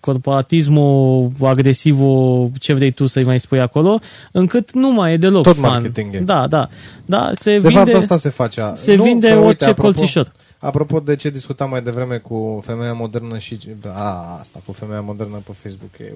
uh, 0.07 0.13
corporatismo, 0.13 1.29
agresivo, 1.41 2.51
ce 2.59 2.73
vrei 2.73 2.91
tu 2.91 3.07
să-i 3.07 3.25
mai 3.25 3.41
spui 3.41 3.61
acolo, 3.61 3.99
încât 4.33 4.73
nu 4.73 4.93
mai 4.93 5.13
e 5.13 5.17
deloc 5.17 5.43
Tot 5.43 5.55
fun. 5.55 5.63
marketing 5.63 6.15
e. 6.15 6.19
Da, 6.19 6.47
da. 6.47 6.69
da 7.05 7.31
se 7.35 7.59
De 7.59 7.69
vinde, 7.69 7.91
fapt, 7.91 8.03
asta 8.03 8.17
se 8.17 8.29
face. 8.29 8.73
se 8.75 8.95
Nu, 8.95 9.03
vinde 9.03 9.29
că, 9.29 9.35
orice 9.35 9.47
uite, 9.47 9.65
apropo, 9.65 9.83
colțișor. 9.83 10.33
Apropo 10.59 11.01
de 11.01 11.17
ce 11.17 11.31
discutam 11.31 11.71
mai 11.71 11.83
devreme 11.83 12.17
cu 12.17 12.63
femeia 12.67 12.93
modernă 12.93 13.39
și... 13.39 13.59
A, 13.87 14.39
asta, 14.41 14.61
cu 14.67 14.73
femeia 14.73 15.01
modernă 15.01 15.43
pe 15.47 15.53
Facebook. 15.63 15.99
E, 15.99 16.13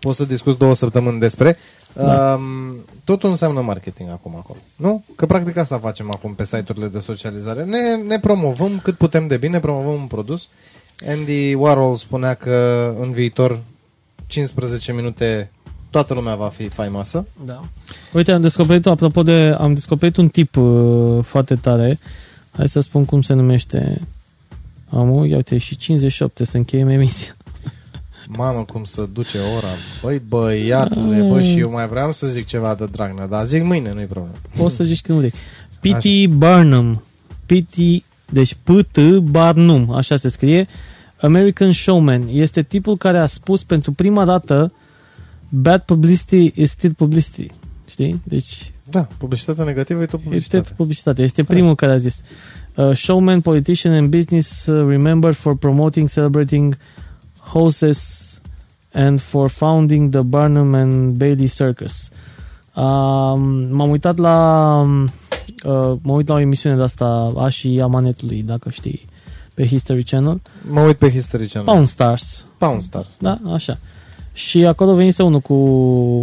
poți 0.00 0.16
să 0.16 0.24
discuți 0.24 0.58
două 0.58 0.74
săptămâni 0.74 1.20
despre. 1.20 1.56
Da. 1.92 2.34
Um, 2.34 2.76
totul 3.04 3.30
înseamnă 3.30 3.60
marketing 3.60 4.10
acum 4.10 4.34
acolo. 4.36 4.58
Nu? 4.76 5.04
Că 5.16 5.26
practic 5.26 5.56
asta 5.56 5.78
facem 5.78 6.10
acum 6.10 6.34
pe 6.34 6.44
site-urile 6.44 6.86
de 6.86 6.98
socializare. 6.98 7.64
Ne, 7.64 7.94
ne 8.06 8.18
promovăm 8.18 8.80
cât 8.82 8.94
putem 8.96 9.26
de 9.26 9.36
bine, 9.36 9.60
promovăm 9.60 9.92
un 9.92 10.06
produs. 10.06 10.48
Andy 11.08 11.54
Warhol 11.54 11.96
spunea 11.96 12.34
că 12.34 12.94
în 13.00 13.12
viitor 13.12 13.60
15 14.26 14.92
minute 14.92 15.50
toată 15.90 16.14
lumea 16.14 16.34
va 16.34 16.48
fi 16.48 16.68
faimoasă. 16.68 17.26
Da. 17.44 17.60
Uite, 18.12 18.32
am 18.32 18.40
descoperit, 18.40 18.86
apropo 18.86 19.22
de, 19.22 19.56
am 19.58 19.74
descoperit 19.74 20.16
un 20.16 20.28
tip 20.28 20.56
uh, 20.56 21.24
foarte 21.24 21.54
tare. 21.54 21.98
Hai 22.50 22.68
să 22.68 22.80
spun 22.80 23.04
cum 23.04 23.22
se 23.22 23.32
numește. 23.32 24.00
Am, 24.90 25.16
uite, 25.16 25.58
și 25.58 25.76
58 25.76 26.40
să 26.42 26.56
încheiem 26.56 26.88
emisia. 26.88 27.36
Mamă, 28.28 28.64
cum 28.64 28.84
să 28.84 29.08
duce 29.12 29.38
ora. 29.38 29.74
Băi, 30.02 30.22
băiatule, 30.28 31.20
bă, 31.20 31.42
și 31.42 31.58
eu 31.58 31.70
mai 31.70 31.86
vreau 31.86 32.12
să 32.12 32.26
zic 32.26 32.46
ceva 32.46 32.74
de 32.74 32.86
Dragnea, 32.86 33.26
dar 33.26 33.44
zic 33.44 33.62
mâine, 33.62 33.92
nu-i 33.92 34.04
problemă. 34.04 34.36
Poți 34.56 34.74
să 34.74 34.84
zici 34.84 35.00
când 35.00 35.18
vrei. 35.18 35.32
P.T. 35.80 36.32
Barnum. 36.32 37.02
P.T. 37.46 38.04
Deci 38.32 38.56
P.T. 38.62 38.98
Barnum, 39.18 39.90
așa 39.90 40.16
se 40.16 40.28
scrie. 40.28 40.68
American 41.20 41.72
Showman. 41.72 42.26
Este 42.32 42.62
tipul 42.62 42.96
care 42.96 43.18
a 43.18 43.26
spus 43.26 43.64
pentru 43.64 43.92
prima 43.92 44.24
dată 44.24 44.72
bad 45.48 45.80
publicity 45.80 46.52
is 46.54 46.70
still 46.70 46.94
publicity. 46.94 47.46
Știi? 47.88 48.20
Deci... 48.24 48.70
Da, 48.90 49.06
publicitatea 49.18 49.64
negativă 49.64 50.02
e 50.02 50.06
tot 50.06 50.20
publicitate. 50.20 50.56
Este 50.62 50.74
publicitate. 50.76 51.22
Este 51.22 51.44
primul 51.44 51.74
care 51.74 51.92
a 51.92 51.96
zis. 51.96 52.22
Uh, 52.74 52.92
showman, 52.92 53.40
politician 53.40 53.92
and 53.92 54.08
business 54.08 54.66
uh, 54.66 54.86
remembered 54.88 55.34
for 55.34 55.56
promoting, 55.56 56.08
celebrating 56.08 56.76
horses 57.38 58.40
and 58.92 59.20
for 59.20 59.50
founding 59.50 60.10
the 60.10 60.22
Barnum 60.22 60.74
and 60.74 61.16
Bailey 61.16 61.46
Circus. 61.46 62.10
Uh, 62.74 62.82
m-am 63.70 63.90
uitat 63.90 64.18
la 64.18 64.80
uh, 65.64 65.92
mă 66.02 66.12
uit 66.12 66.28
la 66.28 66.34
o 66.34 66.40
emisiune 66.40 66.76
de 66.76 66.82
asta 66.82 67.32
a 67.36 67.48
și 67.48 67.80
Amanetului, 67.82 68.42
dacă 68.42 68.70
știi, 68.70 69.04
pe 69.54 69.66
History 69.66 70.04
Channel. 70.04 70.40
Mă 70.70 70.80
uit 70.80 70.96
pe 70.96 71.10
History 71.10 71.46
Channel. 71.46 71.72
Pound 71.72 71.86
Stars. 71.86 72.46
Pound 72.58 72.82
Stars. 72.82 73.08
Da, 73.18 73.40
așa. 73.52 73.78
Și 74.32 74.64
acolo 74.64 74.94
venise 74.94 75.22
unul 75.22 75.40
cu 75.40 75.54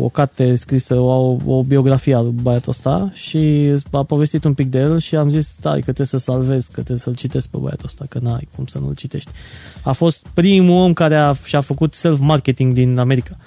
o 0.04 0.10
carte 0.10 0.56
scrisă, 0.56 0.96
o, 0.96 1.38
o 1.46 1.64
biografie 1.64 2.14
al 2.14 2.30
băiatul 2.30 2.72
ăsta 2.72 3.10
și 3.14 3.74
a 3.92 4.04
povestit 4.04 4.44
un 4.44 4.54
pic 4.54 4.70
de 4.70 4.80
el 4.80 5.00
și 5.00 5.16
am 5.16 5.30
zis, 5.30 5.48
stai, 5.48 5.76
că 5.76 5.82
trebuie 5.82 6.08
să 6.08 6.18
salvezi, 6.18 6.68
că 6.68 6.74
trebuie 6.74 6.98
să-l 6.98 7.16
citesc 7.16 7.48
pe 7.48 7.58
băiatul 7.58 7.86
ăsta, 7.86 8.06
că 8.10 8.20
n-ai 8.22 8.48
cum 8.56 8.66
să 8.66 8.80
nu-l 8.80 8.94
citești. 8.96 9.30
A 9.84 9.92
fost 9.92 10.28
primul 10.34 10.82
om 10.82 10.94
care 10.94 11.16
a, 11.16 11.34
și-a 11.44 11.62
făcut 11.62 11.94
self-marketing 11.94 12.74
din 12.74 12.98
America. 12.98 13.38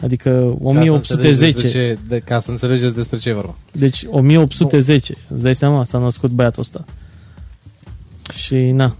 Adică 0.00 0.56
1810. 0.62 1.62
Ca 1.62 1.68
să, 1.68 1.68
ce, 1.68 1.98
de, 2.08 2.18
ca 2.18 2.40
să 2.40 2.50
înțelegeți 2.50 2.94
despre 2.94 3.18
ce 3.18 3.28
e 3.28 3.32
vorba. 3.32 3.54
Deci 3.72 4.06
1810. 4.10 5.14
Nu. 5.16 5.34
Îți 5.34 5.42
dai 5.42 5.54
seama, 5.54 5.84
s-a 5.84 5.98
născut 5.98 6.30
băiatul 6.30 6.62
ăsta. 6.62 6.84
Și 8.34 8.54
na. 8.54 8.96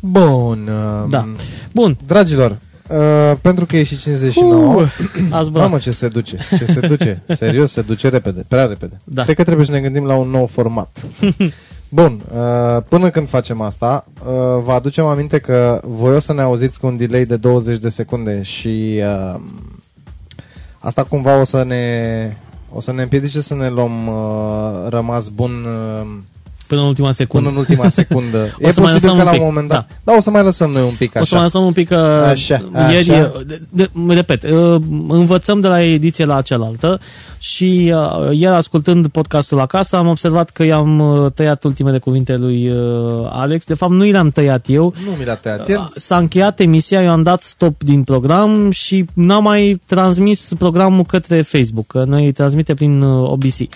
Bun. 0.00 0.68
Uh, 0.68 1.10
da. 1.10 1.32
Bun. 1.72 1.96
Dragilor, 2.06 2.58
Uh, 2.90 3.36
pentru 3.40 3.66
că 3.66 3.76
e 3.76 3.82
și 3.82 3.98
59 3.98 4.82
uh, 4.82 5.46
Mamă 5.52 5.78
ce 5.78 5.90
se 5.90 6.08
duce 6.08 6.36
Ce 6.58 6.64
se 6.64 6.80
duce 6.80 7.22
Serios, 7.28 7.72
se 7.72 7.82
duce 7.82 8.08
repede 8.08 8.44
Prea 8.48 8.66
repede 8.66 9.00
da. 9.04 9.22
Cred 9.22 9.36
că 9.36 9.44
trebuie 9.44 9.66
să 9.66 9.72
ne 9.72 9.80
gândim 9.80 10.04
la 10.04 10.14
un 10.14 10.28
nou 10.28 10.46
format 10.46 11.06
Bun, 11.94 12.20
uh, 12.34 12.82
până 12.88 13.10
când 13.10 13.28
facem 13.28 13.60
asta 13.60 14.04
uh, 14.20 14.62
Vă 14.64 14.72
aducem 14.72 15.06
aminte 15.06 15.38
că 15.38 15.80
Voi 15.84 16.14
o 16.14 16.20
să 16.20 16.32
ne 16.32 16.42
auziți 16.42 16.80
cu 16.80 16.86
un 16.86 16.96
delay 16.96 17.24
de 17.24 17.36
20 17.36 17.78
de 17.78 17.88
secunde 17.88 18.42
Și 18.42 19.02
uh, 19.02 19.40
Asta 20.78 21.04
cumva 21.04 21.40
o 21.40 21.44
să 21.44 21.62
ne 21.62 22.36
O 22.70 22.80
să 22.80 22.92
ne 22.92 23.02
împiedice 23.02 23.40
să 23.40 23.54
ne 23.54 23.68
luăm 23.68 24.06
uh, 24.06 24.88
Rămas 24.88 25.28
bun 25.28 25.64
uh, 25.64 26.18
Până 26.72 26.84
în 26.84 26.90
ultima 26.90 27.12
secundă. 27.12 27.48
Până 27.48 27.60
în 27.60 27.66
ultima 27.66 27.88
secundă. 28.00 28.56
o 28.62 28.66
e 28.66 28.70
să 28.70 28.80
posibil 28.80 29.08
mai 29.08 29.18
că 29.18 29.24
la 29.24 29.32
un 29.32 29.40
moment 29.42 29.68
dat... 29.68 29.86
Da. 29.88 30.12
da, 30.12 30.18
o 30.18 30.20
să 30.20 30.30
mai 30.30 30.42
lăsăm 30.42 30.70
noi 30.70 30.82
un 30.82 30.94
pic 30.98 31.16
așa. 31.16 31.22
O 31.22 31.24
să 31.24 31.34
mai 31.34 31.42
lăsăm 31.42 31.64
un 31.64 31.72
pic 31.72 31.88
că... 31.88 31.94
Așa, 32.28 32.62
ieri, 32.90 33.10
așa. 33.10 33.32
De, 33.46 33.60
de, 33.70 33.90
repet, 34.08 34.42
uh, 34.42 34.80
învățăm 35.08 35.60
de 35.60 35.66
la 35.68 35.82
ediție 35.82 36.24
la 36.24 36.42
cealaltă 36.42 37.00
și 37.38 37.94
uh, 37.94 38.38
ieri 38.38 38.54
ascultând 38.54 39.06
podcastul 39.06 39.60
acasă 39.60 39.96
am 39.96 40.08
observat 40.08 40.50
că 40.50 40.64
i-am 40.64 40.98
uh, 40.98 41.32
tăiat 41.34 41.64
ultimele 41.64 41.98
cuvinte 41.98 42.36
lui 42.36 42.72
Alex. 43.28 43.64
De 43.64 43.74
fapt, 43.74 43.92
nu 43.92 44.04
i 44.04 44.10
le-am 44.10 44.30
tăiat 44.30 44.64
eu. 44.68 44.94
Nu 45.04 45.10
mi 45.18 45.24
le-a 45.24 45.36
tăiat 45.36 45.68
el. 45.68 45.92
S-a 45.94 46.16
încheiat 46.16 46.60
emisia, 46.60 47.02
eu 47.02 47.10
am 47.10 47.22
dat 47.22 47.42
stop 47.42 47.82
din 47.82 48.02
program 48.02 48.70
și 48.70 49.04
n-am 49.12 49.42
mai 49.42 49.80
transmis 49.86 50.52
programul 50.58 51.04
către 51.04 51.42
Facebook, 51.42 51.86
că 51.86 52.04
noi 52.06 52.32
transmite 52.32 52.74
prin 52.74 53.02
OBC. 53.02 53.68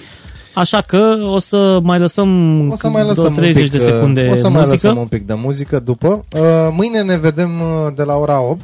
Așa 0.57 0.81
că 0.81 1.19
o 1.23 1.39
să 1.39 1.79
mai 1.83 1.99
lăsăm, 1.99 2.31
o 2.71 2.77
să 2.77 2.89
mai 2.89 3.05
lăsăm 3.05 3.35
30 3.35 3.63
pic, 3.63 3.71
de 3.73 3.79
secunde 3.79 4.21
O 4.21 4.37
să 4.37 4.49
muzică. 4.49 4.49
mai 4.49 4.67
lăsăm 4.69 4.97
un 4.97 5.07
pic 5.07 5.27
de 5.27 5.35
muzică 5.35 5.79
după. 5.79 6.07
Uh, 6.09 6.41
mâine 6.71 7.03
ne 7.03 7.17
vedem 7.17 7.51
uh, 7.61 7.93
de 7.95 8.03
la 8.03 8.17
ora 8.17 8.41
8 8.41 8.61